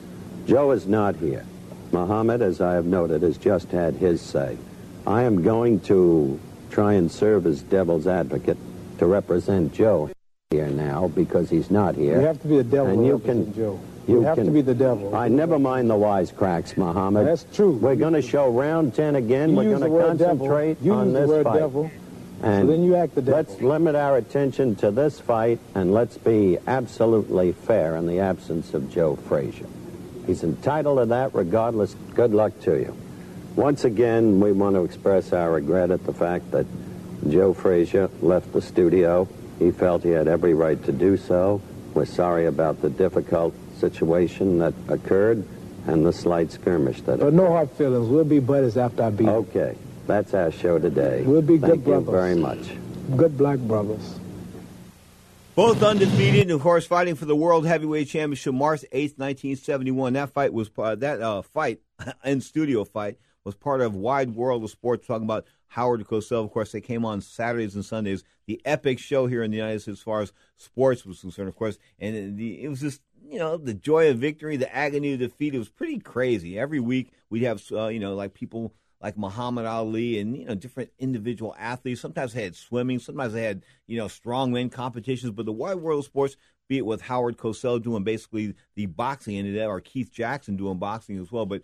Joe 0.47 0.73
is 0.73 0.87
not 0.87 1.17
here. 1.17 1.45
Muhammad, 1.93 2.43
as 2.43 2.61
I 2.61 2.75
have 2.75 2.87
noted, 2.87 3.23
has 3.23 3.39
just 3.39 3.71
had 3.71 3.95
his 3.95 4.21
say. 4.21 4.59
I 5.07 5.23
am 5.23 5.43
going 5.43 5.81
to 5.81 6.39
try 6.71 6.95
and 6.95 7.11
serve 7.11 7.47
as 7.47 7.63
devil's 7.63 8.07
advocate 8.07 8.59
to 8.99 9.07
represent 9.07 9.73
Joe 9.73 10.11
here 10.51 10.69
now 10.71 11.09
because 11.09 11.51
he's 11.51 11.71
not 11.71 11.95
here. 11.95 12.19
You 12.23 12.27
have 12.27 12.41
to 12.41 12.49
be 12.49 12.57
the 12.57 12.65
devil 12.65 12.91
And 12.95 13.05
you 13.07 13.19
can, 13.19 13.53
Joe. 13.53 13.79
You 14.07 14.23
have 14.23 14.37
to 14.37 14.51
be 14.51 14.63
the 14.63 14.75
devil. 14.75 15.15
I 15.15 15.29
never 15.29 15.59
mind 15.59 15.91
the 15.91 15.95
wisecracks, 15.95 16.75
Muhammad. 16.79 17.27
That's 17.27 17.45
true. 17.55 17.73
We're 17.73 17.97
going 17.97 18.15
to 18.15 18.23
show 18.23 18.49
round 18.51 18.95
10 18.95 19.17
again. 19.17 19.51
You 19.51 19.57
We're 19.57 19.79
going 19.79 19.83
to 19.83 19.89
devil. 20.19 20.47
concentrate 20.47 20.81
You 20.81 20.95
on 20.95 21.09
use 21.09 21.13
the 21.13 21.21
this 21.21 21.29
word 21.29 21.45
fight. 21.45 21.59
devil. 21.59 21.91
And 22.43 22.67
So 22.67 22.73
then 22.73 22.83
you 22.83 22.97
act 22.97 23.15
the 23.15 23.21
devil. 23.21 23.37
Let's 23.37 23.61
limit 23.61 23.95
our 23.95 24.17
attention 24.17 24.75
to 24.77 24.91
this 24.91 25.21
fight 25.21 25.59
and 25.75 25.93
let's 25.93 26.17
be 26.17 26.57
absolutely 26.67 27.53
fair 27.53 27.97
in 27.97 28.07
the 28.07 28.21
absence 28.21 28.73
of 28.73 28.91
Joe 28.91 29.17
Frazier. 29.17 29.67
He's 30.27 30.45
entitled 30.45 30.99
to 31.01 31.05
that 31.07 31.35
regardless. 31.35 31.93
Good 32.15 32.33
luck 32.33 32.59
to 32.61 32.73
you. 32.81 32.97
Once 33.55 33.85
again, 33.85 34.41
we 34.41 34.53
want 34.53 34.77
to 34.77 34.85
express 34.85 35.35
our 35.35 35.53
regret 35.53 35.91
at 35.91 36.07
the 36.07 36.15
fact 36.15 36.53
that 36.53 36.65
Joe 37.29 37.53
Frazier 37.53 38.09
left 38.23 38.51
the 38.55 38.63
studio. 38.63 39.29
He 39.59 39.71
felt 39.71 40.03
he 40.03 40.11
had 40.11 40.29
every 40.29 40.55
right 40.55 40.83
to 40.85 40.93
do 40.93 41.17
so. 41.17 41.61
We're 41.95 42.05
sorry 42.05 42.47
about 42.47 42.81
the 42.81 42.91
difficult 42.91 43.55
situation 43.79 44.59
that 44.59 44.75
occurred 44.89 45.45
and 45.87 46.05
the 46.05 46.13
slight 46.13 46.53
skirmish 46.53 47.01
that 47.03 47.19
But 47.19 47.33
no 47.33 47.49
hard 47.49 47.71
feelings. 47.73 48.09
We'll 48.09 48.25
be 48.25 48.41
buddies 48.41 48.77
after 48.77 49.05
I 49.05 49.11
beat 49.11 49.25
him. 49.25 49.35
Okay, 49.35 49.77
that's 50.07 50.35
our 50.35 50.53
show 50.53 50.79
today. 50.79 51.23
We'll 51.23 51.43
be 51.43 51.59
good 51.59 51.83
brothers. 51.83 51.85
Thank 51.85 51.87
you 51.87 52.01
brothers. 52.01 52.11
very 52.11 52.35
much. 52.37 53.17
Good 53.17 53.39
black 53.39 53.59
brothers. 53.59 54.19
Both 55.55 55.83
undefeated, 55.83 56.43
and 56.43 56.51
of 56.53 56.61
course, 56.61 56.87
fighting 56.87 57.17
for 57.17 57.25
the 57.25 57.35
World 57.35 57.67
Heavyweight 57.67 58.07
Championship 58.07 58.55
March 58.55 58.83
8th, 58.93 59.19
1971. 59.19 60.13
That 60.13 60.31
fight 60.31 60.53
was 60.53 60.71
uh, 60.79 60.95
that 60.95 61.21
uh, 61.21 61.43
fight 61.43 61.81
in 62.25 62.41
studio 62.41 62.85
fight 62.85 63.19
was 63.43 63.57
part 63.57 63.81
of 63.81 63.97
Wide 63.97 64.37
World 64.37 64.63
of 64.63 64.71
Sports. 64.71 65.07
Talking 65.07 65.25
about 65.25 65.47
Howard 65.69 66.05
Cosell. 66.07 66.45
Of 66.45 66.51
course, 66.51 66.73
they 66.73 66.81
came 66.81 67.05
on 67.05 67.21
Saturdays 67.21 67.75
and 67.75 67.85
Sundays. 67.85 68.25
The 68.47 68.61
epic 68.65 68.99
show 68.99 69.27
here 69.27 69.43
in 69.43 69.51
the 69.51 69.57
United 69.57 69.81
States 69.81 69.99
as 69.99 70.03
far 70.03 70.23
as 70.23 70.33
sports 70.57 71.05
was 71.05 71.21
concerned, 71.21 71.49
of 71.49 71.57
course, 71.57 71.79
and 71.99 72.37
the, 72.37 72.63
it 72.63 72.69
was 72.69 72.81
just 72.81 73.03
you 73.29 73.39
know 73.39 73.57
the 73.57 73.75
joy 73.75 74.11
of 74.11 74.19
victory, 74.19 74.57
the 74.57 74.75
agony 74.75 75.13
of 75.13 75.21
defeat. 75.21 75.55
It 75.55 75.59
was 75.59 75.69
pretty 75.69 75.99
crazy. 75.99 76.59
Every 76.59 76.81
week 76.81 77.13
we'd 77.31 77.43
have 77.43 77.63
uh, 77.73 77.89
you 77.89 78.01
know 78.01 78.15
like 78.15 78.35
people 78.35 78.75
like 79.01 79.17
Muhammad 79.17 79.67
Ali 79.67 80.19
and 80.19 80.37
you 80.37 80.47
know 80.47 80.55
different 80.55 80.91
individual 80.99 81.55
athletes. 81.59 82.01
Sometimes 82.01 82.33
they 82.33 82.43
had 82.43 82.57
swimming, 82.57 82.99
sometimes 82.99 83.33
they 83.35 83.45
had 83.45 83.63
you 83.87 83.99
know 83.99 84.07
strongman 84.07 84.73
competitions. 84.73 85.33
But 85.33 85.47
the 85.47 85.53
wide 85.53 85.77
world 85.77 86.01
of 86.01 86.05
sports, 86.07 86.37
be 86.69 86.79
it 86.79 86.87
with 86.87 87.03
Howard 87.03 87.37
Cosell 87.37 87.83
doing 87.83 88.05
basically 88.05 88.55
the 88.75 88.87
boxing 88.87 89.37
end 89.37 89.49
of 89.49 89.55
that, 89.55 89.67
or 89.67 89.81
Keith 89.81 90.11
Jackson 90.13 90.57
doing 90.57 90.79
boxing 90.79 91.19
as 91.19 91.31
well. 91.31 91.47
But 91.47 91.63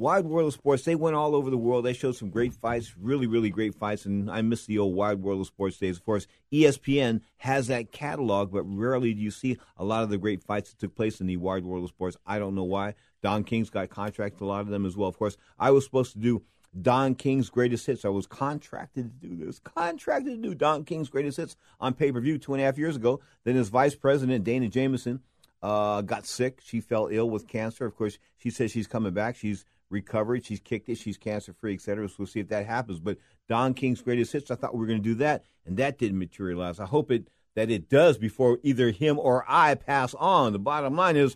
Wide 0.00 0.24
World 0.24 0.48
of 0.48 0.54
Sports, 0.54 0.84
they 0.84 0.94
went 0.94 1.14
all 1.14 1.34
over 1.36 1.50
the 1.50 1.58
world. 1.58 1.84
They 1.84 1.92
showed 1.92 2.16
some 2.16 2.30
great 2.30 2.54
fights, 2.54 2.94
really, 2.98 3.26
really 3.26 3.50
great 3.50 3.74
fights. 3.74 4.06
And 4.06 4.30
I 4.30 4.40
miss 4.40 4.64
the 4.64 4.78
old 4.78 4.94
Wide 4.94 5.20
World 5.20 5.42
of 5.42 5.46
Sports 5.46 5.76
days. 5.76 5.98
Of 5.98 6.06
course, 6.06 6.26
ESPN 6.50 7.20
has 7.36 7.66
that 7.66 7.92
catalog, 7.92 8.50
but 8.50 8.62
rarely 8.62 9.12
do 9.12 9.20
you 9.20 9.30
see 9.30 9.58
a 9.76 9.84
lot 9.84 10.02
of 10.02 10.08
the 10.08 10.16
great 10.16 10.42
fights 10.42 10.70
that 10.70 10.78
took 10.78 10.94
place 10.94 11.20
in 11.20 11.26
the 11.26 11.36
Wide 11.36 11.66
World 11.66 11.84
of 11.84 11.90
Sports. 11.90 12.16
I 12.26 12.38
don't 12.38 12.54
know 12.54 12.64
why. 12.64 12.94
Don 13.20 13.44
King's 13.44 13.68
got 13.68 13.90
contracted 13.90 14.40
a 14.40 14.46
lot 14.46 14.62
of 14.62 14.68
them 14.68 14.86
as 14.86 14.96
well. 14.96 15.10
Of 15.10 15.18
course, 15.18 15.36
I 15.58 15.70
was 15.70 15.84
supposed 15.84 16.14
to 16.14 16.18
do 16.18 16.42
Don 16.80 17.14
King's 17.14 17.50
greatest 17.50 17.84
hits. 17.84 18.06
I 18.06 18.08
was 18.08 18.26
contracted 18.26 19.20
to 19.20 19.28
do 19.28 19.44
this, 19.44 19.58
contracted 19.58 20.42
to 20.42 20.48
do 20.48 20.54
Don 20.54 20.84
King's 20.84 21.10
greatest 21.10 21.36
hits 21.36 21.56
on 21.78 21.92
pay 21.92 22.10
per 22.10 22.22
view 22.22 22.38
two 22.38 22.54
and 22.54 22.62
a 22.62 22.64
half 22.64 22.78
years 22.78 22.96
ago. 22.96 23.20
Then 23.44 23.54
his 23.54 23.68
vice 23.68 23.94
president, 23.94 24.44
Dana 24.44 24.68
Jamison, 24.68 25.20
uh, 25.62 26.00
got 26.00 26.24
sick. 26.24 26.60
She 26.64 26.80
fell 26.80 27.08
ill 27.10 27.28
with 27.28 27.46
cancer. 27.46 27.84
Of 27.84 27.96
course, 27.96 28.18
she 28.38 28.48
says 28.48 28.70
she's 28.70 28.86
coming 28.86 29.12
back. 29.12 29.36
She's 29.36 29.66
recovered. 29.90 30.44
She's 30.44 30.60
kicked 30.60 30.88
it. 30.88 30.96
She's 30.96 31.18
cancer 31.18 31.52
free, 31.52 31.74
et 31.74 31.80
cetera. 31.80 32.08
So 32.08 32.14
we'll 32.18 32.26
see 32.26 32.40
if 32.40 32.48
that 32.48 32.66
happens. 32.66 33.00
But 33.00 33.18
Don 33.48 33.74
King's 33.74 34.00
greatest 34.00 34.32
hits, 34.32 34.50
I 34.50 34.54
thought 34.54 34.74
we 34.74 34.80
were 34.80 34.86
going 34.86 35.02
to 35.02 35.08
do 35.08 35.16
that, 35.16 35.44
and 35.66 35.76
that 35.76 35.98
didn't 35.98 36.18
materialize. 36.18 36.80
I 36.80 36.86
hope 36.86 37.10
it 37.10 37.28
that 37.56 37.70
it 37.70 37.88
does 37.88 38.16
before 38.16 38.58
either 38.62 38.90
him 38.90 39.18
or 39.18 39.44
I 39.48 39.74
pass 39.74 40.14
on. 40.14 40.52
The 40.52 40.58
bottom 40.60 40.94
line 40.96 41.16
is, 41.16 41.34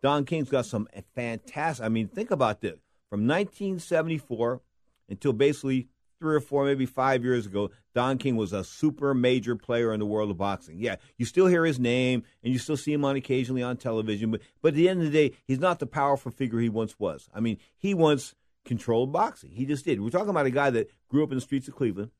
Don 0.00 0.24
King's 0.24 0.48
got 0.48 0.64
some 0.64 0.88
fantastic. 1.14 1.84
I 1.84 1.88
mean, 1.88 2.08
think 2.08 2.30
about 2.30 2.60
this: 2.60 2.78
from 3.10 3.26
1974 3.26 4.60
until 5.08 5.32
basically 5.32 5.88
three 6.18 6.34
or 6.34 6.40
four, 6.40 6.64
maybe 6.64 6.86
five 6.86 7.24
years 7.24 7.46
ago, 7.46 7.70
Don 7.94 8.18
King 8.18 8.36
was 8.36 8.52
a 8.52 8.64
super 8.64 9.14
major 9.14 9.56
player 9.56 9.92
in 9.92 10.00
the 10.00 10.06
world 10.06 10.30
of 10.30 10.36
boxing. 10.36 10.78
Yeah, 10.78 10.96
you 11.16 11.24
still 11.24 11.46
hear 11.46 11.64
his 11.64 11.78
name 11.78 12.22
and 12.42 12.52
you 12.52 12.58
still 12.58 12.76
see 12.76 12.92
him 12.92 13.04
on 13.04 13.16
occasionally 13.16 13.62
on 13.62 13.76
television, 13.76 14.30
but 14.30 14.40
but 14.62 14.68
at 14.68 14.74
the 14.74 14.88
end 14.88 15.00
of 15.00 15.10
the 15.10 15.28
day, 15.28 15.36
he's 15.44 15.58
not 15.58 15.78
the 15.78 15.86
powerful 15.86 16.30
figure 16.30 16.58
he 16.58 16.68
once 16.68 16.98
was. 16.98 17.28
I 17.34 17.40
mean, 17.40 17.58
he 17.76 17.94
once 17.94 18.34
controlled 18.64 19.12
boxing. 19.12 19.52
He 19.52 19.64
just 19.64 19.84
did. 19.84 20.00
We're 20.00 20.10
talking 20.10 20.30
about 20.30 20.46
a 20.46 20.50
guy 20.50 20.70
that 20.70 20.90
grew 21.08 21.22
up 21.22 21.30
in 21.30 21.36
the 21.36 21.42
streets 21.42 21.68
of 21.68 21.76
Cleveland, 21.76 22.10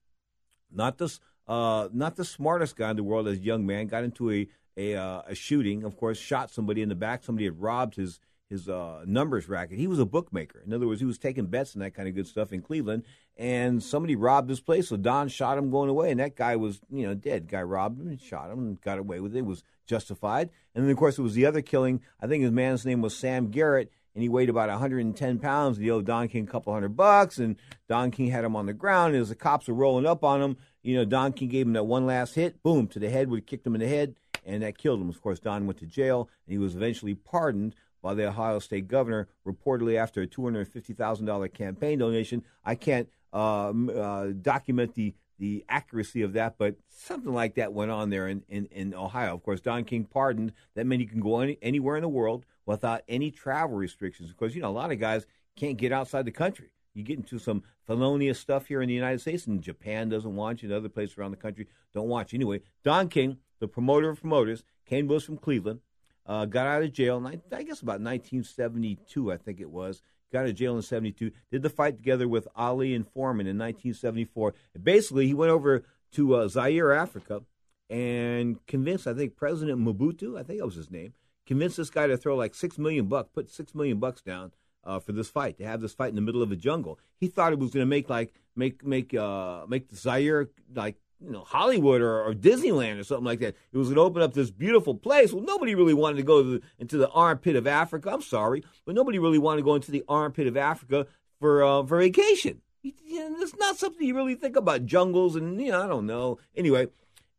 not 0.72 0.98
the 0.98 1.18
uh, 1.46 1.88
not 1.92 2.16
the 2.16 2.24
smartest 2.24 2.76
guy 2.76 2.90
in 2.90 2.96
the 2.96 3.04
world 3.04 3.28
as 3.28 3.38
a 3.38 3.42
young 3.42 3.66
man. 3.66 3.86
Got 3.86 4.04
into 4.04 4.30
a 4.30 4.48
a, 4.76 4.94
uh, 4.94 5.22
a 5.26 5.34
shooting. 5.34 5.84
Of 5.84 5.96
course, 5.96 6.18
shot 6.18 6.50
somebody 6.50 6.82
in 6.82 6.88
the 6.88 6.94
back. 6.94 7.24
Somebody 7.24 7.46
had 7.46 7.60
robbed 7.60 7.96
his 7.96 8.20
his 8.48 8.68
uh, 8.68 9.02
numbers 9.06 9.48
racket. 9.48 9.78
He 9.78 9.86
was 9.86 9.98
a 9.98 10.06
bookmaker. 10.06 10.62
In 10.64 10.72
other 10.72 10.86
words, 10.86 11.00
he 11.00 11.06
was 11.06 11.18
taking 11.18 11.46
bets 11.46 11.74
and 11.74 11.82
that 11.82 11.94
kind 11.94 12.08
of 12.08 12.14
good 12.14 12.26
stuff 12.26 12.52
in 12.52 12.62
Cleveland. 12.62 13.04
And 13.36 13.82
somebody 13.82 14.14
robbed 14.16 14.48
his 14.48 14.60
place, 14.60 14.88
so 14.88 14.96
Don 14.96 15.28
shot 15.28 15.58
him 15.58 15.70
going 15.70 15.90
away. 15.90 16.10
And 16.10 16.20
that 16.20 16.36
guy 16.36 16.56
was, 16.56 16.80
you 16.90 17.06
know, 17.06 17.14
dead. 17.14 17.48
Guy 17.48 17.62
robbed 17.62 18.00
him 18.00 18.08
and 18.08 18.20
shot 18.20 18.50
him 18.50 18.58
and 18.58 18.80
got 18.80 18.98
away 18.98 19.20
with 19.20 19.34
it. 19.34 19.40
It 19.40 19.46
was 19.46 19.64
justified. 19.86 20.50
And 20.74 20.84
then, 20.84 20.90
of 20.90 20.96
course, 20.96 21.18
it 21.18 21.22
was 21.22 21.34
the 21.34 21.46
other 21.46 21.62
killing. 21.62 22.00
I 22.20 22.26
think 22.26 22.42
his 22.42 22.52
man's 22.52 22.86
name 22.86 23.02
was 23.02 23.16
Sam 23.16 23.50
Garrett, 23.50 23.90
and 24.14 24.22
he 24.22 24.28
weighed 24.28 24.48
about 24.48 24.68
110 24.68 25.38
pounds. 25.38 25.78
He 25.78 25.90
owed 25.90 26.06
Don 26.06 26.28
King 26.28 26.44
a 26.44 26.50
couple 26.50 26.72
hundred 26.72 26.96
bucks, 26.96 27.38
and 27.38 27.56
Don 27.88 28.10
King 28.10 28.30
had 28.30 28.44
him 28.44 28.56
on 28.56 28.66
the 28.66 28.72
ground. 28.72 29.14
And 29.14 29.22
as 29.22 29.28
the 29.28 29.34
cops 29.34 29.68
were 29.68 29.74
rolling 29.74 30.06
up 30.06 30.24
on 30.24 30.40
him, 30.40 30.56
you 30.82 30.94
know, 30.94 31.04
Don 31.04 31.32
King 31.32 31.48
gave 31.48 31.66
him 31.66 31.72
that 31.72 31.84
one 31.84 32.06
last 32.06 32.36
hit, 32.36 32.62
boom, 32.62 32.86
to 32.88 32.98
the 32.98 33.10
head, 33.10 33.28
would 33.28 33.46
kicked 33.46 33.66
him 33.66 33.74
in 33.74 33.80
the 33.80 33.88
head, 33.88 34.14
and 34.44 34.62
that 34.62 34.78
killed 34.78 35.00
him. 35.00 35.08
Of 35.08 35.20
course, 35.20 35.40
Don 35.40 35.66
went 35.66 35.80
to 35.80 35.86
jail, 35.86 36.28
and 36.46 36.52
he 36.52 36.58
was 36.58 36.76
eventually 36.76 37.14
pardoned 37.14 37.74
by 38.06 38.14
the 38.14 38.28
Ohio 38.28 38.60
State 38.60 38.86
governor, 38.86 39.26
reportedly 39.44 39.96
after 39.96 40.22
a 40.22 40.28
$250,000 40.28 41.52
campaign 41.52 41.98
donation. 41.98 42.44
I 42.64 42.76
can't 42.76 43.08
uh, 43.32 43.70
uh, 43.70 44.26
document 44.40 44.94
the 44.94 45.14
the 45.38 45.66
accuracy 45.68 46.22
of 46.22 46.32
that, 46.32 46.56
but 46.56 46.76
something 46.88 47.34
like 47.34 47.56
that 47.56 47.74
went 47.74 47.90
on 47.90 48.08
there 48.08 48.26
in, 48.26 48.42
in, 48.48 48.64
in 48.66 48.94
Ohio. 48.94 49.34
Of 49.34 49.42
course, 49.42 49.60
Don 49.60 49.84
King 49.84 50.04
pardoned. 50.04 50.54
That 50.74 50.86
meant 50.86 51.02
you 51.02 51.08
can 51.08 51.20
go 51.20 51.40
any, 51.40 51.58
anywhere 51.60 51.96
in 51.96 52.00
the 52.02 52.08
world 52.08 52.46
without 52.64 53.02
any 53.06 53.30
travel 53.30 53.76
restrictions. 53.76 54.30
Because, 54.30 54.56
you 54.56 54.62
know, 54.62 54.70
a 54.70 54.72
lot 54.72 54.92
of 54.92 54.98
guys 54.98 55.26
can't 55.54 55.76
get 55.76 55.92
outside 55.92 56.24
the 56.24 56.30
country. 56.30 56.70
You 56.94 57.02
get 57.02 57.18
into 57.18 57.38
some 57.38 57.64
felonious 57.86 58.40
stuff 58.40 58.68
here 58.68 58.80
in 58.80 58.88
the 58.88 58.94
United 58.94 59.20
States, 59.20 59.46
and 59.46 59.60
Japan 59.60 60.08
doesn't 60.08 60.34
want 60.34 60.62
you, 60.62 60.70
and 60.70 60.78
other 60.78 60.88
places 60.88 61.18
around 61.18 61.32
the 61.32 61.36
country 61.36 61.66
don't 61.92 62.08
want 62.08 62.32
you. 62.32 62.38
Anyway, 62.38 62.62
Don 62.82 63.10
King, 63.10 63.36
the 63.58 63.68
promoter 63.68 64.08
of 64.08 64.20
promoters, 64.20 64.64
came 64.86 65.06
to 65.08 65.16
us 65.16 65.24
from 65.24 65.36
Cleveland, 65.36 65.80
uh, 66.26 66.44
got 66.44 66.66
out 66.66 66.82
of 66.82 66.92
jail, 66.92 67.22
I, 67.24 67.38
I 67.54 67.62
guess 67.62 67.80
about 67.80 68.00
1972, 68.00 69.32
I 69.32 69.36
think 69.36 69.60
it 69.60 69.70
was. 69.70 70.02
Got 70.32 70.40
out 70.40 70.48
of 70.48 70.54
jail 70.56 70.76
in 70.76 70.82
72, 70.82 71.30
did 71.50 71.62
the 71.62 71.70
fight 71.70 71.96
together 71.96 72.26
with 72.26 72.48
Ali 72.56 72.94
and 72.94 73.06
Foreman 73.06 73.46
in 73.46 73.56
1974. 73.56 74.54
basically, 74.82 75.26
he 75.26 75.34
went 75.34 75.52
over 75.52 75.84
to 76.12 76.34
uh, 76.34 76.48
Zaire, 76.48 76.92
Africa, 76.92 77.42
and 77.88 78.64
convinced, 78.66 79.06
I 79.06 79.14
think, 79.14 79.36
President 79.36 79.78
Mobutu, 79.78 80.38
I 80.38 80.42
think 80.42 80.58
that 80.58 80.66
was 80.66 80.74
his 80.74 80.90
name, 80.90 81.12
convinced 81.46 81.76
this 81.76 81.90
guy 81.90 82.08
to 82.08 82.16
throw 82.16 82.36
like 82.36 82.54
six 82.54 82.76
million 82.76 83.06
bucks, 83.06 83.30
put 83.32 83.50
six 83.50 83.74
million 83.74 83.98
bucks 83.98 84.20
down 84.20 84.52
uh, 84.84 84.98
for 84.98 85.12
this 85.12 85.28
fight 85.28 85.58
to 85.58 85.64
have 85.64 85.80
this 85.80 85.92
fight 85.92 86.10
in 86.10 86.16
the 86.16 86.20
middle 86.20 86.42
of 86.42 86.52
a 86.52 86.56
jungle. 86.56 86.98
He 87.18 87.28
thought 87.28 87.52
it 87.52 87.58
was 87.58 87.70
going 87.70 87.82
to 87.82 87.86
make 87.86 88.08
like 88.08 88.34
make 88.54 88.84
make 88.84 89.14
uh, 89.14 89.66
make 89.68 89.92
Zaire 89.94 90.48
like 90.74 90.96
you 91.20 91.30
know 91.30 91.44
Hollywood 91.44 92.02
or, 92.02 92.22
or, 92.22 92.34
Disneyland 92.34 92.98
or 92.98 93.04
something 93.04 93.24
like 93.24 93.40
that. 93.40 93.56
It 93.72 93.78
was 93.78 93.88
going 93.88 93.96
to 93.96 94.02
open 94.02 94.22
up 94.22 94.34
this 94.34 94.50
beautiful 94.50 94.94
place. 94.94 95.32
Well, 95.32 95.44
nobody 95.44 95.74
really 95.74 95.94
wanted 95.94 96.16
to 96.16 96.22
go 96.22 96.42
to 96.42 96.48
the, 96.50 96.62
into 96.78 96.98
the 96.98 97.08
armpit 97.10 97.56
of 97.56 97.66
Africa. 97.66 98.10
I'm 98.12 98.22
sorry, 98.22 98.64
but 98.84 98.94
nobody 98.94 99.18
really 99.18 99.38
wanted 99.38 99.58
to 99.58 99.64
go 99.64 99.74
into 99.74 99.90
the 99.90 100.04
armpit 100.08 100.46
of 100.46 100.56
Africa 100.56 101.06
for 101.40 101.64
uh, 101.64 101.84
for 101.84 101.98
vacation. 101.98 102.60
It's 102.84 103.56
not 103.56 103.78
something 103.78 104.06
you 104.06 104.14
really 104.14 104.36
think 104.36 104.56
about 104.56 104.86
jungles 104.86 105.36
and 105.36 105.60
you 105.60 105.72
know 105.72 105.82
I 105.82 105.86
don't 105.86 106.06
know. 106.06 106.38
Anyway, 106.54 106.88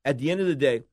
at 0.03 0.17
the 0.17 0.31
end 0.31 0.41
of 0.41 0.47
the 0.47 0.55
day, 0.55 0.83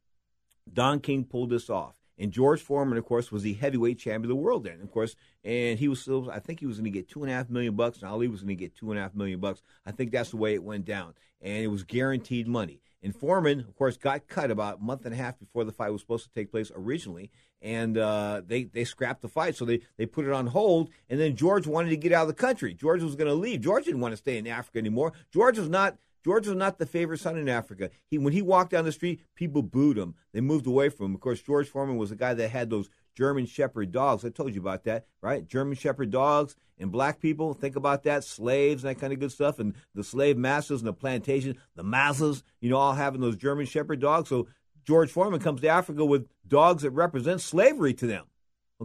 Don 0.72 1.00
King 1.00 1.24
pulled 1.24 1.50
this 1.50 1.70
off. 1.70 2.03
And 2.18 2.30
George 2.32 2.60
Foreman, 2.60 2.98
of 2.98 3.04
course, 3.04 3.32
was 3.32 3.42
the 3.42 3.54
heavyweight 3.54 3.98
champion 3.98 4.24
of 4.24 4.28
the 4.28 4.42
world 4.42 4.64
then, 4.64 4.80
of 4.80 4.90
course. 4.90 5.16
And 5.42 5.78
he 5.78 5.88
was 5.88 6.00
still, 6.00 6.30
I 6.30 6.38
think 6.38 6.60
he 6.60 6.66
was 6.66 6.76
going 6.76 6.84
to 6.84 6.90
get 6.90 7.08
two 7.08 7.22
and 7.22 7.30
a 7.30 7.34
half 7.34 7.50
million 7.50 7.74
bucks, 7.74 7.98
and 7.98 8.08
Ali 8.08 8.28
was 8.28 8.42
going 8.42 8.56
to 8.56 8.62
get 8.62 8.74
two 8.74 8.90
and 8.90 8.98
a 8.98 9.02
half 9.02 9.14
million 9.14 9.40
bucks. 9.40 9.62
I 9.84 9.92
think 9.92 10.12
that's 10.12 10.30
the 10.30 10.36
way 10.36 10.54
it 10.54 10.62
went 10.62 10.84
down. 10.84 11.14
And 11.40 11.62
it 11.62 11.68
was 11.68 11.82
guaranteed 11.82 12.46
money. 12.46 12.80
And 13.02 13.14
Foreman, 13.14 13.60
of 13.60 13.76
course, 13.76 13.98
got 13.98 14.28
cut 14.28 14.50
about 14.50 14.78
a 14.78 14.82
month 14.82 15.04
and 15.04 15.14
a 15.14 15.18
half 15.18 15.38
before 15.38 15.64
the 15.64 15.72
fight 15.72 15.90
was 15.90 16.00
supposed 16.00 16.24
to 16.24 16.32
take 16.32 16.50
place 16.50 16.72
originally. 16.74 17.30
And 17.60 17.98
uh, 17.98 18.40
they, 18.46 18.64
they 18.64 18.84
scrapped 18.84 19.20
the 19.20 19.28
fight, 19.28 19.56
so 19.56 19.66
they, 19.66 19.80
they 19.98 20.06
put 20.06 20.24
it 20.24 20.32
on 20.32 20.46
hold. 20.46 20.90
And 21.10 21.20
then 21.20 21.36
George 21.36 21.66
wanted 21.66 21.90
to 21.90 21.98
get 21.98 22.12
out 22.12 22.22
of 22.22 22.28
the 22.28 22.34
country. 22.34 22.72
George 22.72 23.02
was 23.02 23.14
going 23.14 23.28
to 23.28 23.34
leave. 23.34 23.60
George 23.60 23.84
didn't 23.84 24.00
want 24.00 24.12
to 24.12 24.16
stay 24.16 24.38
in 24.38 24.46
Africa 24.46 24.78
anymore. 24.78 25.12
George 25.30 25.58
was 25.58 25.68
not 25.68 25.98
George 26.24 26.46
was 26.46 26.56
not 26.56 26.78
the 26.78 26.86
favorite 26.86 27.20
son 27.20 27.36
in 27.36 27.48
Africa. 27.48 27.90
He 28.06 28.16
when 28.18 28.32
he 28.32 28.42
walked 28.42 28.70
down 28.70 28.84
the 28.84 28.92
street, 28.92 29.20
people 29.34 29.62
booed 29.62 29.98
him. 29.98 30.14
They 30.32 30.40
moved 30.40 30.66
away 30.66 30.88
from 30.88 31.06
him. 31.06 31.14
Of 31.14 31.20
course, 31.20 31.42
George 31.42 31.68
Foreman 31.68 31.98
was 31.98 32.10
the 32.10 32.16
guy 32.16 32.32
that 32.34 32.48
had 32.48 32.70
those 32.70 32.88
German 33.14 33.46
Shepherd 33.46 33.92
dogs. 33.92 34.24
I 34.24 34.30
told 34.30 34.54
you 34.54 34.60
about 34.60 34.84
that, 34.84 35.06
right? 35.20 35.46
German 35.46 35.76
Shepherd 35.76 36.10
dogs 36.10 36.56
and 36.78 36.90
black 36.90 37.20
people. 37.20 37.52
Think 37.52 37.76
about 37.76 38.02
that, 38.04 38.24
slaves 38.24 38.84
and 38.84 38.90
that 38.90 39.00
kind 39.00 39.12
of 39.12 39.20
good 39.20 39.32
stuff, 39.32 39.58
and 39.58 39.74
the 39.94 40.02
slave 40.02 40.36
masters 40.36 40.80
and 40.80 40.88
the 40.88 40.94
plantation, 40.94 41.56
the 41.76 41.84
masses, 41.84 42.42
you 42.60 42.70
know, 42.70 42.78
all 42.78 42.94
having 42.94 43.20
those 43.20 43.36
German 43.36 43.66
Shepherd 43.66 44.00
dogs. 44.00 44.30
So 44.30 44.48
George 44.84 45.10
Foreman 45.10 45.40
comes 45.40 45.60
to 45.60 45.68
Africa 45.68 46.04
with 46.04 46.26
dogs 46.48 46.82
that 46.82 46.90
represent 46.90 47.40
slavery 47.40 47.94
to 47.94 48.06
them. 48.06 48.24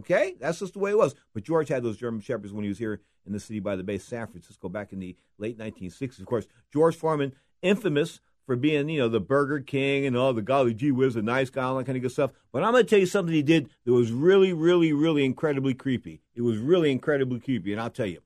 Okay, 0.00 0.34
that's 0.40 0.60
just 0.60 0.72
the 0.72 0.78
way 0.78 0.92
it 0.92 0.96
was. 0.96 1.14
But 1.34 1.44
George 1.44 1.68
had 1.68 1.82
those 1.82 1.98
German 1.98 2.22
shepherds 2.22 2.54
when 2.54 2.64
he 2.64 2.70
was 2.70 2.78
here 2.78 3.02
in 3.26 3.34
the 3.34 3.40
city 3.40 3.60
by 3.60 3.76
the 3.76 3.82
bay, 3.82 3.98
San 3.98 4.26
Francisco, 4.26 4.70
back 4.70 4.94
in 4.94 4.98
the 4.98 5.14
late 5.36 5.58
1960s. 5.58 6.20
Of 6.20 6.26
course, 6.26 6.46
George 6.72 6.96
Foreman, 6.96 7.34
infamous 7.60 8.20
for 8.46 8.56
being, 8.56 8.88
you 8.88 8.98
know, 8.98 9.08
the 9.08 9.20
Burger 9.20 9.60
King 9.60 10.06
and 10.06 10.16
all 10.16 10.32
the 10.32 10.40
golly 10.40 10.72
gee 10.72 10.90
whiz, 10.90 11.16
a 11.16 11.22
nice 11.22 11.50
guy, 11.50 11.64
all 11.64 11.76
that 11.76 11.84
kind 11.84 11.96
of 11.96 12.02
good 12.02 12.12
stuff. 12.12 12.32
But 12.50 12.64
I'm 12.64 12.72
going 12.72 12.84
to 12.84 12.88
tell 12.88 12.98
you 12.98 13.04
something 13.04 13.34
he 13.34 13.42
did 13.42 13.68
that 13.84 13.92
was 13.92 14.10
really, 14.10 14.54
really, 14.54 14.94
really 14.94 15.24
incredibly 15.24 15.74
creepy. 15.74 16.22
It 16.34 16.40
was 16.40 16.56
really 16.56 16.90
incredibly 16.90 17.40
creepy, 17.40 17.72
and 17.72 17.80
I'll 17.80 17.90
tell 17.90 18.06
you. 18.06 18.22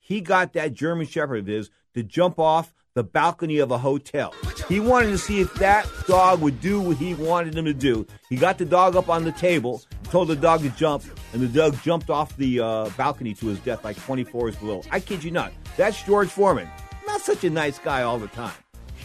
He 0.00 0.20
got 0.20 0.54
that 0.54 0.72
German 0.72 1.06
Shepherd 1.06 1.38
of 1.38 1.46
his 1.46 1.70
to 1.94 2.02
jump 2.02 2.40
off 2.40 2.74
the 2.94 3.04
balcony 3.04 3.58
of 3.58 3.70
a 3.70 3.78
hotel. 3.78 4.34
He 4.68 4.80
wanted 4.80 5.10
to 5.10 5.18
see 5.18 5.40
if 5.40 5.54
that 5.54 5.88
dog 6.06 6.40
would 6.40 6.60
do 6.60 6.80
what 6.80 6.96
he 6.96 7.14
wanted 7.14 7.56
him 7.56 7.64
to 7.64 7.72
do. 7.72 8.06
He 8.28 8.36
got 8.36 8.58
the 8.58 8.64
dog 8.64 8.96
up 8.96 9.08
on 9.08 9.24
the 9.24 9.32
table, 9.32 9.82
told 10.12 10.28
the 10.28 10.36
dog 10.36 10.60
to 10.60 10.68
jump, 10.70 11.02
and 11.32 11.42
the 11.42 11.48
dog 11.48 11.74
jumped 11.82 12.10
off 12.10 12.36
the 12.36 12.60
uh, 12.60 12.90
balcony 12.98 13.32
to 13.32 13.46
his 13.46 13.58
death 13.60 13.82
like 13.82 13.96
20 13.96 14.24
floors 14.24 14.54
below. 14.56 14.82
I 14.90 15.00
kid 15.00 15.24
you 15.24 15.30
not. 15.30 15.52
That's 15.78 16.02
George 16.02 16.28
Foreman. 16.28 16.68
Not 17.06 17.22
such 17.22 17.44
a 17.44 17.50
nice 17.50 17.78
guy 17.78 18.02
all 18.02 18.18
the 18.18 18.28
time. 18.28 18.52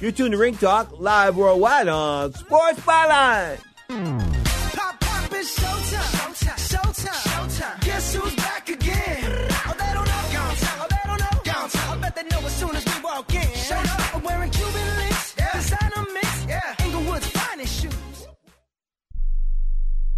You're 0.01 0.11
tuned 0.11 0.33
to 0.33 0.37
Ring 0.37 0.57
Talk, 0.57 0.99
live 0.99 1.37
worldwide 1.37 1.87
on 1.87 2.33
Sports 2.33 2.81
Byline. 2.81 3.57
Pop, 3.87 4.99
pop, 4.99 5.31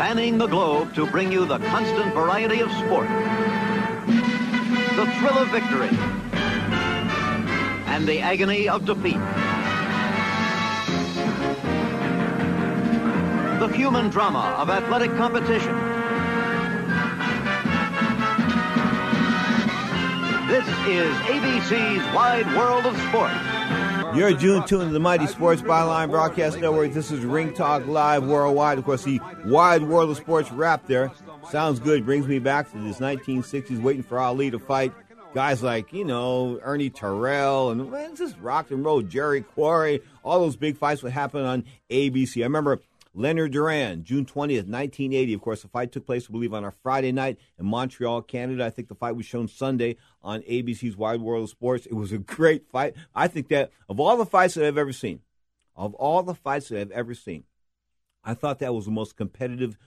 Spanning 0.00 0.38
the 0.38 0.46
globe 0.46 0.94
to 0.94 1.04
bring 1.10 1.30
you 1.30 1.44
the 1.44 1.58
constant 1.58 2.14
variety 2.14 2.60
of 2.60 2.70
sport, 2.70 3.06
the 4.96 5.04
thrill 5.18 5.36
of 5.36 5.46
victory, 5.50 5.90
and 7.84 8.08
the 8.08 8.18
agony 8.18 8.66
of 8.66 8.86
defeat. 8.86 9.20
The 13.60 13.68
human 13.76 14.08
drama 14.08 14.56
of 14.56 14.70
athletic 14.70 15.10
competition. 15.18 15.76
This 20.48 20.66
is 20.88 21.14
ABC's 21.28 22.14
Wide 22.14 22.46
World 22.56 22.86
of 22.86 22.96
Sport. 23.08 23.69
You're 24.14 24.32
June 24.32 24.66
tuned 24.66 24.88
to 24.88 24.92
the 24.92 24.98
Mighty 24.98 25.28
Sports 25.28 25.62
Byline 25.62 26.10
Broadcast 26.10 26.58
Network. 26.58 26.92
This 26.92 27.12
is 27.12 27.24
Ring 27.24 27.54
Talk 27.54 27.86
Live 27.86 28.24
Worldwide. 28.24 28.78
Of 28.78 28.84
course, 28.84 29.04
the 29.04 29.20
wide 29.44 29.84
world 29.84 30.10
of 30.10 30.16
sports 30.16 30.50
wrap 30.50 30.86
there. 30.86 31.12
Sounds 31.48 31.78
good. 31.78 32.04
Brings 32.04 32.26
me 32.26 32.40
back 32.40 32.72
to 32.72 32.78
this 32.78 32.98
1960s, 32.98 33.80
waiting 33.80 34.02
for 34.02 34.18
Ali 34.18 34.50
to 34.50 34.58
fight 34.58 34.92
guys 35.32 35.62
like, 35.62 35.92
you 35.92 36.04
know, 36.04 36.58
Ernie 36.62 36.90
Terrell 36.90 37.70
and 37.70 37.88
man, 37.88 38.16
just 38.16 38.36
rock 38.40 38.72
and 38.72 38.84
roll, 38.84 39.00
Jerry 39.00 39.42
Quarry. 39.42 40.02
All 40.24 40.40
those 40.40 40.56
big 40.56 40.76
fights 40.76 41.04
would 41.04 41.12
happen 41.12 41.44
on 41.44 41.64
ABC. 41.88 42.40
I 42.40 42.44
remember 42.44 42.80
Leonard 43.14 43.52
Duran, 43.52 44.04
June 44.04 44.24
20th, 44.24 44.68
1980. 44.68 45.34
Of 45.34 45.40
course, 45.40 45.62
the 45.62 45.68
fight 45.68 45.92
took 45.92 46.06
place, 46.06 46.26
I 46.28 46.32
believe, 46.32 46.54
on 46.54 46.64
a 46.64 46.72
Friday 46.82 47.12
night 47.12 47.38
in 47.58 47.66
Montreal, 47.66 48.22
Canada. 48.22 48.64
I 48.64 48.70
think 48.70 48.88
the 48.88 48.94
fight 48.94 49.16
was 49.16 49.26
shown 49.26 49.48
Sunday 49.48 49.96
on 50.22 50.42
ABC's 50.42 50.96
Wide 50.96 51.20
World 51.20 51.44
of 51.44 51.50
Sports. 51.50 51.86
It 51.86 51.94
was 51.94 52.12
a 52.12 52.18
great 52.18 52.68
fight. 52.68 52.94
I 53.14 53.28
think 53.28 53.48
that 53.48 53.70
of 53.88 54.00
all 54.00 54.16
the 54.16 54.26
fights 54.26 54.54
that 54.54 54.66
I've 54.66 54.78
ever 54.78 54.92
seen, 54.92 55.20
of 55.76 55.94
all 55.94 56.22
the 56.22 56.34
fights 56.34 56.68
that 56.68 56.80
I've 56.80 56.90
ever 56.90 57.14
seen, 57.14 57.44
I 58.22 58.34
thought 58.34 58.58
that 58.58 58.74
was 58.74 58.84
the 58.84 58.90
most 58.90 59.16
competitive 59.16 59.78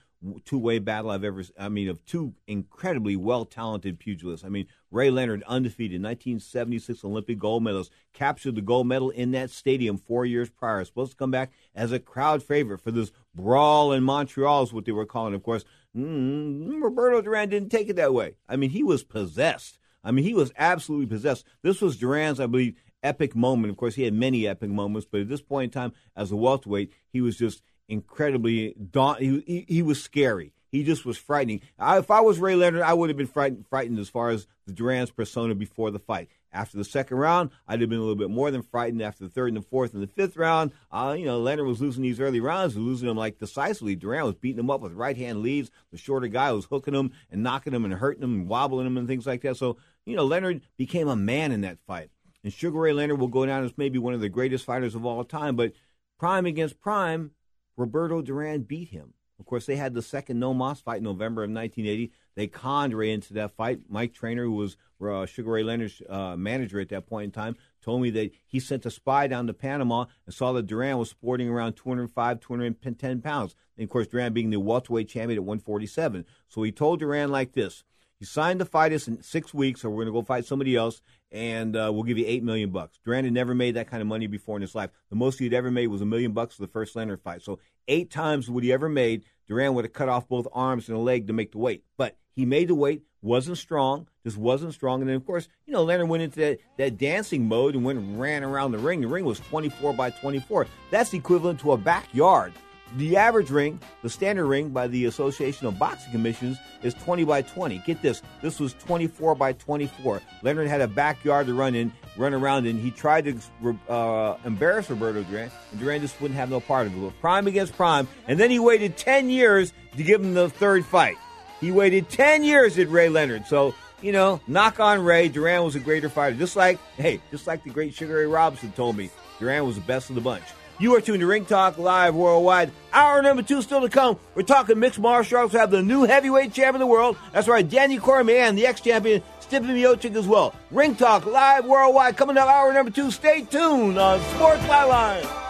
two 0.44 0.58
way 0.58 0.78
battle 0.78 1.10
I've 1.10 1.24
ever. 1.24 1.42
I 1.58 1.68
mean, 1.68 1.88
of 1.88 2.04
two 2.04 2.34
incredibly 2.46 3.16
well 3.16 3.44
talented 3.44 3.98
pugilists. 3.98 4.44
I 4.44 4.48
mean, 4.48 4.66
Ray 4.90 5.10
Leonard, 5.10 5.42
undefeated, 5.44 6.02
1976 6.02 7.04
Olympic 7.04 7.38
gold 7.38 7.62
medalist, 7.62 7.90
captured 8.12 8.54
the 8.54 8.62
gold 8.62 8.86
medal 8.86 9.10
in 9.10 9.32
that 9.32 9.50
stadium 9.50 9.98
four 9.98 10.24
years 10.24 10.50
prior. 10.50 10.84
Supposed 10.84 11.12
to 11.12 11.16
come 11.16 11.30
back 11.30 11.52
as 11.74 11.92
a 11.92 11.98
crowd 11.98 12.42
favorite 12.42 12.80
for 12.80 12.90
this 12.90 13.12
brawl 13.34 13.92
in 13.92 14.02
Montreal, 14.02 14.62
is 14.62 14.72
what 14.72 14.84
they 14.84 14.92
were 14.92 15.06
calling. 15.06 15.32
It. 15.32 15.36
Of 15.36 15.42
course, 15.42 15.64
mm, 15.96 16.82
Roberto 16.82 17.20
Duran 17.20 17.50
didn't 17.50 17.70
take 17.70 17.88
it 17.88 17.96
that 17.96 18.14
way. 18.14 18.34
I 18.48 18.56
mean, 18.56 18.70
he 18.70 18.82
was 18.82 19.04
possessed. 19.04 19.78
I 20.04 20.10
mean, 20.10 20.24
he 20.24 20.34
was 20.34 20.52
absolutely 20.58 21.06
possessed. 21.06 21.44
This 21.62 21.80
was 21.80 21.96
Duran's, 21.96 22.40
I 22.40 22.46
believe, 22.46 22.76
epic 23.02 23.34
moment. 23.34 23.70
Of 23.70 23.76
course, 23.76 23.94
he 23.94 24.02
had 24.02 24.14
many 24.14 24.46
epic 24.46 24.70
moments, 24.70 25.08
but 25.10 25.22
at 25.22 25.28
this 25.28 25.42
point 25.42 25.74
in 25.74 25.80
time, 25.80 25.92
as 26.16 26.30
a 26.30 26.36
welterweight, 26.36 26.92
he 27.12 27.20
was 27.20 27.36
just 27.36 27.62
incredibly 27.88 28.74
daunt. 28.74 29.20
He, 29.20 29.42
he, 29.46 29.64
he 29.68 29.82
was 29.82 30.02
scary. 30.02 30.52
He 30.70 30.82
just 30.82 31.04
was 31.04 31.16
frightening. 31.16 31.60
I, 31.78 31.98
if 31.98 32.10
I 32.10 32.20
was 32.20 32.40
Ray 32.40 32.56
Leonard, 32.56 32.82
I 32.82 32.94
would 32.94 33.08
have 33.08 33.16
been 33.16 33.28
frightened, 33.28 33.64
frightened 33.68 33.98
as 34.00 34.08
far 34.08 34.30
as 34.30 34.48
the 34.66 34.72
Duran's 34.72 35.12
persona 35.12 35.54
before 35.54 35.92
the 35.92 36.00
fight. 36.00 36.28
After 36.52 36.76
the 36.76 36.84
second 36.84 37.16
round, 37.16 37.50
I'd 37.68 37.80
have 37.80 37.90
been 37.90 37.98
a 37.98 38.02
little 38.02 38.16
bit 38.16 38.30
more 38.30 38.50
than 38.50 38.62
frightened. 38.62 39.02
After 39.02 39.24
the 39.24 39.30
third 39.30 39.48
and 39.48 39.56
the 39.56 39.62
fourth 39.62 39.94
and 39.94 40.02
the 40.02 40.08
fifth 40.08 40.36
round, 40.36 40.72
uh, 40.90 41.14
you 41.16 41.26
know, 41.26 41.38
Leonard 41.38 41.66
was 41.66 41.80
losing 41.80 42.02
these 42.02 42.18
early 42.18 42.40
rounds, 42.40 42.76
losing 42.76 43.06
them 43.06 43.16
like 43.16 43.38
decisively. 43.38 43.94
Duran 43.94 44.24
was 44.24 44.34
beating 44.34 44.60
him 44.60 44.70
up 44.70 44.80
with 44.80 44.92
right 44.92 45.16
hand 45.16 45.42
leads. 45.42 45.70
The 45.92 45.98
shorter 45.98 46.28
guy 46.28 46.50
was 46.52 46.64
hooking 46.64 46.94
him 46.94 47.12
and 47.30 47.42
knocking 47.42 47.72
him 47.72 47.84
and 47.84 47.94
hurting 47.94 48.22
him 48.22 48.34
and 48.34 48.48
wobbling 48.48 48.86
him 48.86 48.96
and 48.96 49.06
things 49.06 49.26
like 49.26 49.42
that. 49.42 49.56
So, 49.56 49.78
you 50.06 50.16
know, 50.16 50.24
Leonard 50.24 50.62
became 50.76 51.08
a 51.08 51.16
man 51.16 51.52
in 51.52 51.62
that 51.62 51.78
fight. 51.86 52.10
And 52.42 52.52
Sugar 52.52 52.78
Ray 52.78 52.92
Leonard 52.92 53.18
will 53.18 53.28
go 53.28 53.46
down 53.46 53.64
as 53.64 53.72
maybe 53.76 53.98
one 53.98 54.14
of 54.14 54.20
the 54.20 54.28
greatest 54.28 54.64
fighters 54.64 54.94
of 54.94 55.06
all 55.06 55.24
time. 55.24 55.56
But 55.56 55.72
prime 56.18 56.44
against 56.46 56.80
prime, 56.80 57.30
Roberto 57.76 58.20
Duran 58.20 58.62
beat 58.62 58.88
him. 58.88 59.14
Of 59.40 59.46
course, 59.46 59.66
they 59.66 59.76
had 59.76 59.94
the 59.94 60.02
second 60.02 60.38
No 60.38 60.54
Mas 60.54 60.80
fight 60.80 60.98
in 60.98 61.04
November 61.04 61.42
of 61.42 61.50
1980. 61.50 62.12
They 62.36 62.46
conned 62.46 62.94
Ray 62.94 63.10
into 63.10 63.34
that 63.34 63.56
fight. 63.56 63.80
Mike 63.88 64.14
Trainer, 64.14 64.44
who 64.44 64.52
was 64.52 64.76
uh, 65.04 65.26
Sugar 65.26 65.50
Ray 65.50 65.64
Leonard's 65.64 66.00
uh, 66.08 66.36
manager 66.36 66.80
at 66.80 66.88
that 66.90 67.06
point 67.06 67.24
in 67.24 67.30
time, 67.30 67.56
told 67.82 68.00
me 68.00 68.10
that 68.10 68.30
he 68.46 68.60
sent 68.60 68.86
a 68.86 68.90
spy 68.90 69.26
down 69.26 69.46
to 69.46 69.52
Panama 69.52 70.06
and 70.24 70.34
saw 70.34 70.52
that 70.52 70.66
Duran 70.66 70.98
was 70.98 71.10
sporting 71.10 71.48
around 71.48 71.74
205, 71.74 72.40
210 72.40 73.20
pounds. 73.22 73.56
And 73.76 73.84
of 73.84 73.90
course, 73.90 74.06
Duran 74.06 74.32
being 74.32 74.50
the 74.50 74.60
welterweight 74.60 75.08
champion 75.08 75.38
at 75.38 75.44
147. 75.44 76.24
So 76.48 76.62
he 76.62 76.70
told 76.70 77.00
Duran 77.00 77.30
like 77.30 77.52
this 77.52 77.82
you 78.20 78.26
signed 78.26 78.60
to 78.60 78.64
fight 78.64 78.92
us 78.92 79.08
in 79.08 79.22
six 79.22 79.52
weeks, 79.52 79.84
or 79.84 79.90
we're 79.90 80.04
going 80.04 80.06
to 80.06 80.12
go 80.12 80.22
fight 80.22 80.46
somebody 80.46 80.76
else, 80.76 81.02
and 81.32 81.76
uh, 81.76 81.90
we'll 81.92 82.04
give 82.04 82.18
you 82.18 82.24
eight 82.26 82.42
million 82.42 82.70
bucks. 82.70 82.98
Duran 83.04 83.24
had 83.24 83.32
never 83.32 83.54
made 83.54 83.74
that 83.76 83.88
kind 83.88 84.00
of 84.00 84.06
money 84.06 84.26
before 84.26 84.56
in 84.56 84.62
his 84.62 84.74
life. 84.74 84.90
The 85.10 85.16
most 85.16 85.38
he'd 85.38 85.52
ever 85.52 85.70
made 85.70 85.88
was 85.88 86.00
a 86.00 86.06
million 86.06 86.32
bucks 86.32 86.54
for 86.54 86.62
the 86.62 86.68
first 86.68 86.94
Leonard 86.94 87.20
fight. 87.22 87.42
So 87.42 87.58
eight 87.88 88.10
times 88.10 88.48
what 88.48 88.64
he 88.64 88.72
ever 88.72 88.88
made, 88.88 89.24
Duran 89.48 89.74
would 89.74 89.84
have 89.84 89.92
cut 89.92 90.08
off 90.08 90.28
both 90.28 90.46
arms 90.52 90.88
and 90.88 90.96
a 90.96 91.00
leg 91.00 91.26
to 91.26 91.32
make 91.32 91.52
the 91.52 91.58
weight. 91.58 91.84
But 91.96 92.16
he 92.34 92.46
made 92.46 92.68
the 92.68 92.74
weight, 92.74 93.02
wasn't 93.20 93.58
strong, 93.58 94.08
just 94.22 94.36
wasn't 94.36 94.74
strong. 94.74 95.00
And 95.00 95.08
then, 95.08 95.16
of 95.16 95.26
course, 95.26 95.48
you 95.66 95.72
know, 95.72 95.82
Leonard 95.82 96.08
went 96.08 96.22
into 96.22 96.40
that, 96.40 96.58
that 96.78 96.98
dancing 96.98 97.48
mode 97.48 97.74
and 97.74 97.84
went 97.84 97.98
and 97.98 98.20
ran 98.20 98.44
around 98.44 98.72
the 98.72 98.78
ring. 98.78 99.00
The 99.00 99.08
ring 99.08 99.24
was 99.24 99.40
24 99.40 99.92
by 99.92 100.10
24. 100.10 100.66
That's 100.90 101.12
equivalent 101.14 101.60
to 101.60 101.72
a 101.72 101.76
backyard 101.76 102.52
the 102.96 103.16
average 103.16 103.50
ring, 103.50 103.80
the 104.02 104.08
standard 104.08 104.46
ring 104.46 104.70
by 104.70 104.86
the 104.86 105.06
Association 105.06 105.66
of 105.66 105.78
Boxing 105.78 106.12
Commissions, 106.12 106.58
is 106.82 106.94
20 106.94 107.24
by 107.24 107.42
20. 107.42 107.78
Get 107.86 108.02
this, 108.02 108.22
this 108.42 108.60
was 108.60 108.74
24 108.74 109.34
by 109.34 109.52
24. 109.54 110.20
Leonard 110.42 110.68
had 110.68 110.80
a 110.80 110.88
backyard 110.88 111.46
to 111.46 111.54
run 111.54 111.74
in, 111.74 111.92
run 112.16 112.34
around 112.34 112.66
in. 112.66 112.78
He 112.78 112.90
tried 112.90 113.24
to 113.24 113.78
uh, 113.88 114.36
embarrass 114.44 114.90
Roberto 114.90 115.22
Duran, 115.24 115.50
and 115.72 115.80
Duran 115.80 116.00
just 116.00 116.20
wouldn't 116.20 116.38
have 116.38 116.50
no 116.50 116.60
part 116.60 116.86
of 116.86 117.02
it. 117.02 117.20
Prime 117.20 117.46
against 117.46 117.74
prime, 117.76 118.06
and 118.28 118.38
then 118.38 118.50
he 118.50 118.58
waited 118.58 118.96
10 118.96 119.30
years 119.30 119.72
to 119.96 120.02
give 120.02 120.22
him 120.22 120.34
the 120.34 120.48
third 120.48 120.84
fight. 120.84 121.16
He 121.60 121.72
waited 121.72 122.08
10 122.10 122.44
years 122.44 122.78
at 122.78 122.88
Ray 122.90 123.08
Leonard. 123.08 123.46
So, 123.46 123.74
you 124.02 124.12
know, 124.12 124.40
knock 124.46 124.80
on 124.80 125.02
Ray. 125.02 125.28
Duran 125.28 125.64
was 125.64 125.74
a 125.74 125.80
greater 125.80 126.08
fighter. 126.08 126.36
Just 126.36 126.56
like, 126.56 126.78
hey, 126.96 127.20
just 127.30 127.46
like 127.46 127.64
the 127.64 127.70
great 127.70 127.94
Sugar 127.94 128.16
Ray 128.16 128.26
Robinson 128.26 128.70
told 128.72 128.96
me, 128.96 129.10
Duran 129.38 129.64
was 129.64 129.76
the 129.76 129.82
best 129.82 130.10
of 130.10 130.14
the 130.14 130.20
bunch. 130.20 130.44
You 130.80 130.96
are 130.96 131.00
tuned 131.00 131.20
to 131.20 131.26
Ring 131.26 131.44
Talk 131.44 131.78
Live 131.78 132.16
Worldwide. 132.16 132.72
Hour 132.92 133.22
number 133.22 133.42
two 133.42 133.62
still 133.62 133.80
to 133.82 133.88
come. 133.88 134.18
We're 134.34 134.42
talking 134.42 134.78
mixed 134.78 134.98
martial 134.98 135.38
arts. 135.38 135.52
We 135.52 135.60
have 135.60 135.70
the 135.70 135.82
new 135.82 136.02
heavyweight 136.02 136.52
champion 136.52 136.76
of 136.76 136.80
the 136.80 136.86
world. 136.86 137.16
That's 137.32 137.46
right, 137.46 137.68
Danny 137.68 137.98
Cormier 137.98 138.50
the 138.52 138.66
ex-champion 138.66 139.22
Stipe 139.40 139.64
Miocic 139.64 140.16
as 140.16 140.26
well. 140.26 140.52
Ring 140.72 140.96
Talk 140.96 141.26
Live 141.26 141.64
Worldwide 141.64 142.16
coming 142.16 142.36
up 142.36 142.48
hour 142.48 142.72
number 142.72 142.90
two. 142.90 143.12
Stay 143.12 143.42
tuned 143.42 143.98
on 143.98 144.20
Sports 144.34 144.62
Byline. 144.62 145.43